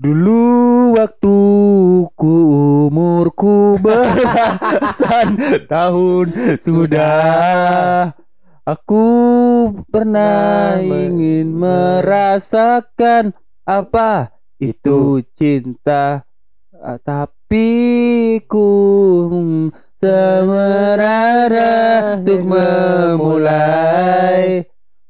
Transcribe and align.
Dulu 0.00 0.96
waktu 0.96 1.36
ku 2.16 2.36
umurku 2.88 3.76
belasan 3.84 5.36
tahun 5.68 6.56
sudah. 6.56 8.08
Aku 8.64 9.04
pernah 9.92 10.80
ingin 10.80 11.52
merasakan 11.52 13.36
apa 13.68 14.32
itu 14.56 15.20
cinta. 15.36 16.24
Ah, 16.80 16.96
Tapi 16.96 18.40
ku 18.48 19.28
semerada 20.00 21.68
untuk 22.16 22.40
memulai. 22.48 24.00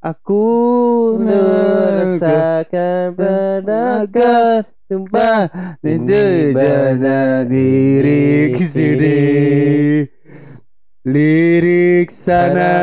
Aku 0.02 1.14
merasakan 1.22 3.14
padakan 3.14 4.66
Sumpah. 4.90 5.46
Itu 5.86 6.50
jana 6.50 7.46
diri 7.46 8.50
sini 8.58 9.22
Lirik 11.06 12.10
sana. 12.10 12.74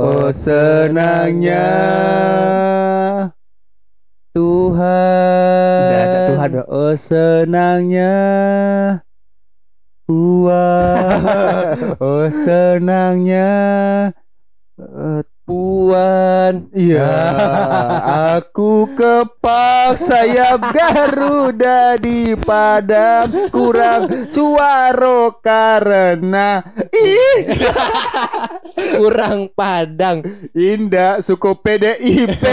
Oh 0.00 0.32
senangnya. 0.32 1.68
Tuhan. 4.32 5.92
Ada 5.92 6.20
Tuhan, 6.32 6.48
Bro. 6.56 6.64
Oh 6.72 6.94
senangnya. 6.96 8.16
Puan 10.08 12.00
Oh 12.00 12.32
senangnya 12.32 13.52
Puan. 15.48 16.68
Iya. 16.76 17.08
Aku 18.36 18.92
kepak 18.92 19.96
sayap 19.96 20.60
Garuda 20.76 21.96
di 21.96 22.36
padang. 22.36 23.48
Kurang 23.48 24.28
suara 24.28 25.32
karena 25.40 26.60
Ih. 26.92 27.48
Kurang 29.00 29.48
padang. 29.56 30.20
Indah 30.52 31.24
suku 31.24 31.56
PDIP 31.64 32.44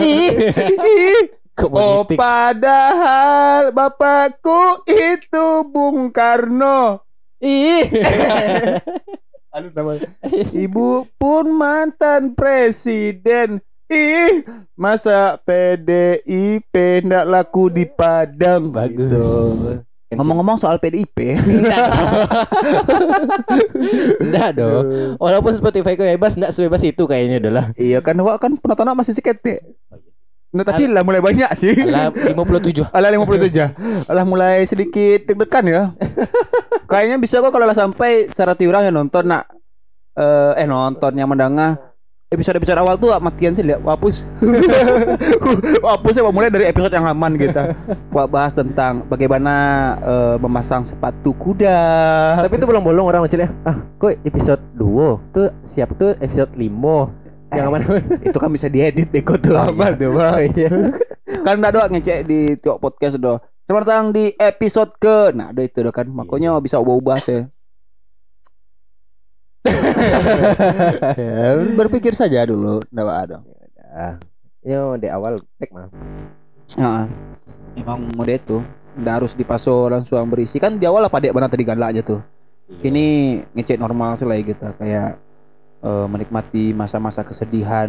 Ih. 0.00 0.32
Ih. 0.80 1.22
Oh 1.60 2.08
padahal 2.08 3.68
bapakku 3.76 4.80
itu 4.88 5.68
Bung 5.68 6.08
Karno. 6.08 7.04
Ih. 7.44 7.84
Aduh 9.54 9.70
namanya 9.70 10.10
Ibu 10.66 11.06
pun 11.14 11.46
mantan 11.54 12.34
presiden 12.34 13.62
Ih 13.86 14.42
Masa 14.74 15.38
PDIP 15.46 16.74
Ndak 17.06 17.24
laku 17.30 17.70
di 17.70 17.86
Padang 17.86 18.74
Bagus. 18.74 18.98
Gitu. 18.98 19.22
Ngomong-ngomong 20.18 20.58
soal 20.58 20.82
PDIP 20.82 21.38
Enggak 24.18 24.50
dong. 24.58 25.14
Walaupun 25.22 25.54
Spotify 25.54 25.94
ku 25.94 26.02
bebas 26.02 26.34
enggak 26.34 26.50
sebebas 26.50 26.82
itu 26.82 27.06
kayaknya 27.06 27.38
adalah. 27.38 27.70
Iya 27.78 28.02
kan 28.02 28.18
Wak 28.18 28.42
kan 28.42 28.58
penontonnya 28.58 28.98
masih 28.98 29.14
deh 29.14 29.58
Nah 30.54 30.62
tapi 30.62 30.86
lah 30.86 31.02
mulai 31.02 31.18
banyak 31.18 31.50
sih. 31.58 31.74
Alah 31.82 32.14
57. 32.14 32.86
Alah 32.96 33.10
57 33.10 34.06
Alah 34.06 34.24
mulai 34.24 34.62
sedikit 34.62 35.26
deg-degan 35.26 35.66
ya. 35.66 35.82
Kayaknya 36.90 37.18
bisa 37.18 37.42
kok 37.42 37.50
kalau 37.50 37.66
lah 37.66 37.74
sampai 37.74 38.30
Sarati 38.30 38.70
orang 38.70 38.86
yang 38.86 38.94
nonton 39.02 39.26
nak. 39.26 39.50
Eh, 40.14 40.62
eh 40.62 40.66
nonton 40.70 41.10
yang 41.18 41.26
mendengar 41.26 41.94
episode-episode 42.34 42.78
awal 42.82 42.98
tuh 42.98 43.14
matian 43.22 43.54
sih 43.54 43.62
lihat 43.66 43.82
wapus. 43.82 44.26
Wapus 45.86 46.14
ya 46.18 46.22
mulai 46.26 46.50
dari 46.50 46.66
episode 46.66 46.90
yang 46.90 47.06
aman 47.06 47.38
kita 47.38 47.78
Wah 48.10 48.26
bahas 48.26 48.50
tentang 48.50 49.06
bagaimana 49.06 49.54
eh, 50.02 50.36
memasang 50.42 50.82
sepatu 50.82 51.30
kuda. 51.38 51.78
Tapi 52.42 52.54
itu 52.58 52.66
bolong-bolong 52.66 53.06
orang 53.06 53.22
kecil 53.26 53.46
ya. 53.46 53.50
Ah, 53.62 53.82
kok 53.98 54.18
episode 54.26 54.62
2 54.78 55.34
tuh 55.34 55.50
siap 55.62 55.94
tuh? 55.98 56.18
Episode 56.18 56.50
5 56.58 57.23
yang 57.56 57.70
mana? 57.70 57.86
itu 58.28 58.38
kan 58.38 58.50
bisa 58.50 58.66
diedit 58.66 59.08
beko 59.08 59.38
tuh 59.38 59.54
aman 59.54 59.94
tuh 59.94 60.10
bang 60.14 60.50
kan 61.46 61.54
udah 61.60 61.70
doang 61.70 61.90
ngecek 61.94 62.18
di 62.26 62.58
tiok 62.58 62.78
podcast 62.82 63.16
doh 63.16 63.38
Selamat 63.64 63.88
datang 63.88 64.12
di 64.12 64.28
episode 64.36 64.92
ke 65.00 65.32
Nah 65.32 65.48
ada 65.48 65.64
itu 65.64 65.80
doh 65.80 65.88
kan. 65.88 66.04
Makanya 66.04 66.60
bisa 66.60 66.76
ubah-ubah 66.76 67.16
sih. 67.16 67.48
Ya, 71.16 71.56
Berpikir 71.72 72.12
saja 72.12 72.44
dulu 72.44 72.84
Nggak 72.92 73.16
ada 73.24 73.40
Ah, 73.96 74.20
yo 74.60 75.00
di 75.00 75.08
awal 75.08 75.40
tek 75.56 75.72
mah. 75.72 75.88
Ya, 76.76 77.08
emang 77.72 78.12
mode 78.12 78.36
itu 78.36 78.60
Nggak 79.00 79.14
harus 79.24 79.32
dipaso 79.32 79.88
langsung 79.88 80.28
berisi. 80.28 80.60
Kan 80.60 80.76
di 80.76 80.84
awal 80.84 81.08
apa 81.08 81.24
dek 81.24 81.32
benar 81.32 81.48
tadi 81.48 81.64
galak 81.64 81.96
aja 81.96 82.04
tuh. 82.04 82.20
Kini 82.84 83.40
ngecek 83.56 83.80
normal 83.80 84.20
sih 84.20 84.28
lah 84.28 84.36
gitu. 84.44 84.60
Kayak 84.76 85.16
eh, 85.84 86.06
menikmati 86.08 86.72
masa-masa 86.72 87.20
kesedihan 87.20 87.88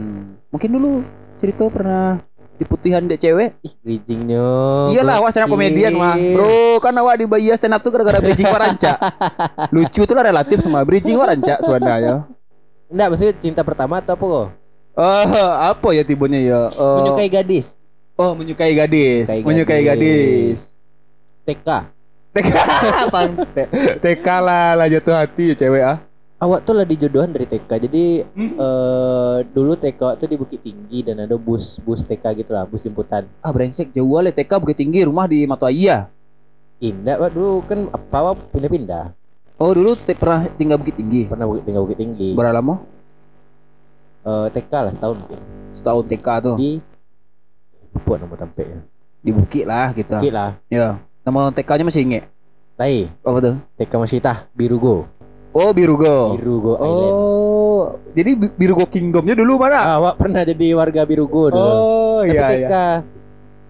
Mungkin 0.51 0.69
dulu 0.69 1.01
cerita 1.35 1.63
pernah 1.67 2.19
diputihan 2.55 3.03
dek 3.03 3.19
cewek 3.19 3.51
Ih, 3.61 3.73
bridgingnya. 3.77 4.47
Iyalah 4.87 5.19
awak 5.19 5.31
stand 5.31 5.43
up 5.43 5.51
komedian 5.51 5.91
mah 5.93 6.15
Bro 6.15 6.79
kan 6.79 6.95
awak 6.95 7.19
di 7.19 7.25
Bahia 7.25 7.51
stand 7.53 7.71
up 7.71 7.79
tuh 7.79 7.91
gara-gara 7.91 8.19
bridging 8.19 8.47
waranca 8.47 8.95
Lucu 9.75 10.03
tuh 10.03 10.13
lah 10.13 10.23
relatif 10.25 10.59
sama 10.59 10.79
bridging 10.81 11.15
waranca 11.15 11.59
sebenarnya 11.59 12.23
Enggak, 12.85 13.07
maksudnya 13.09 13.33
cinta 13.35 13.59
pertama 13.59 13.97
atau 13.97 14.13
apa 14.13 14.25
kok? 14.25 14.47
Oh 14.95 15.27
apa 15.51 15.87
ya 15.91 16.03
tibonya 16.03 16.39
ya 16.39 16.61
Eh, 16.69 16.95
Menyukai 17.01 17.27
gadis. 17.27 17.75
Oh 18.15 18.31
menyukai 18.31 18.71
gadis 18.71 19.27
Menyukai 19.27 19.43
Menyukai 19.43 19.81
gadis. 19.83 20.79
gadis 21.43 21.59
TK. 21.59 21.67
TK 22.31 22.55
Apaan? 23.03 23.29
T- 23.51 23.71
TK 23.99 24.27
lah 24.47 24.73
lah 24.73 24.87
jatuh 24.87 25.11
hati 25.13 25.51
ya 25.51 25.55
cewek 25.57 25.83
ah 25.83 25.99
Awak 26.35 26.67
tuh 26.67 26.75
lah 26.75 26.83
dijodohan 26.83 27.31
dari 27.31 27.47
TK. 27.47 27.69
Jadi 27.87 28.05
eh 28.35 29.37
dulu 29.55 29.73
TK 29.79 30.19
tuh 30.19 30.27
di 30.27 30.35
Bukit 30.35 30.59
Tinggi 30.59 30.99
dan 30.99 31.23
ada 31.23 31.39
bus 31.39 31.79
bus 31.79 32.03
TK 32.03 32.43
gitu 32.43 32.51
lah, 32.51 32.67
bus 32.67 32.83
jemputan. 32.83 33.23
Ah 33.39 33.55
brengsek 33.55 33.95
jauh 33.95 34.19
lah 34.19 34.35
TK 34.35 34.51
Bukit 34.59 34.75
Tinggi 34.75 35.07
rumah 35.07 35.31
di 35.31 35.47
Matuaya 35.47 36.11
Indah 36.83 37.15
Pak 37.15 37.29
dulu 37.31 37.63
kan 37.63 37.87
apa 37.87 38.17
Wak 38.19 38.51
pindah-pindah. 38.51 39.15
Oh 39.55 39.71
dulu 39.71 39.95
pernah 39.95 40.43
tinggal 40.59 40.75
Bukit 40.75 40.99
Tinggi 40.99 41.31
Pernah 41.31 41.47
bukit, 41.47 41.63
tinggal 41.63 41.87
Bukit 41.87 41.99
Tinggi. 42.03 42.35
Berapa 42.35 42.59
lama? 42.59 42.83
Eh 44.27 44.47
TK 44.51 44.71
lah 44.75 44.91
setahun 44.91 45.15
mungkin. 45.23 45.39
Setahun 45.71 46.03
TK 46.11 46.27
tuh 46.43 46.55
Di 46.59 46.83
buat 48.03 48.19
nama 48.19 48.35
tampaknya. 48.35 48.83
Di 49.23 49.31
Bukit 49.31 49.63
lah 49.63 49.95
gitu 49.95 50.11
Bukit 50.19 50.35
lah. 50.35 50.59
Ya 50.67 50.99
Nama 51.25 51.49
TK-nya 51.49 51.87
masih 51.87 52.03
inget 52.05 52.23
Tai, 52.75 53.07
Apa 53.23 53.39
tuh? 53.39 53.55
TK 53.79 53.93
Masita, 53.95 54.51
Birugo. 54.51 55.07
Oh 55.55 55.71
Birugo 55.71 56.35
Birugo 56.35 56.75
Island. 56.75 57.15
Oh, 57.15 57.83
jadi 58.11 58.35
Bi- 58.35 58.55
Birugo 58.59 58.83
Kingdomnya 58.91 59.39
dulu 59.39 59.55
mana? 59.55 59.79
Ah, 59.79 59.95
Awak 60.03 60.19
pernah 60.19 60.43
jadi 60.43 60.75
warga 60.75 61.07
Birugo 61.07 61.47
dulu. 61.47 61.63
Oh, 61.63 62.19
Tapi 62.27 62.35
iya 62.35 62.47
iya. 62.59 62.89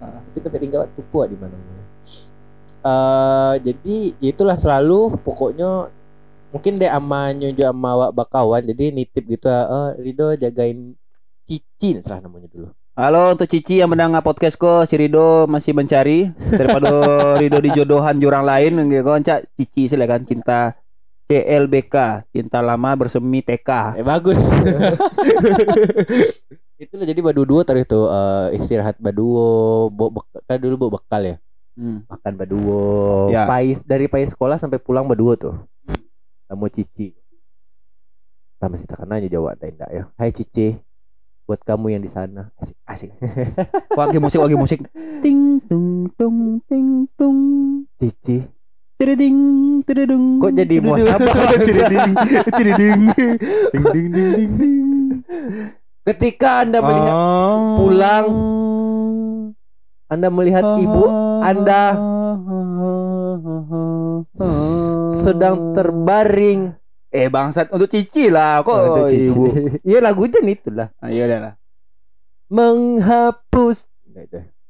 Tapi 0.02 0.38
tempat 0.42 0.60
tinggal 0.66 0.80
waktu 0.90 1.02
tua 1.14 1.24
di 1.30 1.38
mana? 1.38 1.54
Eh 2.86 3.54
jadi 3.62 3.96
itulah 4.18 4.58
selalu 4.58 5.14
pokoknya 5.22 5.94
mungkin 6.50 6.82
deh 6.82 6.90
ama 6.90 7.30
nyojo 7.38 7.66
ama 7.70 7.90
awak 7.98 8.12
bakawan 8.18 8.66
jadi 8.66 8.90
nitip 8.90 9.26
gitu 9.30 9.46
ah, 9.46 9.94
eh 9.94 10.02
Rido 10.02 10.34
jagain 10.34 10.98
Cici 11.46 12.02
salah 12.02 12.26
namanya 12.26 12.50
dulu. 12.50 12.74
Halo 12.98 13.38
untuk 13.38 13.46
Cici 13.46 13.78
yang 13.78 13.94
mendengar 13.94 14.26
podcastku, 14.26 14.90
si 14.90 14.98
Rido 14.98 15.46
masih 15.46 15.78
mencari 15.78 16.34
daripada 16.50 16.90
Rido 17.42 17.62
di 17.62 17.70
jodohan 17.70 18.18
jurang 18.18 18.42
lain 18.42 18.82
gitu 18.90 19.06
kan 19.06 19.22
Cici 19.54 19.86
silakan 19.86 20.26
cinta 20.26 20.74
CLBK, 21.26 21.96
cinta 22.30 22.62
lama 22.62 22.94
bersemi 22.94 23.42
TK. 23.42 23.98
Eh 23.98 24.06
bagus. 24.06 24.38
Itulah 26.76 27.06
jadi 27.08 27.18
baduo 27.24 27.66
tadi 27.66 27.82
tuh 27.88 28.12
eh, 28.14 28.62
istirahat 28.62 29.02
baduo, 29.02 29.90
bekal, 29.90 30.40
kan 30.46 30.58
dulu 30.62 30.76
bawa 30.86 30.92
bekal 31.02 31.22
ya. 31.26 31.36
Hmm. 31.74 32.06
Makan 32.06 32.34
baduo. 32.38 33.34
Ya. 33.34 33.50
Pais 33.50 33.82
dari 33.82 34.06
pais 34.06 34.30
sekolah 34.38 34.62
sampai 34.62 34.78
pulang 34.78 35.10
baduo 35.10 35.34
tuh. 35.34 35.56
Sama 36.46 36.70
Cici. 36.70 37.18
Sama 38.62 38.78
sih 38.78 38.86
tak 38.86 39.02
nanya 39.10 39.26
jawab 39.26 39.58
tenda 39.58 39.90
ya. 39.90 40.06
Hai 40.22 40.30
Cici. 40.30 40.78
Buat 41.50 41.66
kamu 41.66 41.98
yang 41.98 42.04
di 42.06 42.10
sana. 42.10 42.54
Asik. 42.62 42.78
Asik. 42.86 43.10
Wagi 43.98 44.18
musik, 44.22 44.40
wagi 44.42 44.58
musik. 44.58 44.80
Ting 45.26 45.58
tung 45.66 46.06
tung 46.18 46.62
ting 46.70 47.10
tung. 47.18 47.40
Cici. 47.98 48.55
Tididing, 48.96 49.38
tididung. 49.84 50.40
Kok 50.40 50.52
jadi 50.56 50.76
muasabah? 50.80 51.36
Tididing, 51.68 52.12
tididing. 52.48 53.00
Ding 53.12 53.86
ding 53.92 54.08
ding 54.08 54.30
ding 54.32 54.52
ding. 54.56 54.88
Ketika 56.06 56.64
Anda 56.64 56.80
melihat 56.80 57.12
Oh. 57.12 57.76
pulang, 57.76 58.26
Anda 60.06 60.30
melihat 60.30 60.80
ibu 60.80 61.04
Anda 61.42 61.84
sedang 65.18 65.74
terbaring. 65.74 66.72
Eh 67.10 67.28
bangsat 67.28 67.72
untuk 67.72 67.88
Cici 67.88 68.28
lah 68.28 68.60
kok 68.62 68.76
Oh, 68.76 68.86
itu 68.86 69.02
Cici. 69.12 69.28
ibu. 69.28 69.44
Iya 69.88 70.00
lagunya 70.00 70.40
itulah. 70.46 70.88
Ah, 71.00 71.10
iya 71.10 71.26
lah. 71.28 71.54
Menghapus. 72.48 73.88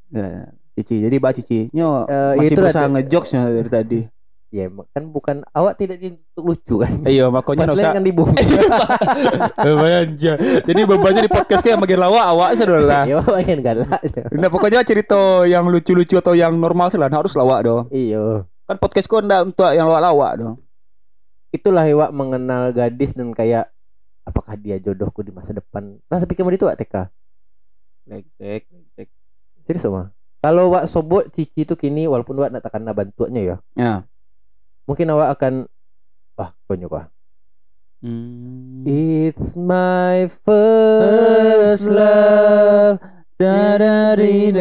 Ya, 0.09 0.49
Cici. 0.73 1.03
Jadi 1.03 1.15
Mbak 1.17 1.33
Cici 1.37 1.57
nyo 1.73 2.05
Eh, 2.05 2.41
masih 2.41 2.55
berusaha 2.55 2.85
ngejokesnya 2.89 3.49
dari 3.49 3.69
tadi. 3.69 3.99
Ya 4.55 4.71
kan 4.71 5.11
bukan 5.11 5.43
awak 5.51 5.75
tidak 5.75 5.99
untuk 5.99 6.43
lucu 6.47 6.79
kan. 6.79 7.03
Iya, 7.03 7.27
makanya 7.27 7.67
Pas 7.67 7.75
usah. 7.75 7.91
kan 7.91 8.07
dibungkus. 8.07 8.39
Lumayan 9.67 10.15
aja. 10.15 10.39
Jadi 10.63 10.79
bebannya 10.87 11.27
di 11.27 11.31
podcast 11.31 11.59
kayak 11.59 11.75
makin 11.75 11.99
lawak 11.99 12.23
awak 12.31 12.49
sedolah. 12.55 13.03
Ya 13.03 13.19
makin 13.19 13.59
galak. 13.59 13.99
Nah 14.31 14.47
pokoknya 14.47 14.87
cerita 14.87 15.43
yang 15.43 15.67
lucu-lucu 15.67 16.15
atau 16.15 16.31
yang 16.31 16.55
normal 16.55 16.87
sih 16.87 16.95
lah 16.95 17.11
harus 17.11 17.35
lawak 17.35 17.67
dong. 17.67 17.91
Iya. 17.91 18.47
Kan 18.63 18.79
podcastku 18.79 19.19
ndak 19.19 19.51
untuk 19.51 19.67
yang 19.75 19.91
lawak-lawak 19.91 20.31
dong. 20.39 20.55
Itulah 21.51 21.83
Iwak 21.83 22.15
mengenal 22.15 22.71
gadis 22.71 23.11
dan 23.11 23.35
kayak 23.35 23.67
apakah 24.23 24.55
dia 24.55 24.79
jodohku 24.79 25.19
di 25.19 25.35
masa 25.35 25.51
depan. 25.51 25.99
Nah, 26.07 26.17
tapi 26.23 26.31
kamu 26.31 26.55
itu 26.55 26.63
Wak 26.63 26.79
TK. 26.79 26.95
Legsek, 28.07 28.71
legsek. 28.71 29.07
Serius 29.67 29.83
sama. 29.83 30.15
Kalau 30.39 30.71
Wak 30.71 30.87
sobot 30.87 31.27
Cici 31.27 31.67
itu 31.67 31.75
kini 31.75 32.07
walaupun 32.07 32.39
Wak 32.39 32.55
nak 32.55 32.63
takkan 32.63 32.87
bantuannya 32.87 33.41
ya. 33.43 33.57
Ya. 33.75 34.07
Mungkin 34.85 35.09
awak 35.09 35.37
akan 35.37 35.53
wah 36.37 36.53
konyol 36.69 36.89
wah. 36.89 37.05
Hmm. 38.05 38.85
It's 38.85 39.57
my 39.57 40.29
first 40.45 41.89
love. 41.89 43.01
Dari 43.35 44.53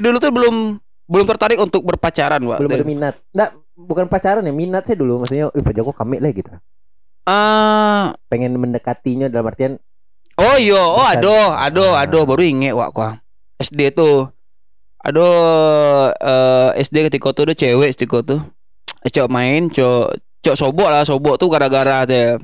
dulu 0.00 0.16
tuh 0.22 0.32
belum 0.32 0.54
belum 1.10 1.26
tertarik 1.26 1.58
untuk 1.58 1.82
berpacaran, 1.82 2.40
Wak. 2.46 2.58
Belum 2.62 2.70
ada 2.70 2.86
minat. 2.86 3.14
Nggak, 3.34 3.50
bukan 3.74 4.06
pacaran 4.06 4.46
ya, 4.46 4.54
minat 4.54 4.86
saya 4.86 4.96
dulu. 5.02 5.20
Maksudnya, 5.26 5.50
ih 5.50 5.62
Pak 5.66 5.74
Joko 5.74 5.90
kami 5.90 6.22
lah 6.22 6.30
gitu. 6.30 6.48
Ah, 7.26 8.14
Pengen 8.30 8.56
mendekatinya 8.56 9.28
dalam 9.28 9.50
artian 9.50 9.76
oh 10.40 10.56
iya, 10.56 10.80
oh 10.80 11.04
ado, 11.04 11.36
ado, 11.52 11.86
Ah. 11.92 12.06
ado 12.08 12.24
baru 12.24 12.40
inget 12.40 12.72
Wak 12.72 12.90
gua. 12.96 13.20
SD 13.60 13.92
tuh. 13.92 14.32
Ado 15.00 15.26
eh, 16.12 16.70
SD 16.78 17.08
ketika 17.08 17.32
tuh 17.32 17.48
ada 17.48 17.54
cewek 17.56 17.96
ketika 17.96 18.20
tuh. 18.20 18.40
Eh, 19.00 19.08
Cok 19.08 19.28
main, 19.32 19.72
cok 19.72 20.12
cok 20.44 20.56
sobok 20.56 20.88
lah, 20.92 21.04
sobok 21.04 21.40
tuh 21.40 21.48
gara-gara 21.48 22.04
teh. 22.04 22.36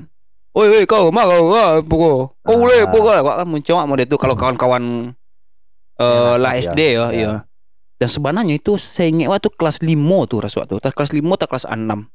Oi, 0.57 0.67
oi, 0.73 0.83
kau 0.89 1.13
mah 1.13 1.29
kau 1.29 1.53
ah, 1.53 1.77
pukul. 1.85 2.33
Kau 2.41 2.55
boleh 2.57 2.81
Ah. 2.81 2.89
pukul. 2.89 3.13
Wak 3.13 3.35
kan 3.41 3.45
muncul 3.45 3.77
mau 3.85 3.93
dia 3.93 4.09
tuh 4.09 4.17
kalau 4.17 4.33
kawan-kawan 4.33 5.13
eh 5.97 6.05
Ya, 6.05 6.37
lah 6.41 6.51
ya, 6.53 6.61
SD 6.65 6.79
ya, 6.81 6.93
ya. 6.93 7.05
iya. 7.13 7.31
Dan 7.97 8.09
sebenarnya 8.09 8.53
itu 8.57 8.77
saya 8.77 9.09
ingat 9.09 9.29
waktu 9.33 9.49
kelas 9.53 9.81
5 9.81 10.25
tuh 10.29 10.45
rasa 10.45 10.61
waktu. 10.61 10.77
Kelas 10.81 11.13
5 11.13 11.33
atau 11.37 11.47
kelas 11.49 11.65
6. 11.65 12.09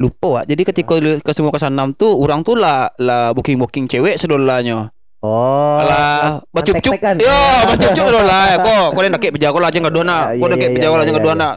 Lupa 0.00 0.26
Wak. 0.40 0.44
Jadi 0.48 0.62
ketika 0.64 0.94
ke 1.00 1.30
semua 1.36 1.52
kelas 1.52 1.68
6 1.68 1.92
tuh 1.96 2.12
orang 2.16 2.40
tuh 2.44 2.56
lah 2.56 2.88
lah 2.96 3.32
booking-booking 3.36 3.88
cewek 3.88 4.16
sedolanya. 4.16 4.92
Oh, 5.24 5.80
Alah, 5.80 6.44
bacup 6.52 6.76
cup. 6.84 7.00
Yo, 7.16 7.32
bacup 7.72 7.96
cup 7.96 8.12
lah. 8.12 8.60
Kok 8.60 8.92
kau 8.92 9.00
nak 9.00 9.24
lah 9.64 9.70
jangan 9.72 9.88
dua 9.88 10.04
nak. 10.04 10.36
Kau 10.36 10.48
nak 10.52 10.60
lah 10.60 11.04
jangan 11.08 11.22
iya, 11.24 11.24
dua 11.24 11.34
nak. 11.34 11.54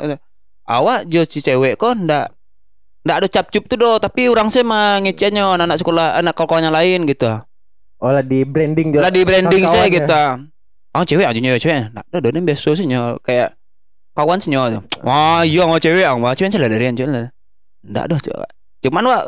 Awak 0.68 1.00
jo 1.12 1.22
si 1.28 1.44
cewek 1.44 1.76
kok 1.76 2.00
ndak 2.00 2.32
ndak 3.04 3.16
ada 3.24 3.28
cap 3.28 3.52
cup 3.52 3.68
tuh 3.68 3.76
do, 3.80 3.92
tapi 4.00 4.32
orang 4.32 4.48
sih 4.52 4.64
mah 4.64 5.00
ngecenya 5.04 5.56
anak-anak 5.60 5.80
sekolah, 5.80 6.20
anak 6.20 6.36
yang 6.36 6.76
lain 6.76 7.00
gitu. 7.08 7.28
Oh, 8.00 8.12
lah 8.12 8.24
di 8.24 8.48
branding 8.48 8.96
juga. 8.96 9.04
Lah 9.08 9.12
di 9.12 9.22
branding 9.28 9.64
saya 9.68 9.88
gitu. 9.92 10.20
Oh 10.96 11.04
cewek 11.04 11.28
aja 11.28 11.40
nyewa 11.40 11.60
cewek. 11.60 11.92
Nah, 11.92 12.04
ada 12.08 12.28
ada 12.32 12.40
biasa 12.40 12.70
sih 12.72 12.88
nyewa 12.88 13.20
kayak 13.20 13.52
kawan 14.16 14.40
sih 14.40 14.48
nyewa. 14.48 14.80
Wah, 15.04 15.44
iya 15.44 15.68
mau 15.68 15.76
cewek, 15.76 16.08
mau 16.16 16.32
cewek 16.32 16.56
sih 16.56 16.60
lah 16.60 16.72
dari 16.72 16.88
cewek. 16.96 17.12
lah. 17.12 17.28
Ndak 17.84 18.06
dah 18.16 18.20
cewek. 18.24 18.50
Cuman 18.88 19.04
wak 19.12 19.24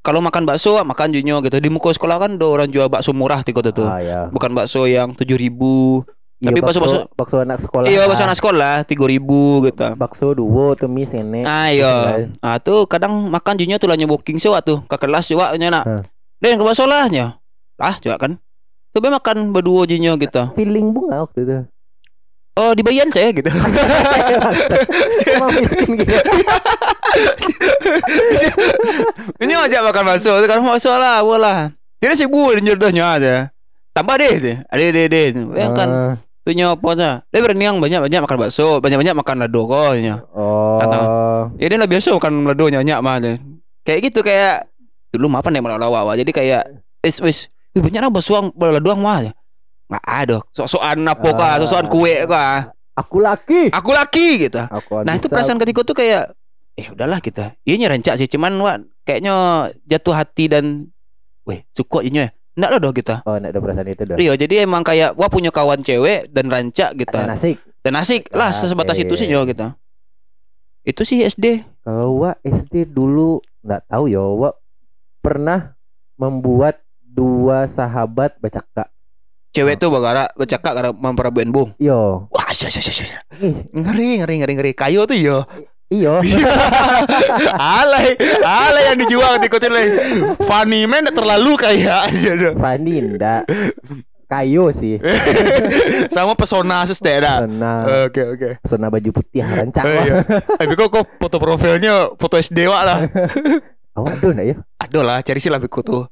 kalau 0.00 0.20
makan 0.24 0.48
bakso 0.48 0.80
makan 0.80 1.12
junyo 1.12 1.44
gitu. 1.44 1.56
Di 1.60 1.68
muka 1.68 1.92
sekolah 1.92 2.16
kan 2.16 2.40
ada 2.40 2.46
orang 2.48 2.68
jual 2.72 2.88
bakso 2.88 3.12
murah 3.12 3.44
kota 3.44 3.70
tuh. 3.70 3.84
Ah, 3.84 4.00
ya. 4.00 4.20
Bukan 4.32 4.52
bakso 4.56 4.88
yang 4.88 5.12
tujuh 5.12 5.36
ribu. 5.36 6.04
Iya, 6.40 6.56
Tapi 6.56 6.58
bakso, 6.64 6.80
bakso- 6.80 7.06
bakso 7.12 7.36
anak 7.44 7.60
sekolah. 7.60 7.86
Iya, 7.92 8.08
bakso 8.08 8.24
anak 8.24 8.38
sekolah 8.40 8.74
tiga 8.88 9.04
ribu 9.04 9.60
gitu. 9.68 9.84
Bakso 9.92 10.32
duo 10.32 10.72
tuh 10.72 10.88
mie 10.88 11.04
sene. 11.04 11.44
Ah 11.44 11.68
iya. 11.68 12.26
Ah 12.40 12.56
tuh 12.56 12.88
kadang 12.88 13.28
makan 13.28 13.60
junyo 13.60 13.76
tuh 13.76 13.92
lah 13.92 14.00
booking 14.00 14.40
sih 14.40 14.48
tuh 14.64 14.80
ke 14.88 14.96
kelas 14.96 15.28
juga 15.28 15.52
nak. 15.52 15.84
Hah. 15.84 16.02
Dan 16.40 16.56
ke 16.56 16.64
bakso 16.64 16.88
lah 16.88 17.04
nya. 17.12 17.36
Lah 17.76 18.00
juga 18.00 18.16
kan. 18.16 18.40
Be 18.90 19.06
makan 19.06 19.54
berdua 19.54 19.86
junyo 19.86 20.18
gitu. 20.18 20.50
Feeling 20.58 20.90
bunga 20.90 21.22
waktu 21.22 21.46
itu. 21.46 21.58
Oh 22.60 22.76
dibayan 22.76 23.08
saya 23.08 23.32
gitu. 23.32 23.48
Emang 25.32 25.48
miskin 25.56 25.96
gitu. 25.96 26.12
Ini 29.40 29.52
ajak 29.56 29.80
makan 29.80 30.04
bakso, 30.04 30.36
kan 30.44 30.60
bakso 30.60 30.92
lah, 30.92 31.24
bola. 31.24 31.72
Kira 31.96 32.12
sibuk 32.12 32.52
dan 32.52 32.68
jodohnya 32.68 33.16
aja. 33.16 33.34
Tambah 33.96 34.20
deh, 34.20 34.34
deh. 34.36 34.56
Ada 34.68 34.82
deh 34.92 35.06
deh. 35.08 35.24
Yang 35.56 35.72
kan 35.72 35.88
Ah, 35.88 36.14
punya 36.44 36.76
apa 36.76 36.88
aja. 36.92 37.10
Dia 37.32 37.40
berani 37.40 37.64
yang 37.64 37.80
banyak 37.80 38.00
banyak 38.04 38.20
makan 38.28 38.36
bakso, 38.44 38.76
banyak 38.84 38.98
banyak 39.00 39.16
makan 39.16 39.36
lado 39.40 39.60
kok. 39.64 39.96
Oh. 40.36 41.48
Ya 41.56 41.66
dia 41.72 41.80
lah 41.80 41.88
biasa 41.88 42.12
makan 42.12 42.44
lado 42.44 42.64
nyanyi 42.68 42.92
mah 43.00 43.16
deh. 43.24 43.36
Kayak 43.88 44.12
gitu 44.12 44.20
kayak 44.20 44.68
dulu 45.16 45.32
apa 45.32 45.48
nih 45.48 45.64
malah 45.64 45.80
lawa 45.80 46.12
Jadi 46.12 46.28
kayak 46.28 46.62
wis 47.00 47.24
wis 47.24 47.38
banyak 47.72 48.04
lah 48.04 48.12
bakso 48.12 48.36
ang 48.36 48.52
lado 48.52 48.88
ang 48.92 49.00
mah. 49.00 49.32
Nggak 49.90 50.04
ada. 50.06 50.36
Sok-sokan 50.54 51.02
apa 51.02 51.28
kah, 51.34 51.50
Ah. 51.50 51.56
sok-sokan 51.58 51.86
kue 51.90 52.14
kah. 52.24 52.70
Aku 52.94 53.18
laki. 53.18 53.74
Aku 53.74 53.90
laki 53.90 54.46
gitu. 54.46 54.62
Aku 54.62 55.02
Nah 55.02 55.18
itu 55.18 55.26
perasaan 55.26 55.58
ketika 55.58 55.82
tuh 55.82 55.96
kayak 55.98 56.30
eh 56.78 56.86
udahlah 56.94 57.18
kita. 57.18 57.58
Iya 57.66 57.74
nyerencak 57.76 58.14
sih 58.14 58.30
cuman 58.30 58.54
wah 58.62 58.78
kayaknya 59.02 59.34
jatuh 59.84 60.14
hati 60.14 60.46
dan 60.46 60.88
weh 61.42 61.66
suka 61.74 62.06
aja 62.06 62.28
ya. 62.28 62.30
Enggak 62.54 62.70
lah 62.70 62.80
doh 62.82 62.92
kita. 62.92 63.14
Oh, 63.24 63.34
enggak 63.34 63.50
ada 63.50 63.60
perasaan 63.60 63.88
itu 63.88 64.02
dah. 64.04 64.16
Iya 64.16 64.32
jadi 64.36 64.54
emang 64.62 64.86
kayak 64.86 65.18
wah 65.18 65.26
punya 65.26 65.50
kawan 65.50 65.82
cewek 65.82 66.30
dan 66.30 66.46
rancak 66.46 66.94
gitu. 66.94 67.16
Ada 67.16 67.34
nasik. 67.34 67.56
Dan 67.80 67.96
asik 67.96 68.28
lah 68.30 68.52
sebatas 68.52 69.00
itu 69.00 69.16
sih 69.16 69.26
nyo 69.26 69.48
kita. 69.48 69.74
Itu 70.84 71.02
sih 71.04 71.24
SD. 71.24 71.64
Kalau 71.80 72.20
Wak 72.20 72.44
SD 72.44 72.84
dulu 72.84 73.40
nggak 73.64 73.88
tahu 73.88 74.12
ya, 74.12 74.20
Wak 74.20 74.54
pernah 75.20 75.76
membuat 76.16 76.84
dua 77.00 77.64
sahabat 77.64 78.36
bercakap. 78.36 78.92
Cewek 79.50 79.82
tuh 79.82 79.90
bagara 79.90 80.30
bercakap 80.38 80.72
karena 80.78 80.90
memperabuan 80.94 81.50
bung. 81.50 81.74
Yo, 81.82 82.30
Wah, 82.30 82.50
sya, 82.54 82.70
sya, 82.70 82.78
sya, 82.78 83.18
ngeri 83.74 84.22
ngeri 84.22 84.34
ngeri 84.42 84.52
ngeri. 84.54 84.72
Kayu 84.78 85.02
tuh 85.10 85.18
yo. 85.18 85.42
iyo. 85.90 86.22
alay, 87.58 88.14
alay 88.46 88.94
yang 88.94 88.98
dijual 89.02 89.42
di 89.42 89.50
kotel 89.50 89.74
Funny 90.46 90.86
man 90.86 91.10
terlalu 91.10 91.58
kayak 91.58 92.14
aja 92.14 92.30
dah. 92.38 92.52
Fanny 92.54 93.02
ndak. 93.02 93.42
Kayu 94.30 94.70
sih. 94.70 95.02
Sama 96.14 96.38
pesona 96.38 96.86
sestek 96.86 97.18
dah. 97.18 97.42
Pesona, 97.42 97.74
Oke 98.06 98.22
oke. 98.22 98.48
pesona 98.62 98.86
baju 98.86 99.10
putih 99.10 99.42
rancak. 99.42 99.82
Oh, 99.82 99.90
iya. 100.06 100.22
Tapi 100.54 100.72
kok 100.78 100.88
kok 100.94 101.04
foto 101.18 101.36
profilnya 101.42 102.14
foto 102.14 102.38
SD 102.38 102.70
wak 102.70 102.82
lah. 102.86 102.98
Awak 103.98 104.22
ada 104.22 104.26
ndak 104.30 104.46
ya? 104.46 104.54
Ada 104.78 105.00
lah, 105.02 105.18
cari 105.26 105.42
sih 105.42 105.50
lah 105.50 105.58
biku 105.58 105.82
tuh. 105.82 106.06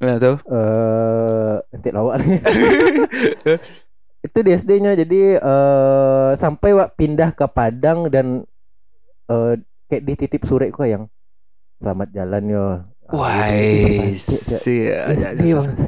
Ya 0.00 0.16
tuh. 0.16 0.36
Eh, 0.42 1.54
nanti 1.70 1.88
lawak 1.92 2.14
nih. 2.18 2.40
itu 4.26 4.38
di 4.40 4.50
SD-nya 4.52 4.92
jadi 4.94 5.36
eh 5.36 6.30
sampai 6.34 6.72
wak 6.72 6.92
pindah 6.94 7.32
ke 7.32 7.44
Padang 7.46 8.08
dan 8.08 8.44
eh 9.26 9.54
kayak 9.86 10.04
dititip 10.04 10.42
surat 10.44 10.68
kok 10.68 10.84
yang 10.84 11.04
selamat 11.78 12.08
jalan 12.12 12.42
yo. 12.46 12.66
Wah, 13.10 13.42
sih. 14.14 14.86
SD 14.88 15.52
bangsa. 15.52 15.84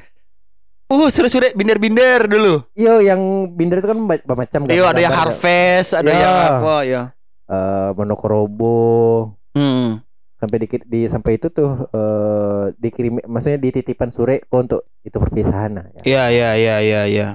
Uh, 0.93 1.09
surat-surat 1.09 1.57
binder-binder 1.57 2.29
dulu. 2.29 2.69
Yo 2.75 3.01
yang 3.01 3.21
binder 3.49 3.81
itu 3.81 3.89
kan 3.89 3.97
macam 4.05 4.61
Iya, 4.69 4.93
ada 4.93 5.01
yang 5.01 5.15
harvest, 5.15 5.97
ada 5.97 6.11
Ya. 6.11 6.19
yang 6.19 6.35
apa 6.59 6.77
ya. 6.85 7.03
eh 7.49 7.89
monokrobo 7.93 9.33
Hmm. 9.53 10.01
Sampai 10.43 10.57
di, 10.59 10.67
di 10.91 11.01
sampai 11.07 11.39
itu 11.39 11.47
tuh 11.55 11.87
eh 11.95 12.75
dikirim 12.83 13.23
maksudnya 13.31 13.63
dititipan 13.63 14.11
kok 14.11 14.51
untuk 14.51 14.83
itu 15.07 15.15
perpisahan 15.15 15.71
nah, 15.79 15.87
ya. 15.95 16.03
Iya, 16.03 16.25
iya, 16.35 16.51
iya, 16.59 16.77
iya, 16.83 17.03
iya. 17.07 17.29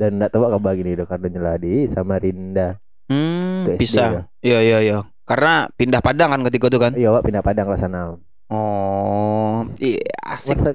dan 0.00 0.16
nggak 0.16 0.32
tahu 0.32 0.48
kabar 0.48 0.72
gini 0.72 0.96
udah 0.96 1.06
karena 1.06 1.28
nyeladi 1.28 1.84
sama 1.84 2.16
Rinda 2.16 2.80
Hmm, 3.04 3.68
bisa. 3.76 4.00
ya. 4.00 4.20
Iya, 4.40 4.58
iya, 4.64 4.78
iya. 4.80 4.96
Karena 5.28 5.68
pindah 5.76 6.00
Padang 6.00 6.32
kan 6.32 6.40
ketika 6.48 6.72
itu 6.72 6.78
kan. 6.80 6.92
iya 6.96 7.12
wak 7.12 7.20
pindah 7.24 7.44
Padang 7.44 7.68
lah 7.68 7.76
sana 7.76 8.16
Oh, 8.48 9.64
iya 9.80 10.04
asik. 10.24 10.56
Masa 10.56 10.72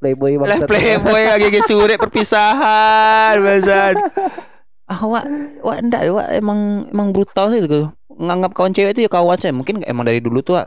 playboy 0.00 0.36
banget 0.36 0.68
playboy 0.68 1.24
lagi 1.28 1.60
surat 1.64 1.96
perpisahan, 2.00 3.34
bahasan. 3.40 3.94
Ah, 4.90 5.06
wak, 5.06 5.22
wak 5.62 5.86
enggak, 5.86 6.02
wak 6.10 6.34
emang 6.34 6.90
emang 6.90 7.14
brutal 7.14 7.46
sih 7.54 7.62
gitu. 7.62 7.94
Nganggap 8.20 8.52
kawan 8.52 8.76
cewek 8.76 8.92
itu 8.92 9.08
ya 9.08 9.10
kawan 9.10 9.40
saya. 9.40 9.56
Mungkin 9.56 9.80
emang 9.88 10.04
dari 10.04 10.20
dulu 10.20 10.44
tuh, 10.44 10.60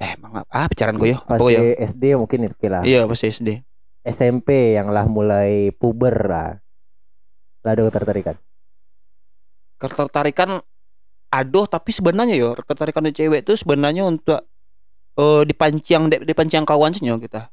eh 0.00 0.16
emang 0.16 0.42
ah 0.48 0.66
pacaran 0.66 0.96
gue 0.96 1.12
ya, 1.14 1.18
Pas 1.20 1.38
ya? 1.44 1.60
SD 1.78 2.16
mungkin 2.16 2.48
itu 2.48 2.66
lah 2.66 2.82
Iya, 2.82 3.04
pas 3.04 3.20
SD. 3.20 3.62
SMP 4.04 4.76
yang 4.76 4.92
lah 4.92 5.08
mulai 5.08 5.72
puber 5.72 6.12
lah 6.28 6.60
lah 7.64 7.70
ada 7.72 7.88
ketertarikan 7.88 8.36
Ketertarikan 9.80 10.60
aduh 11.32 11.66
tapi 11.66 11.90
sebenarnya 11.90 12.36
ya 12.36 12.52
ketertarikan 12.54 13.02
dari 13.02 13.16
cewek 13.16 13.40
itu 13.42 13.58
sebenarnya 13.58 14.06
untuk 14.06 14.44
eh 15.14 15.42
dipancing 15.42 16.12
di- 16.12 16.22
dipancing 16.22 16.62
kawan 16.62 16.94
sih 16.94 17.02
kita. 17.02 17.48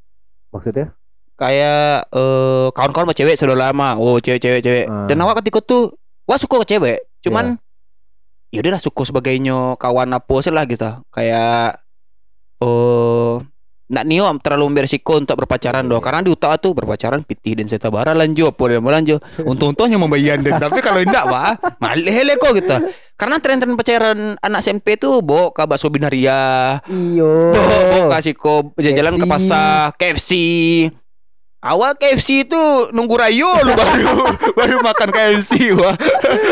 maksudnya 0.51 0.91
kayak 1.39 2.06
eh 2.12 2.68
kawan-kawan 2.75 3.10
sama 3.10 3.15
cewek 3.15 3.36
sudah 3.39 3.58
lama. 3.58 3.96
Oh, 3.98 4.20
cewek-cewek 4.20 4.62
cewek. 4.62 4.86
Ah. 4.86 5.08
Dan 5.10 5.18
awak 5.24 5.41
ketika 5.41 5.63
tuh 5.63 5.96
wah 6.27 6.38
suka 6.38 6.62
ke 6.62 6.75
cewek. 6.77 7.00
Cuman 7.24 7.58
ya 8.51 8.60
udahlah 8.62 8.84
suka 8.84 9.08
sebagainya 9.08 9.79
kawan 9.79 10.12
apa 10.13 10.36
sih 10.43 10.51
lah 10.51 10.67
gitu. 10.67 10.91
Kayak 11.10 11.81
oh 12.62 13.41
nak 13.91 14.08
nio 14.08 14.24
terlalu 14.39 14.79
beresiko 14.79 15.20
untuk 15.20 15.36
berpacaran 15.36 15.84
doh 15.84 16.00
karena 16.00 16.24
di 16.24 16.31
utara 16.31 16.55
tuh 16.55 16.72
berpacaran 16.72 17.27
pitih 17.27 17.60
dan 17.60 17.67
seta 17.67 17.91
bara 17.91 18.15
lanjut 18.15 18.55
apa 18.55 18.63
dan 18.72 18.88
lanjut 18.88 19.20
untung-untungnya 19.43 20.00
membayar 20.00 20.39
dan 20.39 20.63
tapi 20.63 20.79
kalau 20.79 21.03
tidak 21.03 21.27
wah 21.27 21.60
malih 21.84 22.24
kok 22.39 22.55
gitu 22.55 22.77
karena 23.20 23.36
tren-tren 23.43 23.75
pacaran 23.75 24.39
anak 24.39 24.63
SMP 24.63 24.96
tuh 24.96 25.20
bawa 25.20 25.51
ke 25.51 25.67
bakso 25.67 25.91
binaria 25.91 26.79
Iyo. 26.88 27.51
Bawa 27.51 28.17
kasih 28.17 28.34
ko 28.34 28.72
jalan 28.79 29.20
ke 29.20 29.25
pasar 29.27 29.91
KFC. 30.00 30.31
Awal 31.62 31.94
KFC 31.94 32.50
itu 32.50 32.89
nunggu 32.89 33.22
rayo 33.22 33.53
lu 33.62 33.77
baru 33.77 34.18
baru 34.58 34.77
makan 34.82 35.10
KFC 35.13 35.77
wah. 35.77 35.94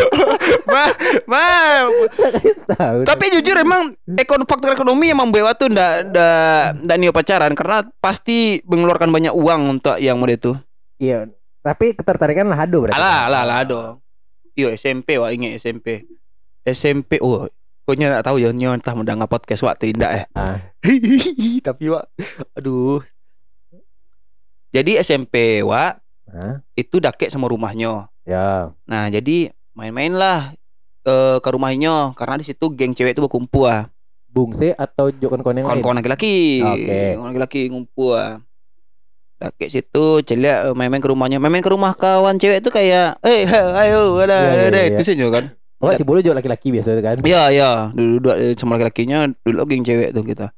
ma, 0.74 0.86
ma. 1.26 1.46
Tapi 3.10 3.26
jujur 3.34 3.58
emang 3.58 3.98
ekon 4.06 4.46
faktor 4.46 4.78
ekonomi 4.78 5.10
yang 5.10 5.18
membawa 5.18 5.58
tuh 5.58 5.66
ndak 5.66 6.14
ndak 6.14 6.86
ndak 6.86 6.98
nio 7.02 7.10
pacaran 7.10 7.58
karena 7.58 7.90
pasti 7.98 8.62
mengeluarkan 8.70 9.10
banyak 9.10 9.34
uang 9.34 9.82
untuk 9.82 9.98
yang 9.98 10.22
mode 10.22 10.38
itu. 10.38 10.54
Iya. 11.02 11.26
Tapi 11.66 11.98
ketertarikan 11.98 12.46
lah 12.46 12.70
ado 12.70 12.86
berarti. 12.86 13.02
Alah, 13.02 13.26
alah, 13.26 13.42
alah 13.50 13.62
dong. 13.66 13.92
Iyo 14.54 14.70
SMP 14.78 15.18
wah 15.18 15.34
ingat 15.34 15.58
SMP. 15.58 16.06
SMP 16.70 17.18
oh 17.18 17.50
Pokoknya 17.90 18.22
tak 18.22 18.30
tahu 18.30 18.38
ya 18.38 18.54
nyo 18.54 18.78
entah 18.78 18.94
mendengar 18.94 19.26
podcast 19.26 19.66
waktu 19.66 19.98
indah 19.98 20.14
eh. 20.14 20.26
Ah. 20.38 20.62
Tapi 21.66 21.90
wak 21.90 22.06
Aduh 22.54 23.02
Jadi 24.70 25.02
SMP 25.02 25.66
Hah? 25.66 26.62
Itu 26.78 27.02
dakek 27.02 27.30
sama 27.32 27.50
rumahnya 27.50 28.10
Ya. 28.26 28.74
Nah 28.86 29.10
jadi 29.10 29.50
Main-main 29.74 30.12
lah 30.12 30.54
ke, 31.02 31.42
ke 31.42 31.50
rumahnya 31.50 32.14
Karena 32.14 32.36
di 32.38 32.46
situ 32.46 32.70
geng 32.74 32.94
cewek 32.94 33.18
itu 33.18 33.22
berkumpul 33.26 33.66
ah. 33.66 33.90
Bungse 34.30 34.78
atau 34.78 35.10
jokon 35.10 35.42
koneng 35.42 35.66
lain? 35.66 35.82
Kawan-kawan 35.82 35.98
laki-laki 36.04 36.62
Oke. 36.62 37.18
Kawan 37.18 37.28
laki-laki 37.34 37.60
ngumpul 37.74 38.14
ah. 38.14 38.38
Dakek 39.40 39.72
situ 39.72 40.06
celia 40.28 40.68
eh, 40.70 40.76
main-main 40.76 41.02
ke 41.02 41.10
rumahnya 41.10 41.40
Main-main 41.40 41.64
ke 41.66 41.72
rumah 41.72 41.96
kawan 41.96 42.38
cewek 42.38 42.62
itu 42.62 42.70
kayak 42.70 43.18
Eh 43.26 43.48
ayo 43.88 44.20
ada 44.20 44.38
iya, 44.38 44.68
ada 44.70 44.80
iya. 44.84 44.94
Itu 44.94 45.04
saja 45.08 45.28
kan 45.32 45.46
Oh, 45.80 45.96
si 45.96 46.04
bulu 46.04 46.20
jok 46.20 46.36
laki-laki 46.36 46.76
biasa 46.76 46.92
itu 46.92 47.00
kan. 47.00 47.16
Iya 47.24 47.44
iya 47.56 47.70
dulu 47.96 48.36
eh, 48.36 48.52
sama 48.60 48.76
laki-lakinya 48.76 49.32
dulu 49.48 49.64
geng 49.64 49.88
cewek 49.88 50.12
tuh 50.12 50.28
kita. 50.28 50.52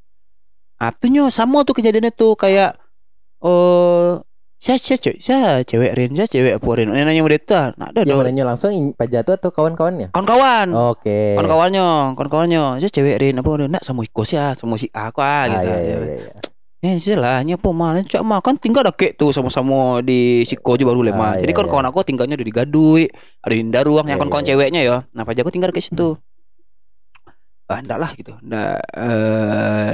Atunya 0.82 1.30
sama 1.30 1.62
tuh 1.62 1.78
kejadiannya 1.78 2.10
tuh 2.10 2.34
kayak 2.34 2.74
oh 3.46 3.91
saya 4.62 4.78
saya 4.78 4.98
cewek 5.02 5.18
saya 5.26 5.66
cewek 5.66 5.92
Rin 5.98 6.14
saya 6.14 6.30
cewek 6.30 6.62
apa 6.62 6.70
Rin 6.78 6.94
Ini 6.94 7.02
nanya 7.02 7.26
mereka 7.26 7.74
nah 7.82 7.90
ada 7.90 8.06
Yang 8.06 8.14
dong 8.14 8.20
mananya 8.22 8.44
langsung 8.46 8.70
Pak 8.94 9.08
Jatuh 9.10 9.34
atau 9.42 9.50
kawan-kawannya? 9.50 10.14
kawan-kawan 10.14 10.68
Oke. 10.94 11.34
kawan-kawannya 11.34 12.14
kawan-kawannya 12.14 12.62
saya 12.78 12.92
cewek 12.94 13.18
Rin 13.18 13.42
apa 13.42 13.50
Rin 13.58 13.74
nak 13.74 13.82
sama 13.82 14.06
ikut 14.06 14.28
ya 14.30 14.54
sama 14.54 14.78
si 14.78 14.86
aku 14.94 15.18
ah 15.18 15.26
Ah, 15.26 15.44
gitu 15.50 15.66
iya, 15.66 15.78
iya, 15.82 15.98
iya, 15.98 16.18
iya. 16.30 16.34
Ya 16.82 17.14
lah, 17.18 17.46
apa 17.46 17.70
mana 17.74 18.02
cak 18.02 18.22
makan 18.26 18.58
tinggal 18.58 18.82
dah 18.82 18.94
kek 18.94 19.14
tuh 19.14 19.30
sama-sama 19.30 20.02
di 20.02 20.42
Siko 20.50 20.74
aja 20.74 20.82
baru 20.82 21.06
lemah. 21.06 21.38
Ah, 21.38 21.42
Jadi 21.42 21.54
iya, 21.54 21.58
kawan-kawan 21.62 21.86
aku 21.86 22.02
tinggalnya 22.02 22.34
di 22.34 22.50
Gadui, 22.50 23.06
ada 23.46 23.54
di 23.54 23.62
Daruang, 23.70 24.10
yang 24.10 24.18
kawan-kawan 24.18 24.42
ceweknya 24.42 24.82
ya. 24.82 24.98
Nah, 25.14 25.22
Pak 25.22 25.38
Jago 25.38 25.54
tinggal 25.54 25.70
ke 25.70 25.78
situ. 25.78 26.18
Ah, 27.70 27.86
enggak 27.86 28.02
lah 28.02 28.10
gitu. 28.18 28.34
Enggak 28.42 28.82
eh 28.98 29.94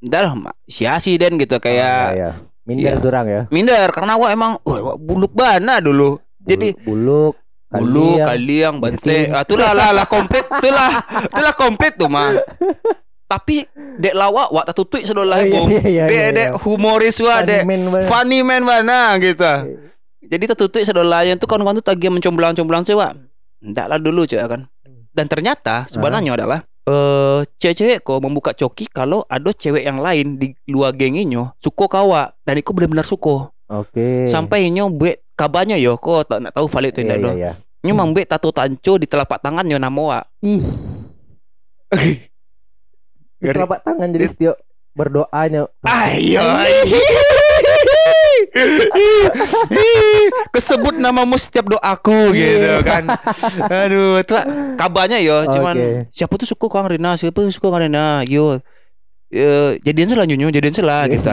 enggak 0.00 0.20
lah, 0.24 0.32
Ma. 0.32 0.52
sia-si 0.64 1.20
den 1.20 1.36
gitu 1.36 1.56
Ah, 1.56 1.62
kayak 1.62 2.04
iya. 2.16 2.30
Minder 2.62 2.94
Iya. 2.94 3.00
surang 3.02 3.26
ya. 3.26 3.42
minder 3.50 3.90
karena 3.90 4.14
gua 4.14 4.28
emang 4.30 4.54
wah, 4.62 4.94
buluk 4.94 5.34
bana 5.34 5.82
dulu. 5.82 6.22
Jadi 6.42 6.74
buluk, 6.86 7.34
bulu, 7.66 8.18
kaliang. 8.18 8.28
kaliang, 8.28 8.74
bante, 8.78 9.18
ah, 9.30 9.42
itulah 9.42 9.70
lah 9.74 9.90
lah 9.90 10.06
komplit, 10.06 10.46
itulah, 10.46 10.90
itulah 11.26 11.54
komplit 11.54 11.94
tuh 11.98 12.10
mah. 12.10 12.34
Tapi 13.32 13.64
dek 13.96 14.12
lawak, 14.12 14.52
wak 14.52 14.64
tak 14.68 14.76
tutui 14.76 15.02
sedolah 15.08 15.40
Oh, 15.40 15.46
iya, 15.46 15.62
iya, 15.64 15.82
iya, 15.88 16.04
Dek 16.04 16.12
iya, 16.12 16.26
dek 16.36 16.50
humoris 16.68 17.16
Funny 17.16 17.48
dek 17.48 17.62
funny 18.04 18.38
man 18.44 18.60
mana 18.60 19.16
gitu. 19.16 19.48
Jadi 20.22 20.44
tertutup 20.52 20.84
sedolayan 20.84 21.40
tuh 21.40 21.48
kawan-kawan 21.48 21.80
tuh 21.80 21.86
tagi 21.92 22.12
mencomblang-comblang 22.12 22.84
cewek. 22.84 23.16
Enggak 23.64 23.86
lah 23.88 23.96
dulu 23.96 24.28
cewek 24.28 24.46
kan. 24.46 24.60
Dan 25.12 25.26
ternyata 25.28 25.88
sebenarnya 25.88 26.36
adalah 26.36 26.60
eh 26.82 27.40
cewek-cewek 27.62 28.02
kok 28.02 28.18
membuka 28.18 28.50
coki 28.50 28.90
kalau 28.90 29.22
ada 29.30 29.54
cewek 29.54 29.86
yang 29.86 30.02
lain 30.02 30.34
di 30.34 30.50
luar 30.66 30.90
genginya 30.94 31.54
suko 31.62 31.86
kawa 31.86 32.34
dan 32.42 32.58
itu 32.58 32.74
benar-benar 32.74 33.06
suko. 33.06 33.54
Oke. 33.70 34.26
Sampai 34.26 34.66
inyo 34.68 34.90
buat 34.90 35.22
kabarnya 35.38 35.78
yo 35.78 35.94
kok 35.96 36.26
tak 36.28 36.42
nak 36.42 36.52
tahu 36.52 36.66
valid 36.66 36.90
itu 36.92 37.00
Iya, 37.00 37.06
tidak 37.06 37.18
iya, 37.18 37.24
doh. 37.24 37.34
iya. 37.38 37.52
Nyo 37.82 37.92
mang 37.98 38.10
buat 38.14 38.26
tato 38.26 38.50
tanco 38.50 38.92
di 38.98 39.06
telapak 39.06 39.42
tangan 39.42 39.66
yo 39.66 39.78
nama 39.78 40.02
wa. 40.02 40.20
Ih, 40.42 40.62
di 43.42 43.46
telapak 43.46 43.82
tangan 43.82 44.10
jadi 44.10 44.26
setiap 44.26 44.56
berdoanya. 44.94 45.66
Ayo. 45.82 46.42
Kesebut 50.52 50.94
namamu 50.96 51.36
setiap 51.36 51.68
doaku 51.68 52.32
gitu 52.32 52.58
Iya. 52.62 52.76
kan. 52.82 53.04
Aduh, 53.68 54.20
itu 54.20 54.32
lah 54.32 54.44
kabarnya 54.76 55.18
yo, 55.18 55.44
cuman 55.46 55.74
Oke. 55.74 56.12
siapa 56.12 56.34
tuh 56.36 56.48
suka 56.48 56.66
Kang 56.68 56.88
Rina, 56.88 57.16
siapa 57.16 57.34
tuh 57.34 57.52
suka 57.52 57.68
Kang 57.68 57.82
Rina. 57.82 58.22
Yo. 58.26 58.60
Eh, 59.32 59.80
jadian 59.80 60.12
salah 60.12 60.28
nyunyu, 60.28 60.52
jadian 60.52 60.76
salah 60.76 61.08
gitu. 61.08 61.24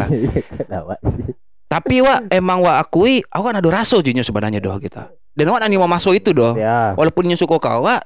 Kenapa 0.55 0.95
sih? 1.03 1.35
Tapi 1.67 2.01
wa 2.01 2.23
emang 2.31 2.63
wa 2.63 2.79
akui, 2.79 3.21
aku 3.27 3.43
kan 3.43 3.59
ada 3.59 3.69
rasa 3.69 3.99
junyo 3.99 4.23
sebenarnya 4.23 4.57
doh 4.57 4.79
gitu. 4.79 4.97
Dan 5.35 5.51
wa 5.51 5.59
nani 5.59 5.75
mau 5.75 5.85
masuk 5.85 6.15
itu 6.15 6.31
doh. 6.31 6.55
Ya. 6.55 6.95
Walaupun 6.95 7.27
nyo 7.27 7.35
suka 7.35 7.59
kau 7.59 7.83
wa, 7.83 7.99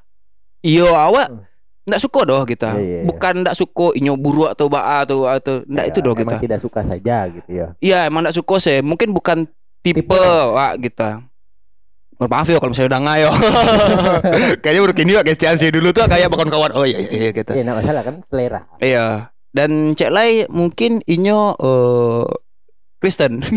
iyo 0.59 0.89
awak 0.91 1.29
ndak 1.83 1.99
suka 1.99 2.19
doh 2.23 2.41
gitu. 2.43 2.63
Iya, 2.63 2.77
iya, 2.77 2.97
iya. 2.99 3.03
Bukan 3.03 3.43
ndak 3.43 3.53
suka 3.53 3.91
inyo 3.93 4.13
buruk 4.15 4.49
atau 4.49 4.65
ba 4.67 5.01
atau 5.01 5.27
atau 5.27 5.61
ndak 5.67 5.83
Ya, 5.83 5.89
itu 5.91 5.99
doh. 5.99 6.15
Emang 6.15 6.39
tidak 6.39 6.57
suka 6.57 6.79
saja 6.81 7.27
gitu 7.27 7.49
ya. 7.51 7.67
Iya 7.77 8.07
emang 8.07 8.23
gak 8.23 8.35
suka 8.35 8.55
sih 8.57 8.79
Mungkin 8.79 9.11
bukan 9.11 9.43
tipe, 9.79 9.99
Tipe. 9.99 10.15
Wak 10.49 10.73
gitu 10.79 11.09
Oh, 12.17 12.29
maaf 12.29 12.45
ya 12.45 12.55
kalau 12.55 12.71
misalnya 12.71 12.93
udah 12.93 13.01
ngayo 13.03 13.29
Kayaknya 14.63 14.79
baru 14.79 14.93
kini 14.93 15.11
Wak 15.13 15.25
kecian 15.27 15.55
sih 15.57 15.67
Dulu 15.67 15.89
tuh 15.91 16.05
kayak 16.05 16.29
bakon 16.29 16.47
kawan 16.47 16.71
Oh 16.71 16.85
iya 16.85 17.01
iya, 17.01 17.09
iya 17.09 17.29
gitu 17.33 17.51
Iya, 17.51 17.61
enggak 17.65 17.77
masalah 17.83 18.01
kan 18.05 18.15
selera. 18.23 18.61
Iya 18.77 19.33
Dan 19.51 19.91
cek 19.91 20.07
lai 20.07 20.45
mungkin 20.47 21.01
inyo 21.03 21.57
eh 21.57 22.23
Kristen 23.01 23.43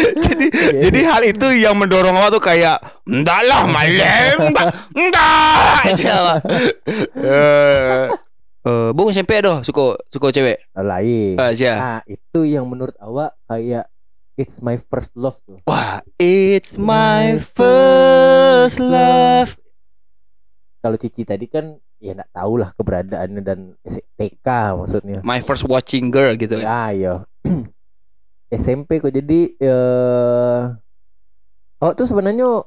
jadi, 0.26 0.46
Iya, 0.50 0.80
jadi 0.88 1.00
hal 1.06 1.22
itu 1.28 1.46
yang 1.56 1.74
mendorong 1.76 2.16
awak 2.16 2.30
tuh 2.36 2.42
kayak 2.42 2.80
Enggak 3.06 3.40
lah 3.46 3.66
malem 3.68 4.54
Enggak 4.96 5.86
aja. 5.86 6.14
Eh 7.20 8.06
eh, 8.66 8.88
Bung 8.92 9.08
SMP 9.12 9.40
doh 9.40 9.64
Suka 9.64 9.96
Suka 10.12 10.32
cewek 10.32 10.60
Lain. 10.76 11.36
Ah, 11.36 11.52
siya. 11.52 11.74
Nah, 11.76 12.00
itu 12.08 12.40
yang 12.44 12.64
menurut 12.68 12.96
awak 13.00 13.36
kayak 13.48 13.88
it's 14.40 14.64
my 14.64 14.80
first 14.88 15.12
love 15.12 15.36
tuh. 15.44 15.60
Wah, 15.68 16.00
it's 16.16 16.80
my 16.80 17.36
first 17.36 18.80
love. 18.80 19.52
Kalau 20.80 20.96
Cici 20.96 21.28
tadi 21.28 21.44
kan 21.44 21.76
ya 22.00 22.16
enggak 22.16 22.32
tahu 22.32 22.56
lah 22.56 22.72
keberadaannya 22.72 23.42
dan 23.44 23.76
TK 24.16 24.48
maksudnya. 24.80 25.20
My 25.20 25.44
first 25.44 25.68
watching 25.68 26.08
girl 26.08 26.32
gitu. 26.40 26.56
Ya, 26.56 26.88
iya. 26.96 27.14
SMP 28.50 28.98
kok 28.98 29.10
jadi 29.10 29.40
eh 29.56 30.60
Oh 31.80 31.92
tuh 31.94 32.04
sebenarnya 32.04 32.66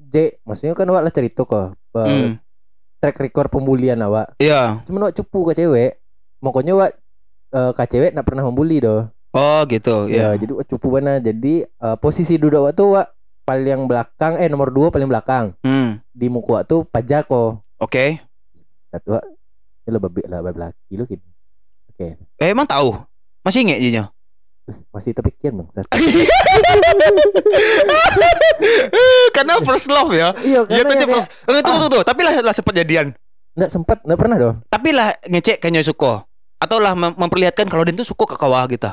J, 0.00 0.40
maksudnya 0.42 0.72
kan 0.72 0.88
awak 0.88 1.04
lah 1.04 1.12
cerita 1.12 1.44
kok 1.44 1.76
Hmm, 1.92 2.38
track 2.98 3.18
record 3.20 3.50
pembulian 3.50 3.98
awak. 3.98 4.34
Iya. 4.38 4.82
Cuman 4.82 5.06
awak 5.06 5.14
cupu 5.14 5.46
ke 5.46 5.52
cewek. 5.54 5.98
Makanya 6.38 6.72
awak 6.74 6.90
eh, 7.50 7.70
ke 7.72 7.84
cewek 7.86 8.10
nak 8.12 8.22
pernah 8.22 8.42
membuli 8.42 8.78
doh. 8.78 9.10
Oh, 9.30 9.62
gitu. 9.66 10.06
Ya, 10.06 10.32
Ya. 10.34 10.38
jadi 10.38 10.54
awak 10.54 10.66
cupu 10.66 10.90
mana. 10.90 11.18
Jadi 11.18 11.62
eh, 11.62 11.96
posisi 11.98 12.34
duduk 12.34 12.62
awak 12.62 12.74
tuh 12.74 12.94
awak 12.94 13.06
paling 13.42 13.86
belakang 13.86 14.36
eh 14.36 14.46
nomor 14.46 14.70
dua 14.70 14.88
paling 14.88 15.06
belakang. 15.06 15.54
Hmm. 15.60 15.98
Di 16.10 16.26
muka 16.26 16.58
awak 16.58 16.64
tuh 16.66 16.80
pajak 16.82 17.26
kok. 17.26 17.62
Oke. 17.78 18.22
Satu 18.88 19.14
awak. 19.14 19.26
Lo 19.86 19.98
babi 19.98 20.20
lah 20.24 20.40
babi 20.40 20.58
laki 20.60 20.94
lo 20.94 21.04
gitu. 21.04 21.24
Eh, 21.98 22.14
emang 22.46 22.66
tahu? 22.66 22.94
Masih 23.42 23.66
inget 23.66 23.80
jinya? 23.80 24.04
Masih 24.92 25.16
terpikir 25.16 25.50
bang. 25.52 25.66
Karena 29.36 29.60
first 29.64 29.88
love 29.88 30.12
ya. 30.12 30.34
Iya 30.42 30.66
tuh 30.66 30.76
karena 30.76 30.92
dia 30.94 31.06
kayak- 31.06 31.12
first. 31.14 31.28
Eh, 31.48 31.62
tunggu 31.64 31.86
tunggu. 31.88 32.00
Tapi 32.04 32.20
lah 32.24 32.32
lah 32.42 32.54
sempat 32.54 32.74
jadian. 32.76 33.06
nggak 33.58 33.70
sempat 33.74 33.98
nggak 34.06 34.18
pernah 34.22 34.36
doh. 34.38 34.54
Tapi 34.70 34.94
lah 34.94 35.18
ngecek 35.26 35.58
kayaknya 35.58 35.82
suko. 35.82 36.22
Atau 36.62 36.78
lah 36.78 36.94
mem- 36.94 37.14
memperlihatkan 37.18 37.66
kalau 37.66 37.82
dia 37.82 37.94
tuh 37.94 38.06
suka 38.06 38.34
ke 38.34 38.36
kawah 38.38 38.62
gitu. 38.70 38.86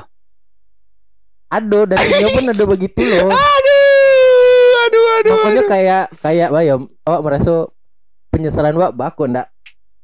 Dan 1.46 1.94
dia 1.94 2.28
pun 2.34 2.44
ada 2.50 2.64
begitu 2.66 2.98
loh. 2.98 3.30
Aduh, 3.36 4.70
aduh, 4.86 5.04
aduh. 5.18 5.32
Makanya 5.34 5.62
kayak 5.66 6.04
kayak 6.22 6.48
bayam 6.50 6.80
awak 7.02 7.20
merasa 7.22 7.66
penyesalan 8.30 8.74
awak 8.78 8.94
baku 8.94 9.26
ndak 9.26 9.50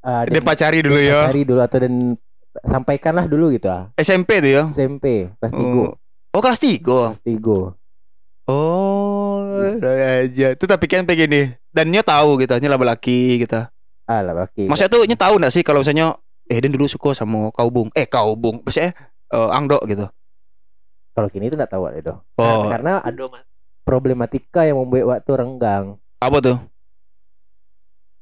uh, 0.02 0.26
Dia 0.26 0.42
pacari 0.42 0.82
dulu 0.82 0.98
ya. 0.98 1.26
cari 1.30 1.42
dulu 1.46 1.60
atau 1.62 1.78
dan 1.78 1.94
sampaikanlah 2.60 3.24
dulu 3.24 3.48
gitu 3.56 3.72
ah. 3.72 3.88
SMP 3.96 4.44
tuh 4.44 4.50
ya. 4.52 4.62
SMP 4.76 5.32
kelas 5.40 5.52
3. 5.52 5.62
Oh, 5.62 5.96
oh 6.36 6.40
kelas 6.40 6.60
3. 6.60 6.84
Kelas 6.84 7.22
3. 7.24 7.72
Oh, 8.42 9.62
aja. 9.80 10.46
Itu 10.52 10.64
tapi 10.66 10.84
kan 10.90 11.06
kayak 11.06 11.18
gini. 11.24 11.42
Dan 11.72 11.88
nyo 11.94 12.02
tahu 12.02 12.42
gitu, 12.42 12.52
nyo 12.58 12.68
laba 12.68 12.92
laki 12.92 13.46
gitu. 13.46 13.62
Ah 14.04 14.20
lah 14.20 14.34
laki. 14.34 14.66
Maksudnya 14.66 14.90
tuh 14.92 15.02
nyo 15.06 15.16
tahu 15.16 15.34
nggak 15.38 15.52
sih 15.54 15.62
kalau 15.64 15.80
misalnya 15.80 16.18
eh 16.50 16.58
dia 16.58 16.68
dulu 16.68 16.84
suka 16.90 17.14
sama 17.14 17.48
kau 17.54 17.70
bung. 17.70 17.88
Eh 17.94 18.04
kau 18.04 18.34
bung. 18.34 18.60
Maksudnya 18.66 18.92
eh, 19.30 19.48
angdo 19.54 19.78
gitu. 19.86 20.10
Kalau 21.12 21.28
kini 21.28 21.48
itu 21.48 21.56
enggak 21.56 21.72
tahu 21.72 21.86
itu. 21.92 22.12
Oh. 22.40 22.66
Karena 22.66 22.98
ada 23.00 23.24
ma- 23.28 23.46
problematika 23.86 24.64
yang 24.66 24.80
membuat 24.80 25.20
waktu 25.20 25.32
renggang. 25.38 25.84
Apa 26.18 26.38
tuh? 26.40 26.56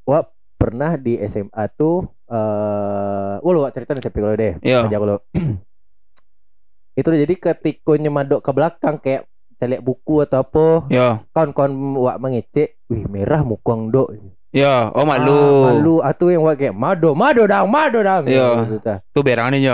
Wah, 0.08 0.26
pernah 0.60 1.00
di 1.00 1.16
SMA 1.24 1.64
tuh 1.72 2.04
eh 2.28 3.34
wah 3.40 3.50
lu 3.50 3.64
cerita 3.72 3.96
nih 3.96 4.04
kalau 4.04 4.36
deh. 4.36 4.54
Iya. 4.60 4.84
Aja 4.84 4.96
kalau. 5.00 5.16
itu 7.00 7.08
jadi 7.08 7.34
ketika 7.34 7.96
nyemadok 7.96 8.44
ke 8.44 8.50
belakang 8.52 9.00
kayak 9.00 9.24
lihat 9.60 9.84
buku 9.84 10.24
atau 10.24 10.40
apa 10.40 10.66
Ya, 10.88 11.20
kawan-kawan 11.36 11.72
wak 11.96 12.16
mengecek 12.20 12.80
wih 12.88 13.04
merah 13.08 13.40
mukang 13.44 13.88
dok 13.88 14.12
ya. 14.52 14.88
Oh 14.92 15.04
malu. 15.04 15.32
ah, 15.32 15.60
malu 15.72 15.94
atuh 16.00 16.28
yang 16.32 16.44
wak 16.44 16.56
kayak 16.60 16.76
mado 16.76 17.12
mado 17.12 17.44
dang 17.44 17.68
mado 17.68 18.00
dang 18.00 18.24
Iya. 18.24 18.68
gitu, 18.68 18.76
tah. 18.80 18.98
Tuh 19.12 19.20
berang 19.24 19.52
nih 19.52 19.64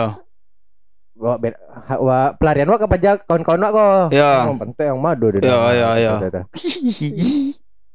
wak, 1.17 1.39
ber- 1.41 1.61
wak 1.89 2.37
pelarian 2.37 2.69
wak 2.69 2.81
kepajak 2.85 3.17
kawan-kawan 3.25 3.63
wak 3.65 3.73
kok 3.73 4.07
Ya. 4.13 4.47
Oh, 4.47 4.55
bentuk 4.55 4.85
yang 4.85 5.01
mado 5.01 5.27
deh 5.33 5.41
Ya, 5.41 5.59
ya, 5.73 5.89
ya. 5.97 6.15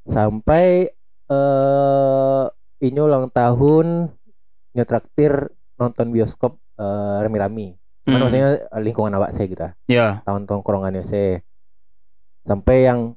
Sampai 0.09 0.89
eh 1.31 2.43
ini 2.81 2.97
ulang 2.97 3.29
tahun 3.29 4.09
nyetraktir 4.73 5.49
nonton 5.77 6.09
bioskop 6.09 6.57
eh, 6.75 7.17
rami-rami 7.21 7.77
Cuman 8.01 8.17
Hmm. 8.17 8.21
maksudnya 8.25 8.47
eh, 8.65 8.81
lingkungan 8.81 9.13
awak 9.13 9.29
saya 9.29 9.45
gitu 9.45 9.61
ah. 9.61 9.73
Ya. 9.85 10.25
tahun 10.25 10.49
tongkrongannya 10.49 11.05
saya 11.05 11.45
sampai 12.41 12.89
yang 12.89 13.13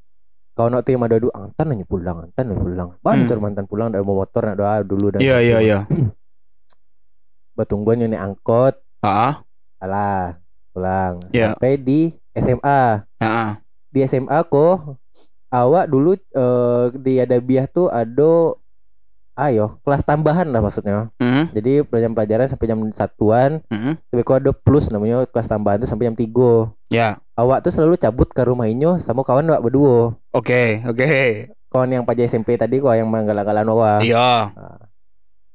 kau 0.52 0.68
nak 0.68 0.84
yang 0.84 1.02
ada 1.02 1.16
dua 1.16 1.32
antan 1.34 1.66
nanya 1.66 1.82
pulang 1.82 2.16
antan 2.22 2.44
nanya 2.46 2.60
pulang 2.60 2.88
mana 3.00 3.24
Hmm. 3.24 3.40
mantan 3.40 3.64
pulang 3.64 3.88
dari 3.88 4.04
motor 4.04 4.44
nak 4.44 4.56
doa 4.56 4.76
dulu 4.80 5.06
dan 5.10 5.20
Iya, 5.20 5.36
iya, 5.40 5.58
iya. 5.58 5.78
batungguan 7.54 8.02
naik 8.02 8.20
angkot 8.20 8.74
Ah, 9.00 9.40
alah 9.78 10.38
pulang 10.70 11.24
Iya. 11.30 11.54
sampai 11.54 11.76
di 11.76 12.00
SMA 12.32 13.04
ah. 13.18 13.50
di 13.88 14.00
SMA 14.02 14.38
kok 14.44 15.00
awak 15.48 15.86
dulu 15.86 16.12
eh, 16.14 16.84
di 16.94 17.12
ada 17.18 17.36
biah 17.38 17.64
tuh 17.64 17.88
ada 17.88 18.52
ayo 19.36 19.82
kelas 19.82 20.02
tambahan 20.02 20.46
lah 20.46 20.58
maksudnya 20.58 21.10
Hmm. 21.16 21.50
jadi 21.50 21.82
pelajaran-pelajaran 21.82 22.46
sampai 22.46 22.66
jam 22.66 22.78
satuan 22.90 23.58
Hmm. 23.66 23.98
tapi 24.04 24.20
kok 24.20 24.38
ada 24.38 24.50
plus 24.50 24.88
namanya 24.88 25.26
kelas 25.26 25.46
tambahan 25.46 25.76
tuh 25.76 25.86
sampai 25.86 26.06
jam 26.06 26.14
3 26.14 26.70
Ya. 26.88 27.18
awak 27.34 27.60
tuh 27.60 27.70
selalu 27.70 27.96
cabut 27.96 28.26
ke 28.26 28.40
rumah 28.40 28.64
Inyo 28.64 28.98
sama 28.98 29.20
kawan 29.20 29.46
awak 29.48 29.62
berdua 29.62 30.14
Oke, 30.30 30.82
oke. 30.84 31.04
kawan 31.66 31.90
yang 31.92 32.04
pajak 32.04 32.26
SMP 32.26 32.54
tadi 32.54 32.78
kok 32.78 32.92
yang 32.92 33.06
manggal-galan 33.06 33.66
awak 33.66 34.00
Iya. 34.00 34.54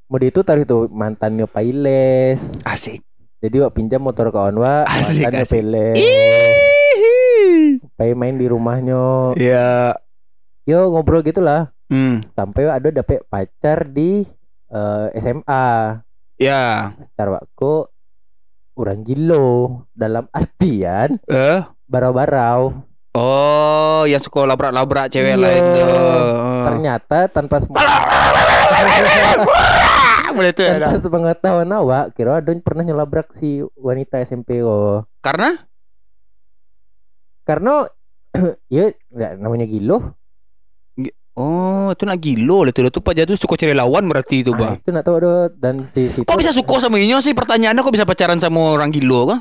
Mode 0.06 0.26
itu 0.26 0.40
taruh 0.40 0.60
itu 0.60 0.84
mantannya 0.88 1.46
Pailes 1.46 2.60
Asik. 2.62 3.00
jadi 3.38 3.62
wak 3.62 3.72
pinjam 3.72 4.00
motor 4.00 4.28
kawan 4.28 4.54
wak 4.54 4.84
Asik, 4.86 5.24
mantannya 5.24 5.40
asik. 5.40 5.56
Pailes. 5.56 5.96
Pai 7.94 8.12
main 8.12 8.34
di 8.34 8.44
rumahnya 8.44 9.32
Iya. 9.34 9.96
yo 10.64 10.88
ngobrol 10.88 11.22
gitulah 11.22 11.72
Hmm. 11.90 12.22
sampai 12.32 12.70
ada 12.70 12.88
dapet 12.88 13.26
pacar 13.26 13.84
di 13.84 14.22
eh, 14.68 15.06
SMA 15.16 15.98
Ya. 16.36 16.94
pacar 16.94 17.28
wakku 17.34 17.90
orang 18.74 19.02
gilo 19.02 19.48
dalam 19.90 20.30
artian 20.30 21.18
Eh. 21.26 21.60
barau-barau 21.84 22.86
Oh, 23.10 24.06
yang 24.06 24.22
suka 24.22 24.46
labrak-labrak 24.46 25.10
cewek 25.10 25.34
Iya. 25.34 25.42
lain 25.42 25.62
tuh. 25.66 25.82
Oh. 25.82 26.62
ternyata 26.62 27.18
tanpa 27.26 27.58
Boleh 30.30 30.54
tuh 30.54 30.62
tanpa 30.64 30.88
ada. 30.88 30.94
sepengetahuan 30.96 31.66
awak 31.68 32.14
kira 32.14 32.38
ada 32.38 32.48
yang 32.48 32.62
pernah 32.62 32.86
nyelabrak 32.86 33.34
si 33.34 33.66
wanita 33.74 34.22
SMP 34.22 34.62
kok 34.62 35.10
Karena 35.20 35.58
karena 37.42 37.82
ya 38.70 38.94
namanya 39.36 39.66
gilo 39.66 40.14
Oh, 41.40 41.88
itu 41.90 42.04
nak 42.04 42.18
gilo 42.18 42.62
lah 42.62 42.70
tuh. 42.70 42.84
Tuh 42.86 43.00
Pak 43.00 43.14
Jatuh 43.14 43.34
suka 43.34 43.56
cari 43.56 43.72
lawan 43.72 44.04
berarti 44.04 44.40
itu, 44.40 44.52
Ah, 44.52 44.58
Bang. 44.58 44.74
itu 44.76 44.88
nggak 44.88 45.02
tahu 45.02 45.16
ada 45.16 45.32
dan 45.54 45.88
di 45.88 46.02
situ 46.06 46.22
Kok 46.22 46.36
bisa 46.36 46.52
suka 46.52 46.76
sama 46.78 46.96
Inyo 46.96 47.18
sih? 47.18 47.32
Pertanyaannya 47.32 47.80
kok 47.80 47.92
bisa 47.92 48.04
pacaran 48.04 48.36
sama 48.36 48.70
orang 48.70 48.90
gilo 48.90 49.24
kah? 49.26 49.40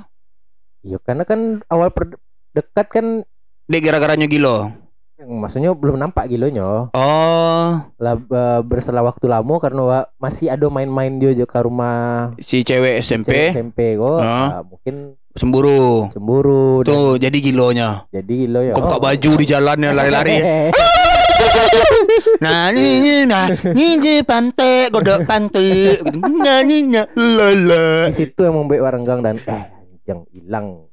ya 0.79 0.95
karena 0.97 1.23
kan 1.23 1.39
awal 1.67 1.91
per- 1.91 2.15
dekat 2.49 2.88
kan 2.89 3.05
Dek 3.65 3.81
gara-garanya 3.81 4.25
gilo. 4.25 4.71
maksudnya 5.19 5.69
belum 5.71 5.99
nampak 5.99 6.25
gilonya 6.25 6.88
Oh, 6.89 7.67
lah 7.93 8.15
berselang 8.63 9.03
waktu 9.03 9.27
lama 9.27 9.59
karena 9.59 9.81
wa- 9.83 10.07
masih 10.15 10.47
ada 10.47 10.63
main-main 10.65 11.12
dia 11.13 11.35
juga 11.35 11.51
ke 11.51 11.59
rumah 11.62 12.31
si 12.39 12.63
cewek 12.63 12.95
SMP 12.97 13.27
cewek 13.27 13.51
SMP 13.51 13.79
kok 13.93 14.17
Ah. 14.17 14.47
Ah, 14.49 14.63
mungkin 14.63 14.95
cemburu. 15.35 16.07
cemburu 16.09 16.79
dan 16.81 16.95
Tuh, 16.95 17.12
jadi 17.17 17.38
gilonya. 17.38 18.07
jadi 18.09 18.33
gilo 18.39 18.59
ya 18.62 18.71
Kok 18.71 18.79
buka 18.81 18.95
Oh. 18.95 19.03
baju 19.03 19.31
di 19.35 19.45
jalan 19.45 19.77
ya 19.77 19.91
lari-lari. 19.91 20.35
Nah, 22.45 22.71
ini 22.71 23.23
nah, 23.28 23.52
ini 23.71 24.23
pantai, 24.23 24.88
godok 24.91 25.28
pantai. 25.28 25.99
Nah, 26.19 26.63
ini 26.63 26.88
lala. 27.15 28.08
di 28.08 28.15
situ 28.15 28.43
yang 28.43 28.56
membuat 28.56 28.91
warenggang 28.91 29.19
dan 29.19 29.36
eh 29.43 29.63
yang 30.08 30.23
hilang 30.32 30.89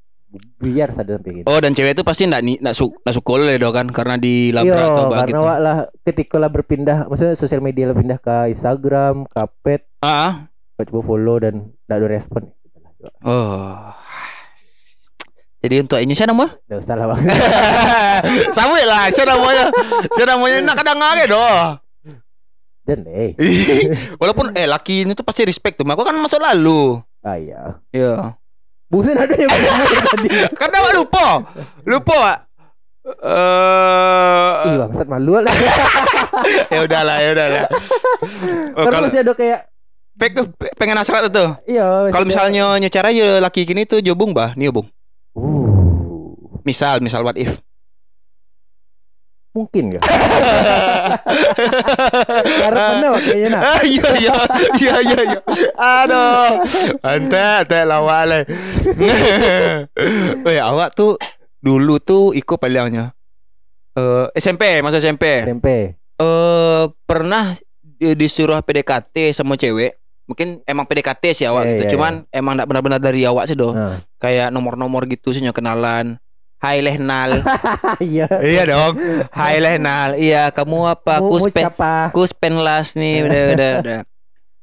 biar 0.61 0.93
sadar 0.93 1.17
sampai 1.17 1.41
gitu 1.41 1.47
Oh, 1.49 1.57
dan 1.57 1.73
cewek 1.73 1.97
itu 1.97 2.05
pasti 2.05 2.29
ni 2.45 2.61
enggak 2.61 2.77
su 2.77 2.93
enggak 2.93 3.15
suka 3.17 3.33
lah 3.41 3.57
do 3.57 3.71
kan 3.73 3.87
karena 3.89 4.21
dilabrak 4.21 4.69
Iya, 4.69 4.85
atau 4.85 5.05
apa 5.07 5.17
karena 5.17 5.33
gitu. 5.33 5.49
wak 5.49 5.59
lah 5.65 5.77
ketika 6.05 6.37
lah 6.37 6.51
berpindah 6.53 6.99
maksudnya 7.09 7.35
sosial 7.39 7.65
media 7.65 7.89
lah 7.89 7.97
pindah 7.97 8.19
ke 8.21 8.53
Instagram, 8.53 9.25
ke 9.25 9.43
pet, 9.65 9.83
Ah. 10.05 10.53
wak 10.77 10.85
coba 10.93 11.01
follow 11.01 11.37
dan 11.41 11.73
tidak 11.87 11.97
ada 11.97 12.09
respon. 12.11 12.43
Oh. 13.25 13.97
Jadi 15.57 15.75
untuk 15.83 15.99
ini 15.99 16.12
siapa 16.12 16.31
nama? 16.37 16.47
Tidak 16.53 16.79
usah 16.79 16.95
lah 16.95 17.07
bang. 17.11 17.21
Sama 18.57 18.77
lah, 18.85 19.09
siapa 19.09 19.35
namanya? 19.35 19.64
Siapa 20.12 20.29
namanya 20.37 20.57
nak 20.62 20.77
kadang 20.79 20.99
aja 21.01 21.25
doh. 21.27 21.59
Dan 22.87 23.03
eh, 23.11 23.35
Walaupun 24.21 24.55
eh 24.55 24.69
laki 24.69 25.09
ini 25.09 25.12
tuh 25.16 25.27
pasti 25.27 25.42
respect 25.42 25.81
tuh. 25.81 25.88
Aku 25.88 26.07
kan 26.07 26.14
masa 26.21 26.38
lalu. 26.38 27.01
ah 27.27 27.35
iya. 27.35 27.83
Iya. 27.90 28.38
Bukan 28.87 29.19
ada 29.19 29.35
yang 29.35 29.51
tadi. 29.51 30.29
Karena 30.61 30.77
Wak 30.79 30.95
lupa. 30.95 31.27
Lupa, 31.83 32.14
Wak. 32.14 32.38
Eh, 33.07 34.66
Ih 34.71 34.77
bangsat 34.79 35.07
malu 35.11 35.42
lah. 35.42 35.55
ya 36.71 36.87
udahlah, 36.87 37.16
ya 37.19 37.29
udahlah. 37.35 37.64
Oh, 38.79 38.83
kalau 38.87 39.11
masih 39.11 39.27
ada 39.27 39.35
kayak 39.35 39.66
pengen 40.79 40.99
asrat 40.99 41.27
itu. 41.27 41.45
iya. 41.66 42.11
Kalau 42.14 42.27
misalnya 42.27 42.79
nyecara 42.79 43.11
ya 43.11 43.42
laki 43.42 43.66
gini 43.66 43.83
tuh 43.83 43.99
jobung 43.99 44.31
bah, 44.31 44.55
nih 44.55 44.71
bung. 44.71 44.87
Uh 45.37 46.33
Misal, 46.62 46.99
misal 46.99 47.22
what 47.22 47.37
if. 47.37 47.61
mungkin 49.53 49.96
gak? 49.96 50.05
Karena 52.37 52.83
pernah 52.92 53.09
wak 53.09 53.22
kayaknya 53.25 53.49
nak. 53.51 53.62
Iya 53.88 54.09
iya 54.20 54.35
iya 54.77 54.94
iya 55.01 55.20
iya. 55.25 55.40
Aduh. 55.72 56.61
Ante 57.01 57.40
ante 57.40 57.79
lawak 57.83 58.22
le. 58.27 58.40
Eh 60.51 60.61
awak 60.61 60.92
tuh 60.92 61.16
dulu 61.57 61.96
tuh 61.96 62.37
ikut 62.37 62.61
palingnya. 62.61 63.16
Eh 63.96 64.29
SMP, 64.37 64.85
masa 64.85 65.01
SMP. 65.01 65.49
SMP. 65.49 65.96
Eh 65.96 66.83
pernah 67.09 67.57
di- 67.81 68.12
disuruh 68.12 68.61
PDKT 68.61 69.33
sama 69.33 69.57
cewek. 69.57 69.96
Mungkin 70.27 70.61
emang 70.62 70.85
PDKT 70.85 71.23
sih 71.33 71.47
awak 71.47 71.62
Iya, 71.62 71.71
gitu. 71.71 71.83
iya, 71.83 71.91
Cuman 71.95 72.12
emang 72.29 72.53
enggak 72.55 72.69
benar-benar 72.69 72.99
dari 72.99 73.23
awak 73.23 73.47
sih 73.47 73.55
doh. 73.55 73.73
Nah. 73.73 74.03
Kayak 74.19 74.51
nomor-nomor 74.51 75.07
gitu 75.07 75.31
sih 75.31 75.43
kenalan. 75.49 76.19
Hai 76.57 76.81
Lehnal. 76.81 77.41
Iya. 78.03 78.27
iya 78.43 78.62
dong. 78.65 78.99
Hai 79.31 79.57
Lehnal. 79.57 80.17
Iya, 80.17 80.51
kamu 80.51 80.89
apa? 80.91 81.21
Mu- 81.21 81.31
Aku 81.31 81.37
mu 81.39 81.47
spe- 81.47 81.62
siapa? 81.62 82.11
aku 82.11 82.27
penlas 82.35 82.93
nih 82.93 83.23
udah 83.27 83.43
udah 83.53 83.71
udah. 83.81 84.01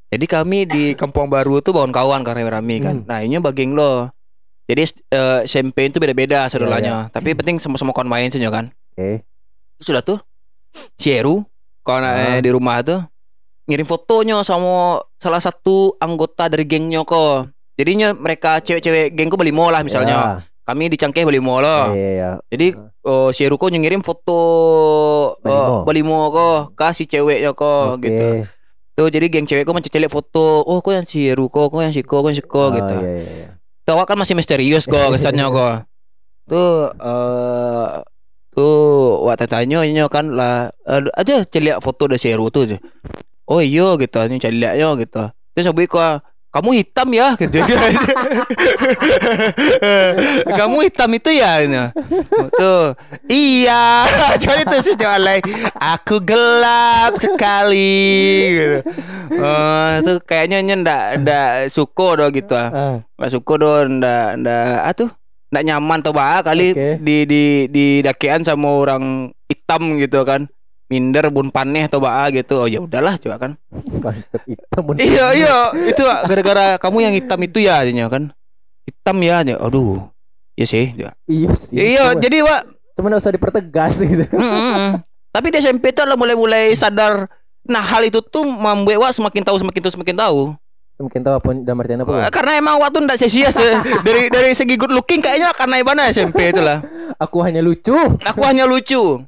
Jadi 0.09 0.25
kami 0.27 0.59
di 0.63 0.83
Kampung 0.93 1.25
Baru 1.25 1.57
tuh 1.57 1.73
bangun 1.73 1.89
kawan 1.89 2.21
karena 2.21 2.45
rame 2.51 2.77
kan. 2.77 3.01
Hmm. 3.01 3.07
Nah 3.07 3.19
ini 3.19 3.39
bagian 3.39 3.73
lo. 3.73 4.11
Jadi 4.63 4.83
eh, 5.09 5.39
SMP 5.43 5.87
itu 5.87 5.97
beda-beda 5.97 6.43
Iya, 6.43 6.49
saudaranya. 6.49 7.07
Tapi 7.09 7.33
penting 7.33 7.57
sama-sama 7.57 7.91
kawan 7.91 8.05
main 8.05 8.27
sih 8.27 8.41
kan. 8.43 8.67
Oke. 8.93 9.23
Terus 9.75 9.85
Sudah 9.85 10.01
tuh 10.01 10.19
si 10.93 11.09
Eru 11.09 11.45
kawan 11.81 12.03
Ah. 12.03 12.13
eh, 12.35 12.39
di 12.39 12.49
rumah 12.49 12.81
tuh 12.81 12.99
ngirim 13.63 13.87
fotonya 13.87 14.43
sama 14.43 14.99
salah 15.17 15.39
satu 15.39 15.95
anggota 15.97 16.51
dari 16.51 16.67
gengnya 16.67 17.03
kok. 17.03 17.51
Jadinya 17.73 18.13
mereka 18.13 18.61
cewek-cewek 18.61 19.17
gengku 19.17 19.33
beli 19.33 19.49
mall 19.49 19.73
lah 19.73 19.81
misalnya. 19.81 20.45
Kami 20.63 20.87
di 20.87 20.95
Cangkeh 20.95 21.27
beli 21.27 21.43
mall 21.43 21.59
Ya. 21.59 21.67
loh. 21.67 21.85
Iya, 21.91 22.09
iya. 22.15 22.31
Jadi 22.47 22.67
oh, 23.03 23.29
si 23.35 23.43
Eru 23.43 23.59
kok 23.59 23.67
ngirim 23.67 23.99
foto 23.99 24.39
Balimo. 25.43 25.59
oh, 25.59 25.81
balimo 25.83 26.19
kok 26.31 26.59
kasih 26.79 27.03
ceweknya 27.03 27.51
kok 27.51 27.99
Oke. 27.99 28.07
gitu. 28.07 28.27
Tuh 28.93 29.07
jadi 29.09 29.25
geng 29.27 29.49
cewek 29.49 29.65
kok 29.65 29.75
mencecelek 29.75 30.11
foto. 30.11 30.61
Oh, 30.63 30.79
kok 30.79 30.93
yang 30.93 31.07
si 31.09 31.33
Ruko, 31.33 31.67
kok 31.67 31.81
yang 31.81 31.91
si 31.91 32.05
Ko, 32.05 32.21
kok 32.21 32.29
yang 32.29 32.37
si 32.37 32.45
Ko 32.45 32.69
Oh, 32.69 32.71
gitu. 32.71 32.95
iya, 33.01 33.11
iya, 33.11 33.31
iya. 33.43 33.49
Tuh 33.83 33.91
awak 33.99 34.13
kan 34.13 34.17
masih 34.21 34.37
misterius 34.37 34.85
kok 34.87 35.11
kesannya 35.11 35.43
kok. 35.49 35.73
Tuh 36.51 36.91
eh 36.91 37.87
tuh 38.53 39.17
wak 39.25 39.41
tanya 39.49 39.81
kan 40.13 40.29
lah 40.29 40.69
aja 41.17 41.41
celiak 41.49 41.81
foto 41.81 42.05
dari 42.05 42.21
Seru 42.21 42.53
tuh. 42.53 42.77
Oh 43.43 43.59
iya 43.59 43.99
gitu, 43.99 44.17
ini 44.23 44.39
celiaknya 44.39 44.89
gitu. 45.03 45.23
Terus 45.53 45.67
aku 45.67 45.83
kok 45.85 46.23
kamu 46.53 46.85
hitam 46.85 47.09
ya 47.09 47.33
gitu. 47.33 47.57
kamu 50.61 50.77
hitam 50.85 51.09
itu 51.17 51.29
ya 51.33 51.51
gitu. 51.65 51.83
Tuh. 52.53 52.93
Iya, 53.25 54.05
jadi 54.43 54.61
itu 54.61 54.93
sih 54.93 54.95
lain. 55.01 55.41
Aku 55.73 56.21
gelap 56.21 57.17
sekali 57.17 58.05
gitu. 58.53 58.79
Eh 59.33 59.91
tuh 60.05 60.17
kayaknya 60.21 60.61
nya 60.61 60.75
ndak 60.77 61.03
ndak 61.25 61.49
suko 61.73 62.21
do 62.21 62.29
gitu 62.29 62.53
ah. 62.53 63.01
Nggak 63.17 63.31
suka 63.33 63.53
dong, 63.57 63.97
ndak 63.97 64.45
ndak 64.45 64.65
ah 64.85 64.93
tuh 64.93 65.09
ndak 65.49 65.63
nyaman 65.65 65.99
tuh 66.05 66.13
bah 66.13 66.45
kali 66.45 66.73
Oke. 66.73 67.01
di 67.01 67.25
di 67.25 67.43
di 67.65 67.85
dakian 68.05 68.45
sama 68.45 68.69
orang 68.77 69.33
hitam 69.49 69.97
gitu 69.97 70.21
kan. 70.21 70.45
Minder 70.93 71.25
bun 71.33 71.49
paneh 71.49 71.89
atau 71.89 71.97
bah 71.97 72.29
gitu. 72.29 72.61
Oh 72.61 72.69
ya 72.69 72.85
udahlah 72.85 73.17
coba 73.17 73.41
kan. 73.41 73.51
hitam. 74.45 74.83
iya 75.01 75.25
iya 75.33 75.57
itu 75.89 76.05
gara-gara 76.05 76.77
kamu 76.77 76.97
yang 77.09 77.13
hitam 77.17 77.39
itu 77.41 77.65
ya 77.65 77.81
artinya 77.81 78.05
kan. 78.13 78.29
Hitam 78.85 79.17
ya. 79.25 79.41
ya. 79.41 79.57
Aduh. 79.57 80.05
Ya 80.53 80.65
sih. 80.69 80.93
Ya. 80.93 81.17
Iya 81.25 81.51
sih. 81.57 81.73
Iya, 81.73 82.13
jadi 82.21 82.45
Wak 82.45 82.61
Cuma 82.93 83.09
nggak 83.09 83.25
usah 83.25 83.33
dipertegas 83.33 83.97
gitu. 84.05 84.21
Mm, 84.37 84.45
mm, 84.45 84.73
mm. 84.77 84.91
Tapi 85.33 85.47
di 85.49 85.57
SMP 85.57 85.89
tuh 85.89 86.05
lah 86.05 86.13
mulai-mulai 86.13 86.69
sadar 86.77 87.25
Nah 87.65 87.81
hal 87.81 88.05
itu 88.05 88.21
tuh 88.21 88.45
membuat 88.45 89.09
Wak 89.09 89.11
semakin 89.17 89.41
tahu 89.41 89.57
semakin 89.57 89.81
tahu 89.81 89.93
semakin 89.97 90.13
tahu 90.13 90.41
Mungkin 91.01 91.25
tahu 91.25 91.35
apa 91.41 91.49
dalam 91.65 91.81
artian 91.81 91.99
apa? 92.05 92.29
Karena 92.29 92.51
emang 92.61 92.77
waktu 92.77 93.01
ndak 93.01 93.17
sia-sia 93.17 93.49
se- 93.49 93.81
dari 94.05 94.29
dari 94.29 94.53
segi 94.53 94.77
good 94.77 94.93
looking 94.93 95.25
kayaknya 95.25 95.49
karena 95.51 95.81
ibana 95.81 96.07
SMP 96.13 96.53
itu 96.53 96.61
lah. 96.61 96.85
Aku 97.23 97.41
hanya 97.41 97.65
lucu. 97.65 97.97
Aku 98.21 98.41
hanya 98.45 98.69
lucu. 98.69 99.19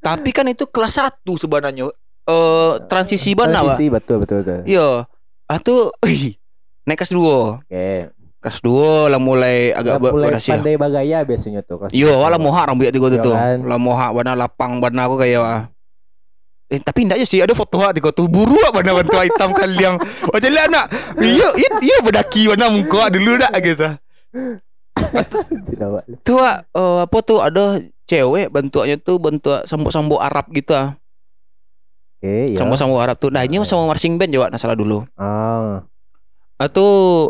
Tapi 0.00 0.30
kan 0.30 0.44
itu 0.44 0.64
kelas 0.64 0.96
1 0.96 1.36
sebenarnya. 1.36 1.92
Eh 2.22 2.72
transisi 2.86 3.32
bana. 3.32 3.60
Transisi, 3.62 3.86
betul 3.88 4.16
betul 4.18 4.40
betul. 4.40 4.60
Iya. 4.64 5.04
Ah 5.44 5.58
tuh 5.58 5.92
ih, 6.02 6.36
naik 6.82 6.98
kelas 6.98 7.12
2. 7.12 7.60
Oke. 7.60 7.88
Kelas 8.40 8.58
2 8.58 9.12
lah 9.12 9.20
mulai 9.20 9.68
agak 9.70 10.00
Agak 10.00 10.10
mulai 10.10 10.26
berhasil. 10.32 10.52
pandai 10.54 10.74
bagaya 10.74 11.18
biasanya 11.20 11.60
tuh 11.60 11.76
kelas. 11.78 11.92
Iya, 11.92 12.16
wala 12.16 12.36
mohak 12.36 12.64
rambut 12.66 12.88
tiga 12.88 13.08
Iya 13.10 13.20
tuh. 13.20 13.34
kan? 13.34 13.56
Lah 13.62 13.76
mohak 13.76 14.10
bana 14.10 14.32
lapang 14.32 14.80
bana 14.80 15.04
aku 15.04 15.20
kayak 15.20 15.38
wah. 15.38 15.62
Eh 16.66 16.78
tapi 16.78 17.02
ndak 17.02 17.18
aja 17.18 17.26
sih 17.26 17.42
ada 17.42 17.52
foto 17.52 17.76
hak 17.76 17.92
tiga 17.92 18.08
tuh 18.10 18.24
buru 18.24 18.56
wak 18.56 18.72
bana 18.72 18.94
bantu 18.94 19.18
hitam 19.18 19.52
kaliang. 19.52 20.00
Macam 20.24 20.48
lihat 20.48 20.68
nak. 20.70 20.86
Iya, 21.18 21.48
iya, 21.52 21.70
iya 21.82 21.96
berdaki 22.00 22.48
bana 22.48 22.72
muka 22.72 23.10
dulu 23.10 23.36
dak 23.36 23.52
gitu. 23.60 23.88
Wak. 25.90 26.04
Tuh 26.22 26.36
Wak, 26.36 26.56
eh, 26.70 26.98
apa 27.02 27.18
tuh 27.20 27.38
ada 27.40 27.80
cewek 28.10 28.50
bentuknya 28.50 28.98
tuh 28.98 29.22
bentuk 29.22 29.62
sambuk-sambuk 29.64 30.18
Arab 30.18 30.50
gitu 30.50 30.74
ah. 30.74 30.98
Oke, 32.18 32.52
ya. 32.52 32.58
Sambuk-sambuk 32.58 32.98
Arab 32.98 33.16
tuh. 33.16 33.30
Nah, 33.30 33.46
ini 33.46 33.62
sama 33.62 33.86
marching 33.86 34.18
band 34.18 34.34
juga 34.34 34.50
nah 34.50 34.58
salah 34.58 34.74
dulu. 34.74 35.06
Ah, 35.14 35.86
Atau 36.58 36.88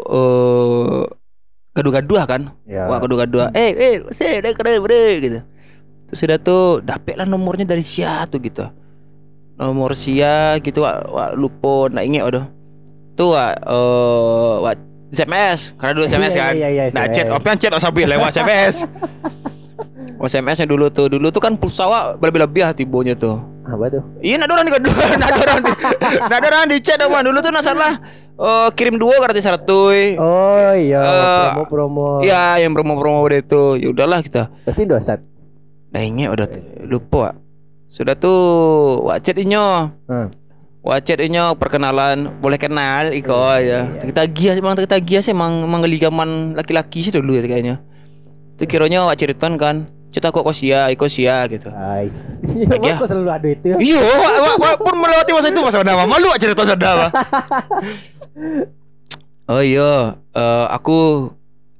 eh 0.08 1.04
gaduh-gaduh 1.76 2.18
kan. 2.26 2.42
ya. 2.64 2.88
Wah, 2.88 2.98
gaduh-gaduh. 2.98 3.52
Eh, 3.54 3.70
eh, 3.70 3.94
saya 4.10 4.40
udah 4.40 4.52
keren 4.56 4.80
bre 4.82 5.04
gitu. 5.20 5.38
Terus 6.10 6.18
sudah 6.18 6.38
tuh 6.42 6.82
dapet 6.82 7.14
lah 7.14 7.22
nomornya 7.22 7.62
dari 7.62 7.86
Sia 7.86 8.26
tuh 8.26 8.42
gitu. 8.42 8.66
Nomor 9.54 9.94
Sia 9.94 10.58
gitu 10.58 10.82
wak, 10.82 11.06
wak 11.06 11.30
lupa 11.38 11.92
nak 11.92 12.02
ingat 12.02 12.24
aduh. 12.26 12.46
Tuh 13.14 13.36
wak, 13.36 13.54
eh 13.62 14.54
wak 14.64 14.74
SMS, 15.10 15.74
karena 15.74 15.92
dulu 15.92 16.06
SMS 16.06 16.32
Iya, 16.34 16.40
kan. 16.40 16.52
iya, 16.54 16.68
iya, 16.70 16.82
Nah, 16.90 17.04
SMS. 17.06 17.14
chat, 17.14 17.26
yang 17.26 17.58
chat 17.58 17.72
sampai 17.78 18.06
lewat 18.06 18.30
SMS. 18.32 18.76
Oh, 20.20 20.28
SMS-nya 20.28 20.68
dulu 20.68 20.92
tuh. 20.92 21.08
Dulu 21.08 21.32
tuh 21.32 21.40
kan 21.40 21.56
pulsa 21.56 21.88
wak 21.88 22.20
berlebih-lebih 22.20 22.76
tibonya 22.76 23.16
tuh. 23.16 23.40
Apa 23.64 23.88
tuh? 23.88 24.04
Iya, 24.20 24.36
ada 24.36 24.52
orang 24.52 24.68
di 24.68 24.72
ada 24.76 25.36
orang 25.40 25.60
di, 25.64 25.72
orang 26.28 26.68
di 26.68 26.76
chat 26.84 27.00
sama 27.00 27.24
dulu 27.24 27.40
tuh 27.40 27.48
nak 27.48 27.64
salah. 27.64 27.92
eh, 28.36 28.68
kirim 28.76 29.00
dua 29.00 29.16
gratis 29.16 29.48
satu. 29.48 29.88
Oh 30.20 30.72
iya, 30.76 31.00
Eh, 31.00 31.48
promo-promo. 31.56 32.20
Iya, 32.20 32.60
yang 32.60 32.76
promo-promo 32.76 33.24
udah 33.24 33.40
itu. 33.40 33.80
Ya 33.80 33.88
udahlah 33.88 34.20
kita. 34.20 34.52
Pasti 34.68 34.84
dosat. 34.84 35.24
Nah 35.88 36.04
ingat 36.04 36.36
udah 36.36 36.46
lupa. 36.84 37.32
Sudah 37.90 38.14
tuh 38.14 38.38
Wak 39.02 39.26
chat 39.26 39.34
inyo 39.34 39.90
Hmm. 40.06 40.30
Wak 40.86 41.02
chat 41.02 41.18
inyo 41.18 41.58
perkenalan 41.58 42.38
Boleh 42.38 42.54
kenal 42.54 43.10
Iko 43.10 43.34
Iya, 43.58 43.58
ya 43.58 43.78
iya. 43.98 44.06
Kita 44.06 44.22
gias 44.30 44.54
Emang 44.62 44.78
kita 44.78 45.02
gias 45.02 45.26
Emang 45.26 45.66
Emang 45.66 45.82
geligaman 45.82 46.54
Laki-laki 46.54 47.02
sih 47.02 47.10
dulu 47.10 47.34
ya 47.34 47.42
kayaknya 47.42 47.82
Itu 48.54 48.70
kiranya 48.70 49.10
Wak 49.10 49.18
ceritain 49.18 49.58
kan 49.58 49.90
Cerita 50.10 50.34
kok 50.34 50.42
kau 50.42 50.50
sia 50.50 50.90
Iko 50.90 51.06
sia 51.06 51.46
gitu. 51.46 51.70
Iya, 51.70 52.74
ya? 52.90 52.94
kok 52.98 53.06
selalu 53.06 53.30
ada 53.30 53.46
itu? 53.46 53.66
Ya? 53.70 53.76
Iya 53.78 54.02
pun 54.82 54.94
melewati 54.98 55.30
masa 55.30 55.54
itu 55.54 55.62
Masa 55.62 55.86
nama 55.86 56.02
Malu 56.02 56.34
Wak 56.34 56.42
cerita 56.42 56.66
saudara 56.66 57.06
Oh 59.50 59.62
iya 59.62 60.18
eh, 60.34 60.66
Aku 60.74 61.30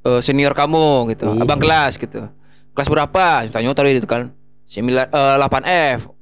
eh, 0.06 0.22
Senior 0.22 0.54
kamu 0.54 1.10
gitu 1.14 1.26
Ih. 1.26 1.42
Abang 1.42 1.58
kelas 1.58 1.98
gitu. 1.98 2.30
Kelas 2.70 2.86
berapa? 2.86 3.50
Tanya 3.50 3.74
tadi 3.74 3.98
itu 3.98 4.06
kan. 4.06 4.30
9, 4.70 4.86
eh, 4.86 5.36
8F 5.42 6.14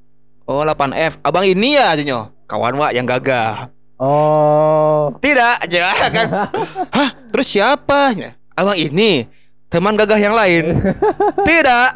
Oh 0.48 0.64
8F 0.64 1.20
Abang 1.20 1.44
ini 1.44 1.76
ya 1.76 1.92
Jinyo 1.92 2.32
Kawan 2.48 2.72
Wak 2.80 2.96
yang 2.96 3.04
gagah. 3.04 3.68
Oh. 4.00 5.12
Tidak 5.20 5.68
aja 5.68 5.92
kan 6.08 6.26
Hah? 6.96 7.10
Terus 7.28 7.52
siapa? 7.52 8.16
Abang 8.56 8.80
ini 8.80 9.28
Teman 9.68 9.94
gagah 9.96 10.20
yang 10.20 10.32
lain 10.32 10.80
Tidak 11.48 11.88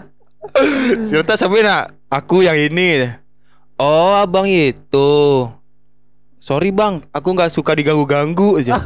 Cerita 1.09 1.35
nak 1.37 1.97
Aku 2.13 2.45
yang 2.45 2.57
ini 2.57 3.09
Oh 3.81 4.13
abang 4.17 4.45
itu 4.45 5.49
Sorry 6.37 6.69
bang 6.69 7.01
Aku 7.15 7.33
nggak 7.33 7.49
suka 7.49 7.73
diganggu-ganggu 7.73 8.61
aja 8.61 8.77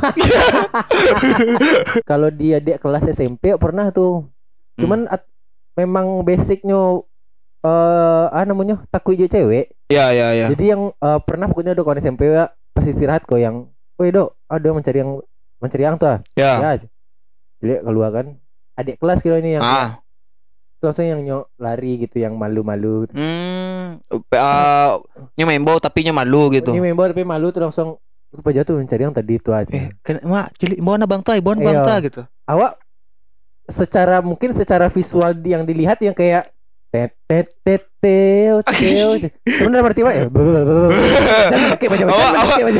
Kalau 2.10 2.28
dia 2.30 2.60
adik 2.60 2.78
kelas 2.80 3.08
SMP 3.10 3.54
pernah 3.56 3.88
tuh. 3.90 4.28
Cuman 4.76 5.08
at- 5.08 5.26
memang 5.76 6.22
basicnya 6.24 7.00
eh 7.66 8.26
ah 8.30 8.44
namanya 8.46 8.84
takut 8.92 9.16
je 9.16 9.26
cewek. 9.26 9.72
Ya 9.90 10.12
ya 10.12 10.32
ya 10.36 10.46
Jadi 10.52 10.64
yang 10.76 10.92
eh, 10.92 11.18
pernah 11.24 11.48
pokoknya 11.50 11.72
ada 11.74 11.82
kawan 11.82 12.00
SMP 12.00 12.28
ya 12.30 12.52
pas 12.76 12.84
istirahat 12.84 13.24
kok 13.24 13.40
yang, 13.40 13.72
"Woi, 13.96 14.12
Dok, 14.12 14.36
ada 14.52 14.64
yang 14.64 14.76
mencari 14.76 14.98
yang 15.00 15.10
mencari 15.58 15.82
yang 15.82 15.96
tuh." 15.96 16.08
ah." 16.12 16.18
Ya 16.36 16.60
Ya. 16.60 16.70
Jadi 17.64 17.72
keluar 17.82 18.12
kan. 18.12 18.36
Adik 18.76 19.00
kelas 19.00 19.24
kira 19.24 19.40
ini 19.40 19.56
yang 19.56 19.64
Ah 19.64 20.04
langsung 20.86 21.08
yang 21.08 21.20
nyok 21.24 21.44
lari 21.58 22.06
gitu 22.06 22.22
yang 22.22 22.38
malu-malu. 22.38 23.10
Hmm, 23.10 23.98
uh, 24.12 24.92
nya 25.34 25.44
membo 25.44 25.80
tapi 25.82 26.06
malu 26.12 26.52
gitu. 26.54 26.70
Member 26.76 27.10
tapi 27.10 27.24
malu 27.26 27.50
tuh 27.50 27.66
langsung 27.66 27.88
apa 28.36 28.48
jatuh 28.52 28.76
mencari 28.78 29.02
yang 29.02 29.14
tadi 29.16 29.40
itu 29.40 29.50
aja. 29.50 29.70
Eh, 29.72 29.90
kan 30.04 30.20
mak 30.22 30.52
cilik 30.60 30.78
bawa 30.78 30.96
na 31.00 31.06
bangta, 31.08 31.34
bawa 31.42 31.54
na 31.56 31.60
Iya. 31.60 31.68
bangta 31.72 31.94
gitu. 32.04 32.20
Awak 32.46 32.72
secara 33.66 34.16
mungkin 34.22 34.54
secara 34.54 34.86
visual 34.86 35.34
yang 35.42 35.66
dilihat 35.66 35.98
yang 36.04 36.14
kayak 36.14 36.52
tet 36.94 37.16
tet 37.26 37.48
tet 37.64 37.82
teo 37.98 38.62
teo. 38.62 39.10
Sebenarnya 39.42 39.82
berarti 39.82 40.00
apa 40.06 40.12
ya? 40.12 40.24
Jangan 41.52 41.68
pakai 41.74 41.88
baju 41.90 42.04
Awak 42.06 42.30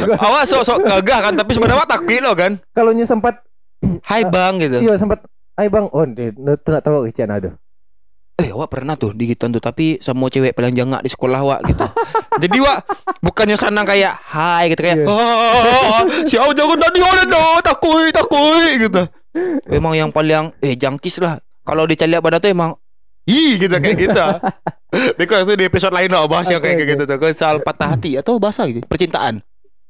gua. 0.07 0.17
awak 0.23 0.43
sok-sok 0.47 0.79
gagah 0.85 1.19
kan 1.27 1.33
tapi 1.35 1.51
sebenarnya 1.57 1.89
takut 1.89 2.21
lo 2.23 2.33
kan. 2.39 2.53
Kalau 2.71 2.93
sempat 3.03 3.43
Hai 4.03 4.25
bang 4.25 4.57
gitu. 4.57 4.81
iya 4.83 4.97
sempat 4.97 5.21
Ay 5.57 5.67
bang, 5.67 5.89
oh 5.89 6.05
dia- 6.05 6.33
tu 6.35 6.69
nak 6.69 6.83
tahu 6.83 7.09
kecian 7.09 7.33
ada. 7.33 7.57
Eh 8.37 8.53
awak 8.53 8.69
pernah 8.69 8.93
tuh 8.93 9.17
digituan 9.17 9.49
tuh 9.49 9.65
tapi 9.65 9.97
sama 9.99 10.29
cewek 10.29 10.53
paling 10.53 10.77
jangak 10.77 11.01
di 11.01 11.09
sekolah 11.09 11.41
awak 11.41 11.61
gitu. 11.65 11.81
Jadi 12.45 12.61
wak 12.61 12.85
bukannya 13.25 13.57
senang 13.57 13.89
kayak 13.89 14.13
hai 14.29 14.69
gitu 14.69 14.85
kayak 14.85 14.99
Iya. 15.01 15.09
oh, 15.09 16.01
siapa 16.29 16.53
jangan 16.53 16.77
tadi 16.77 17.01
oleh 17.01 17.25
no 17.25 17.45
takui 17.65 18.13
takui 18.13 18.77
gitu. 18.77 19.03
Emang 19.73 19.97
yang 19.97 20.13
paling 20.13 20.53
eh 20.61 20.77
jangkis 20.77 21.17
lah. 21.17 21.41
Kalau 21.65 21.89
dicari 21.89 22.13
pada 22.21 22.37
tuh 22.37 22.53
emang 22.53 22.77
Ih 23.25 23.57
gitu 23.57 23.73
kayak 23.73 23.97
gitu. 23.99 24.21
Beko 25.19 25.43
itu 25.43 25.57
di 25.57 25.65
episode 25.67 25.91
lain 25.91 26.13
lah 26.13 26.29
bahas 26.29 26.47
yang 26.47 26.61
kayak 26.61 26.79
gitu 26.85 27.03
tuh. 27.03 27.17
Soal 27.33 27.59
patah 27.59 27.97
hati 27.97 28.21
atau 28.21 28.37
bahasa 28.37 28.69
gitu. 28.69 28.85
Percintaan. 28.85 29.41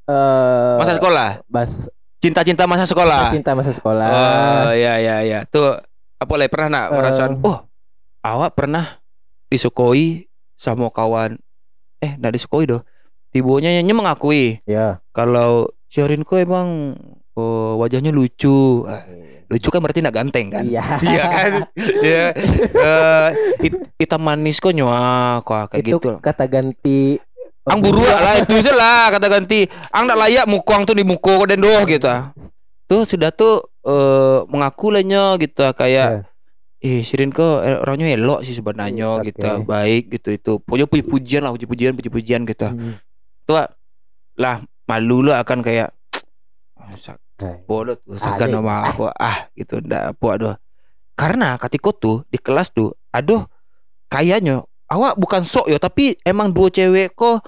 Eh 0.06 0.74
Masa 0.78 0.94
sekolah. 0.96 1.42
bas 1.50 1.90
Cinta-cinta 2.26 2.66
masa 2.66 2.84
sekolah. 2.84 3.30
cinta 3.30 3.54
masa 3.54 3.70
sekolah. 3.70 4.08
Oh 4.08 4.70
ya 4.72 4.98
ya 4.98 5.22
ya. 5.22 5.38
Tuh 5.46 5.78
apa 6.16 6.32
lagi 6.34 6.48
pernah 6.48 6.68
nak 6.68 6.84
Eh. 6.88 6.96
perasaan 6.96 7.32
oh 7.40 7.58
awak 8.20 8.52
pernah 8.52 8.98
disukoi 9.46 10.26
sama 10.54 10.88
kawan 10.88 11.38
eh 11.98 12.12
nggak 12.14 12.34
disukoi 12.34 12.66
doh. 12.66 12.82
Tibonya 13.30 13.70
nya 13.76 13.92
mengakui 13.92 14.58
Ya. 14.64 14.98
kalau 15.10 15.68
Syorin 15.86 16.22
kok 16.22 16.36
emang 16.36 16.98
oh, 17.32 17.78
wajahnya 17.78 18.10
lucu. 18.10 18.82
Ah, 18.84 19.04
Lucu 19.46 19.70
kan 19.70 19.78
berarti 19.78 20.02
nggak 20.02 20.16
ganteng 20.16 20.50
kan? 20.50 20.66
Iya. 20.66 20.82
Iya 21.06 21.22
kan? 21.24 21.52
Iya. 22.02 22.26
Hit- 23.62 23.86
hitam 23.96 24.18
manis 24.18 24.58
kok 24.58 24.74
nyoa 24.74 25.38
kok 25.40 25.70
kayak 25.70 25.86
Itu 25.86 25.96
gitu. 25.96 26.10
kata 26.18 26.44
ganti 26.46 27.22
Ang 27.66 27.78
buruak 27.82 28.18
lah 28.18 28.34
itu 28.38 28.54
je 28.56 28.70
lah 28.70 29.10
kata 29.10 29.26
ganti. 29.26 29.66
Ang 29.90 30.06
tak 30.06 30.18
layak 30.18 30.46
mukuang 30.46 30.82
tu 30.82 30.94
di 30.94 31.02
muko 31.02 31.42
dan 31.44 31.58
doh 31.58 31.82
gitu. 31.82 32.06
Tuh 32.86 33.02
sudah 33.02 33.30
tuh 33.30 33.66
eh 33.82 34.38
mengaku 34.46 34.90
lahnya 34.90 35.34
gitu 35.36 35.66
kayak 35.72 36.30
eh 36.78 37.02
Shirin 37.02 37.34
kok 37.34 37.66
eh, 37.66 37.74
orangnya 37.76 38.14
elok 38.14 38.46
sih 38.46 38.54
sebenarnya 38.54 39.18
Oke. 39.18 39.34
gitu. 39.34 39.66
Baik 39.66 40.14
gitu 40.14 40.28
itu. 40.30 40.52
Pokoknya 40.58 40.86
puji-pujian 40.86 41.42
lah, 41.42 41.50
puji-pujian, 41.50 41.92
puji-pujian 41.92 42.40
gitu. 42.44 42.66
Hmm. 42.66 43.02
Tuh 43.42 43.66
lah 44.36 44.56
malu 44.86 45.26
lah 45.26 45.42
akan 45.42 45.58
kayak 45.60 45.90
"Ah, 46.76 46.92
sak- 46.92 47.18
Hai. 47.36 47.60
bodoh 47.64 47.98
tuh 47.98 48.16
segan 48.16 48.48
Alik. 48.48 48.56
sama 48.56 48.74
aku 48.80 49.04
ah 49.10 49.50
gitu 49.52 49.82
ndak 49.82 50.14
apa 50.14 50.26
aduh. 50.30 50.54
Karena 51.12 51.58
ketika 51.58 51.90
tuh 51.90 52.22
di 52.26 52.38
kelas 52.38 52.70
tuh 52.70 52.94
aduh 53.10 53.44
kayaknya 54.06 54.62
awak 54.86 55.16
bukan 55.16 55.42
sok 55.42 55.66
yo 55.66 55.76
tapi 55.76 56.16
emang 56.22 56.48
dua 56.48 56.70
cewek 56.70 57.12
kok 57.12 57.42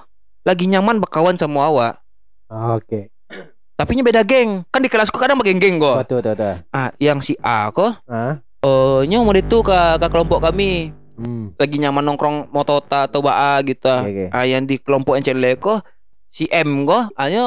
lagi 0.49 0.65
nyaman 0.65 0.97
berkawan 0.97 1.37
sama 1.37 1.69
awak. 1.69 2.01
Oke. 2.49 3.13
Tapi 3.77 3.91
nya 3.95 4.03
beda 4.03 4.25
geng. 4.25 4.65
Kan 4.73 4.81
di 4.81 4.89
kelasku 4.89 5.21
kadang 5.21 5.37
geng-geng 5.45 5.77
kok. 5.77 6.09
Betul 6.09 6.25
betul 6.25 6.33
betul. 6.41 6.55
Ah, 6.73 6.89
yang 6.97 7.21
si 7.21 7.37
A 7.45 7.69
kok 7.69 8.01
Ah. 8.09 8.41
eh 8.65 9.01
nya 9.07 9.21
mau 9.21 9.37
itu 9.37 9.61
ke, 9.61 9.79
ke 10.01 10.07
kelompok 10.09 10.41
kami 10.43 10.97
Hmm. 11.19 11.51
lagi 11.59 11.83
nyaman 11.83 12.07
nongkrong 12.07 12.47
motota 12.55 13.11
atau 13.11 13.19
baa 13.19 13.59
gitu. 13.67 13.91
Oke, 13.91 14.07
oke. 14.07 14.25
Ah, 14.31 14.47
yang 14.47 14.63
di 14.65 14.79
kelompok 14.79 15.19
cewek 15.19 15.59
kok 15.59 15.83
si 16.31 16.47
M 16.47 16.87
kok 16.87 17.11
hanya 17.19 17.43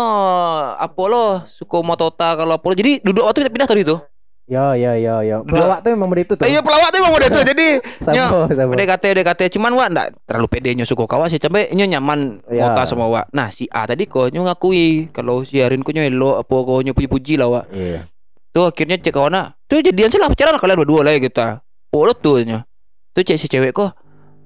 Apollo 0.76 1.48
suka 1.48 1.80
motota 1.80 2.36
kalau 2.36 2.60
Apollo 2.60 2.76
jadi 2.76 3.00
duduk 3.00 3.24
waktu 3.24 3.48
kita 3.48 3.52
pindah 3.52 3.70
tadi 3.72 3.88
tuh. 3.88 4.04
Yo 4.52 4.76
yo 4.76 4.92
yo. 5.00 5.48
Duduk. 5.48 5.56
Pelawak 5.56 5.80
tuh 5.80 5.90
memang 5.96 6.10
begitu 6.12 6.34
tuh. 6.36 6.44
Iya 6.44 6.60
pelawak 6.60 6.92
tuh 6.92 7.00
emang 7.00 7.16
udah 7.16 7.30
tuh 7.32 7.44
jadi 7.48 7.68
Sama 8.04 8.52
sama. 8.52 8.72
PDKT 8.76 9.04
PDKT 9.16 9.42
cuman 9.56 9.72
wak 9.80 9.88
ndak 9.96 10.08
terlalu 10.28 10.48
pede 10.52 10.76
nyo 10.76 10.84
suka 10.84 11.08
kawa 11.08 11.32
sih 11.32 11.40
sampai 11.40 11.72
nyo 11.72 11.88
nyaman 11.88 12.44
Ya. 12.52 12.68
mota 12.68 12.84
sama 12.84 13.08
wak. 13.08 13.32
Nah 13.32 13.48
si 13.48 13.72
A 13.72 13.88
tadi 13.88 14.12
kok 14.12 14.28
nyo 14.28 14.44
ngakui 14.44 15.08
kalau 15.16 15.48
si 15.48 15.64
Arin 15.64 15.80
kok 15.80 15.96
nyo 15.96 16.04
elok 16.04 16.44
apa 16.44 16.52
kok 16.68 16.80
nyo 16.84 16.92
puji-puji 16.92 17.40
lah 17.40 17.48
wak. 17.48 17.66
Iya. 17.72 18.12
Tuh 18.52 18.68
akhirnya 18.68 19.00
cek 19.00 19.16
kawan 19.16 19.56
tuh 19.72 19.80
jadian 19.80 20.12
sih 20.12 20.20
lah 20.20 20.28
pacaran 20.28 20.60
kalian 20.60 20.84
berdua 20.84 21.08
lah 21.08 21.16
gitu. 21.16 21.40
Polo 21.88 22.12
tuh 22.12 22.44
nyo. 22.44 22.60
Tuh 23.16 23.24
cek 23.24 23.40
si 23.40 23.48
cewek 23.48 23.72
kok 23.72 23.96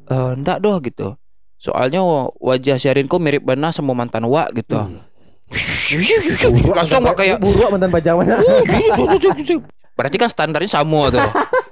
eh 0.06 0.32
ndak 0.38 0.62
doh 0.62 0.78
gitu. 0.86 1.18
Soalnya 1.58 2.06
wajah 2.38 2.78
si 2.78 2.94
Arin 2.94 3.10
kok 3.10 3.18
mirip 3.18 3.42
benar 3.42 3.74
sama 3.74 3.98
mantan 3.98 4.30
wak 4.30 4.54
gitu. 4.54 4.78
Langsung 6.78 7.02
wak 7.02 7.18
kayak 7.18 7.42
buruk 7.42 7.74
mantan 7.74 7.90
pajangan. 7.90 8.38
Berarti 9.96 10.16
kan 10.20 10.30
standarnya 10.30 10.70
sama 10.70 11.08
tuh. 11.08 11.24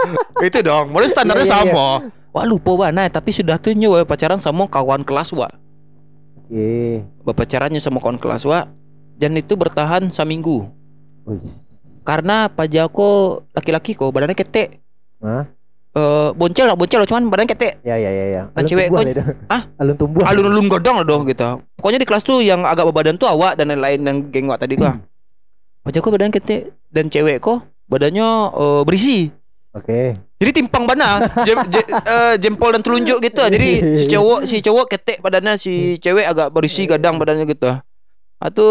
itu 0.48 0.60
dong. 0.64 0.96
Mulai 0.96 1.12
standarnya 1.12 1.46
Iya, 1.46 1.52
iya, 1.52 1.72
sama. 1.72 1.88
Wah 2.34 2.46
lupa 2.50 2.74
wah 2.74 2.90
nah 2.90 3.06
tapi 3.14 3.30
sudah 3.30 3.62
tuh 3.62 3.78
nyo 3.78 4.02
pacaran 4.08 4.42
sama 4.42 4.66
kawan 4.66 5.06
kelas 5.06 5.36
wak. 5.36 5.54
Oke. 6.40 7.04
Berpacarannya 7.28 7.78
sama 7.78 8.00
kawan 8.00 8.18
kelas 8.18 8.48
wak. 8.48 8.72
Dan 9.20 9.38
itu 9.38 9.54
bertahan 9.54 10.10
seminggu. 10.10 10.66
Wih. 11.30 11.44
Karena 12.04 12.50
pajako 12.50 13.44
laki-laki 13.54 13.94
kok 13.94 14.10
badannya 14.10 14.36
ketek. 14.36 14.82
Hah? 15.22 15.46
Eh 15.94 16.30
boncel 16.34 16.66
lah, 16.66 16.74
boncel 16.74 17.06
lah 17.06 17.08
cuman 17.08 17.30
badan 17.30 17.46
ketek. 17.46 17.78
Ya 17.86 17.94
ya 18.02 18.10
ya 18.10 18.26
ya. 18.26 18.42
Nah, 18.50 18.66
Alun 18.66 18.66
cewek 18.66 18.88
kok-. 18.90 19.06
Ah? 19.46 19.62
Alun 19.78 19.94
tumbuhan. 19.94 20.26
Alun-alun 20.26 20.66
godong 20.66 20.96
lah 21.04 21.06
doh 21.06 21.22
gitu. 21.28 21.62
Pokoknya 21.78 22.00
di 22.02 22.08
kelas 22.10 22.24
tuh 22.26 22.42
yang 22.42 22.66
agak 22.66 22.90
berbadan 22.90 23.20
tuh 23.20 23.30
awak 23.30 23.62
dan 23.62 23.70
lain-lain 23.70 24.02
yang 24.02 24.18
geng 24.34 24.50
tadi 24.58 24.74
kok. 24.74 24.96
Pajako 25.86 26.08
badan 26.18 26.34
ketek 26.34 26.74
dan 26.90 27.14
cewek 27.14 27.44
kok 27.44 27.73
badannya 27.86 28.28
eh, 28.52 28.82
berisi. 28.84 29.18
Oke. 29.74 30.14
Jadi 30.38 30.52
timpang 30.54 30.86
bana 30.86 31.24
jem, 31.42 31.58
je- 31.68 31.90
eh, 31.90 32.36
jempol 32.38 32.70
dan 32.72 32.84
telunjuk 32.84 33.18
gitu. 33.20 33.42
Jadi 33.42 33.70
si 33.96 34.06
cowok 34.06 34.40
si 34.44 34.60
cowok 34.60 34.86
ketek 34.88 35.18
badannya 35.20 35.56
si 35.56 35.98
cewek 35.98 36.24
agak 36.24 36.52
berisi 36.52 36.86
gadang 36.86 37.18
badannya 37.18 37.48
gitu. 37.48 37.74
Atau 38.38 38.70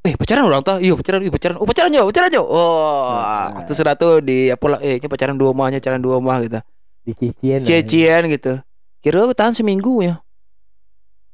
eh 0.00 0.14
pacaran 0.14 0.46
orang 0.46 0.62
tuh. 0.62 0.78
Iya 0.78 0.94
pacaran, 0.94 1.20
iya 1.20 1.28
pacaran. 1.28 1.56
Oh 1.58 1.66
pacaran 1.66 1.90
jo, 1.90 2.06
pacaran 2.06 2.30
jo. 2.30 2.42
Oh, 2.42 3.10
Nah. 3.10 3.66
itu 3.66 3.72
sudah 3.74 3.98
tuh 3.98 4.22
di 4.22 4.48
apa 4.48 4.78
eh 4.80 4.96
ini 4.96 5.06
pacaran 5.10 5.34
dua 5.34 5.50
mahnya, 5.50 5.82
pacaran 5.82 5.98
dua 5.98 6.22
mah 6.22 6.38
gitu. 6.40 6.62
Dicicien. 7.02 7.60
Cie-ciean 7.60 8.30
gitu. 8.30 8.62
Kira 9.02 9.26
bertahan 9.26 9.50
seminggu 9.50 10.04
ya. 10.06 10.22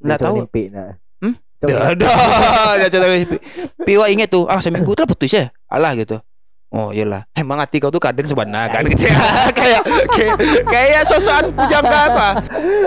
Nggak 0.00 0.18
tahu. 0.18 0.36
Mimpi, 0.40 0.62
nah. 0.72 0.96
Hmm? 1.20 1.34
Ada. 1.60 2.06
Dah 2.76 2.88
cerita 2.88 2.98
dari 3.02 3.24
Pi- 3.28 3.42
Piwa 3.82 4.04
inget 4.08 4.28
tuh, 4.28 4.48
ah 4.48 4.56
seminggu 4.56 4.96
telah 4.96 5.08
putus 5.08 5.30
ya. 5.30 5.52
Alah 5.68 5.92
gitu. 5.94 6.16
Oh 6.68 6.90
iyalah, 6.90 7.24
emang 7.32 7.56
hati 7.56 7.78
kau 7.78 7.88
tuh 7.88 7.98
kaden 7.98 8.26
sebenarnya 8.26 8.68
kan 8.68 8.82
gitu. 8.84 9.06
kayak 9.54 9.82
kayak 10.10 10.34
kayak 10.66 11.02
sosokan 11.04 11.50
pujangga 11.52 11.98
apa. 12.10 12.28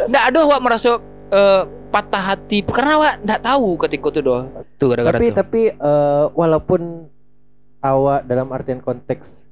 Nggak 0.05 0.23
ada 0.29 0.39
wak 0.45 0.59
merasa 0.59 0.89
eh, 1.29 1.61
patah 1.89 2.23
hati 2.27 2.59
karena 2.61 2.95
wak 2.97 3.13
nggak 3.23 3.41
tahu 3.41 3.69
ketika 3.79 4.07
itu 4.09 4.19
doh. 4.21 4.41
Tuh 4.75 4.87
gara-gara 4.89 5.15
tapi 5.15 5.27
tuh. 5.27 5.35
tapi 5.35 5.61
eh, 5.71 6.25
walaupun 6.29 7.07
awak 7.79 8.25
dalam 8.25 8.51
artian 8.51 8.77
konteks 8.77 9.47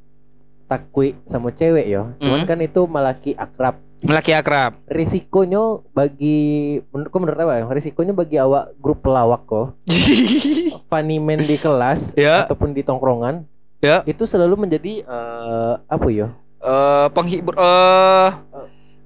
takwi 0.65 1.15
sama 1.23 1.49
cewek 1.49 1.87
yo, 1.87 2.11
cuman 2.17 2.43
Mhm. 2.43 2.45
kan 2.45 2.59
itu 2.59 2.81
malaki 2.83 3.31
akrab. 3.33 3.79
Melaki 3.97 4.29
akrab. 4.29 4.75
Risikonya 4.85 5.63
bagi 5.89 6.37
menurutku 6.85 7.17
menurut 7.17 7.39
apa 7.39 7.53
ya? 7.55 7.65
Risikonya 7.65 8.11
bagi 8.11 8.35
awak 8.35 8.75
grup 8.77 8.99
pelawak 8.99 9.47
kok, 9.47 9.73
funny 10.87 11.17
man 11.17 11.41
di 11.41 11.55
kelas 11.55 12.13
Ya. 12.13 12.43
ataupun 12.43 12.71
di 12.71 12.83
tongkrongan, 12.83 13.47
Ya. 13.77 14.01
itu 14.03 14.25
selalu 14.25 14.65
menjadi 14.65 15.05
eh, 15.05 15.73
apa 15.85 16.07
yo? 16.09 16.33
Eh 16.57 17.07
penghibur 17.13 17.53
eh 17.55 18.29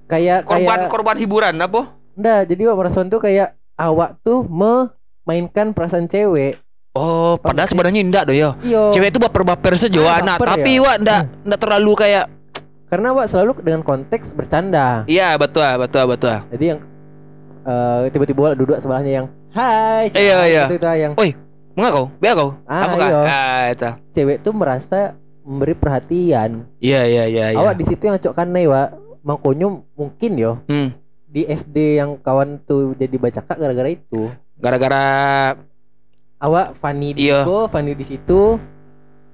Kayak 0.08 0.44
korban 0.44 0.78
kayak 0.80 0.90
korban 0.90 1.16
hiburan 1.16 1.54
apa? 1.56 1.96
enggak, 2.12 2.40
jadi 2.44 2.68
awak 2.68 2.76
merasa 2.78 3.00
tuh 3.04 3.20
kayak 3.20 3.56
awak 3.74 4.20
tuh 4.20 4.44
memainkan 4.44 5.72
perasaan 5.72 6.04
cewek. 6.04 6.60
Oh, 6.92 7.40
padahal 7.40 7.64
Pasti. 7.64 7.72
sebenarnya 7.72 8.00
enggak 8.04 8.24
doh 8.28 8.36
ya. 8.36 8.52
Iyo. 8.60 8.92
Cewek 8.92 9.08
itu 9.08 9.20
baper-baper 9.20 9.80
saja 9.80 9.96
Ah, 10.04 10.20
anak, 10.20 10.36
baper 10.36 10.48
tapi 10.60 10.72
ya? 10.76 10.84
wak 10.84 10.96
enggak 11.00 11.22
enggak 11.42 11.60
terlalu 11.60 11.92
kayak 11.96 12.24
Karena 12.92 13.16
awak 13.16 13.26
selalu 13.32 13.56
dengan 13.64 13.80
konteks 13.80 14.36
bercanda. 14.36 15.08
Iya, 15.08 15.40
betul, 15.40 15.64
betul, 15.80 16.04
betul. 16.04 16.36
Jadi 16.52 16.64
yang 16.76 16.80
eh, 17.64 18.00
tiba-tiba 18.12 18.52
duduk 18.52 18.76
sebelahnya 18.76 19.24
yang 19.24 19.26
Hai. 19.52 20.12
Iya, 20.12 20.38
iya. 20.44 20.64
Itu, 20.68 20.76
itu 20.76 20.88
yang 20.88 21.12
Enggak 21.16 21.36
kau? 21.74 22.06
Biar 22.18 22.34
kau? 22.34 22.50
Ah, 22.64 22.82
Apa 22.84 22.96
iya. 22.98 23.20
Ah, 23.22 23.62
itu. 23.68 23.90
cewek 24.12 24.38
tuh 24.40 24.52
merasa 24.52 25.16
memberi 25.42 25.72
perhatian. 25.72 26.68
Iya, 26.78 27.02
iya, 27.02 27.24
iya, 27.26 27.46
iya. 27.50 27.58
Awak 27.58 27.74
di 27.74 27.84
situ 27.84 28.02
yang 28.02 28.16
cocok 28.16 28.34
kanai, 28.34 28.66
Wak. 28.66 28.88
Makanya 29.22 29.66
mungkin 29.92 30.30
yo 30.34 30.58
Hmm. 30.66 30.92
di 31.24 31.42
SD 31.42 31.96
yang 31.96 32.16
kawan 32.16 32.60
tuh 32.60 32.92
jadi 32.92 33.16
bacakak 33.16 33.56
gara-gara 33.56 33.88
itu. 33.88 34.28
Gara-gara 34.56 35.04
Awak 36.38 36.74
Fanny 36.76 37.14
di 37.14 37.26
Iya. 37.26 37.42
situ, 37.42 37.56
Fanny 37.68 37.92
di 37.94 38.04
situ. 38.04 38.42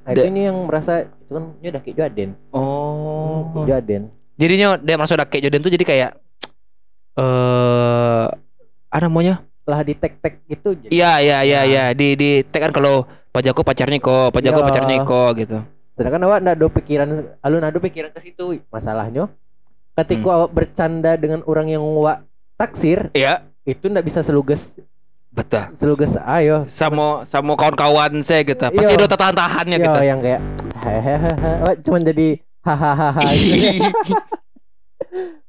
Nah, 0.04 0.12
itu 0.12 0.24
ini 0.24 0.40
yang 0.44 0.56
merasa 0.64 1.04
itu 1.04 1.30
kan 1.30 1.52
ini 1.56 1.66
udah 1.68 1.82
kayak 1.82 1.96
Joaden. 1.96 2.30
oh. 2.50 3.48
Kayak 3.54 3.66
Joaden. 3.82 4.02
Jadinya 4.36 4.68
dia 4.76 4.94
merasa 4.94 5.12
udah 5.14 5.26
kayak 5.26 5.42
Jordan 5.44 5.60
tuh 5.60 5.72
jadi 5.72 5.84
kayak 5.84 6.10
eh 7.18 8.26
apa 8.88 8.98
namanya? 9.02 9.44
Setelah 9.68 9.84
di 9.84 9.92
tag-tag 9.92 10.34
gitu 10.48 10.68
jadi 10.72 10.88
Iya, 10.88 11.12
iya, 11.20 11.38
iya, 11.44 11.60
iya. 11.62 11.84
Di 11.92 12.16
di 12.16 12.40
tag 12.40 12.64
kan 12.64 12.72
kalau 12.72 13.04
Pak 13.28 13.44
Joko 13.44 13.60
pacarnya 13.60 14.00
kok, 14.00 14.32
Pak 14.32 14.40
Joko 14.40 14.58
Iya. 14.58 14.66
pacarnya 14.72 14.96
kok 15.04 15.30
gitu. 15.36 15.58
Sedangkan 15.92 16.24
awak 16.24 16.38
ndak 16.40 16.54
ada 16.56 16.66
pikiran 16.72 17.08
alun 17.44 17.60
ada 17.60 17.76
pikiran 17.76 18.08
ke 18.08 18.20
situ. 18.24 18.64
Masalahnya 18.72 19.28
ketika 19.92 20.24
Hmm. 20.24 20.36
awak 20.40 20.50
bercanda 20.56 21.20
dengan 21.20 21.44
orang 21.44 21.68
yang 21.68 21.84
awak 21.84 22.24
taksir 22.56 23.12
Iya, 23.12 23.44
itu 23.62 23.92
ndak 23.92 24.08
bisa 24.08 24.24
selugas 24.24 24.72
betul. 25.28 25.60
selugas 25.76 26.16
ayo. 26.16 26.64
Sama 26.64 27.28
sama 27.28 27.52
kawan-kawan 27.52 28.24
saya 28.24 28.48
gitu. 28.48 28.72
Pasti 28.72 28.88
Iya. 28.88 29.04
ada 29.04 29.12
tahan-tahannya 29.12 29.76
Yo, 29.76 29.84
gitu. 29.84 30.00
yang 30.00 30.18
kayak 30.24 30.40
hehehe 30.80 31.30
cuman 31.84 32.00
jadi 32.08 32.28
hahaha 32.64 33.20
gitu. 33.28 33.84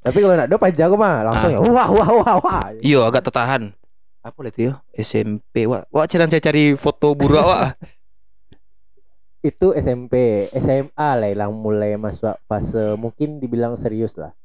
Tapi 0.00 0.18
kalau 0.18 0.34
ndak 0.34 0.48
ada 0.48 0.56
pajak 0.56 0.92
mah 0.92 1.16
langsung 1.24 1.48
Ah. 1.48 1.56
ya 1.56 1.60
wah 1.62 1.88
wah 1.88 2.10
wah 2.20 2.34
wah. 2.44 2.62
Iya, 2.80 3.00
agak 3.08 3.24
tertahan. 3.24 3.72
Apa 4.20 4.38
itu 4.52 4.68
ya? 4.68 4.72
SMP. 4.92 5.64
Wah, 5.64 5.88
wah 5.88 6.04
sedang 6.04 6.28
saya 6.28 6.44
cari 6.44 6.76
foto 6.76 7.16
burak 7.16 7.44
wah. 7.46 7.68
Itu 9.40 9.72
SMP, 9.72 10.46
SMA 10.52 11.08
lah 11.16 11.28
yang 11.32 11.56
mulai 11.56 11.96
masuk 11.96 12.36
fase 12.44 12.92
mungkin 13.00 13.40
dibilang 13.40 13.72
serius 13.80 14.12
lah. 14.12 14.36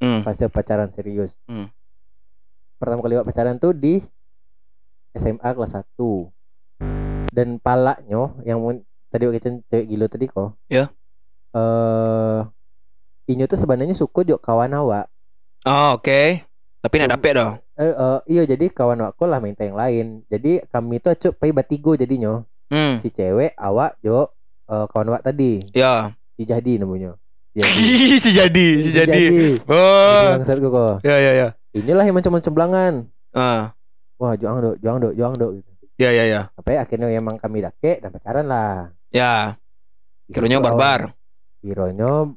Hmm. 0.00 0.24
Fase 0.24 0.48
pacaran 0.48 0.88
serius. 0.88 1.36
Hmm. 1.44 1.68
Pertama 2.80 3.04
kali 3.04 3.20
pacaran 3.20 3.60
tuh 3.60 3.76
di 3.76 4.00
SMA 5.12 5.44
kelas 5.44 5.76
1. 5.76 6.00
Dan 7.28 7.60
palaknya 7.60 8.32
yang 8.48 8.64
tadi 9.12 9.28
waktu 9.28 9.38
itu 9.44 9.48
cewek 9.68 9.84
gila 9.92 10.06
tadi 10.08 10.26
kok. 10.32 10.56
Ya. 10.72 10.88
Eh 11.52 12.40
Inyo 13.30 13.46
tuh 13.46 13.62
sebenarnya 13.62 13.94
suka 13.94 14.26
jok 14.26 14.42
kawan 14.42 14.74
awak. 14.74 15.06
Oh, 15.62 15.94
oke. 15.94 16.42
Tapi 16.82 16.94
nak 16.98 17.14
dapet 17.14 17.38
dong. 17.38 17.62
Eh, 17.80 17.94
eh, 17.96 18.18
iya 18.28 18.42
jadi 18.44 18.68
kawan 18.68 19.00
awakku 19.00 19.24
lah 19.24 19.40
minta 19.40 19.64
yang 19.64 19.80
lain. 19.80 20.20
Jadi 20.28 20.60
kami 20.68 21.00
tuh 21.00 21.16
acuk 21.16 21.32
pai 21.40 21.48
batigo 21.48 21.96
jadinya. 21.96 22.44
Hmm. 22.68 23.00
Si 23.00 23.08
cewek 23.08 23.56
awak 23.56 23.96
jo 24.04 24.28
eh, 24.68 24.84
kawan 24.92 25.08
awak 25.08 25.24
tadi. 25.24 25.64
Ya. 25.72 26.12
Si 26.36 26.44
Jadi 26.44 26.76
namanya. 26.76 27.16
Jadi. 27.56 28.20
si 28.22 28.30
jadi, 28.36 28.68
si 28.84 28.90
jadi. 28.92 29.22
Oh. 29.64 30.36
Bangsat 30.36 30.60
kok. 30.60 31.00
Ya, 31.02 31.16
ya, 31.18 31.32
ya. 31.34 31.48
Inilah 31.72 32.04
yang 32.04 32.16
macam-macam 32.20 32.52
belangan. 32.52 32.92
Ah. 33.32 33.72
wah 34.20 34.34
juang 34.36 34.60
dok 34.60 34.76
juang 34.84 34.98
dok 35.00 35.14
juang 35.16 35.32
dok 35.38 35.50
gitu 35.56 35.70
Ya 35.96 36.10
ya 36.12 36.24
ya. 36.28 36.40
sampai 36.52 36.76
akhirnya 36.76 37.08
emang 37.14 37.40
kami 37.40 37.64
dake 37.64 38.04
dan 38.04 38.12
pacaran 38.12 38.44
lah 38.44 38.92
Ya, 39.10 39.56
kironya 40.30 40.62
barbar. 40.62 41.14
Hironya 41.62 42.30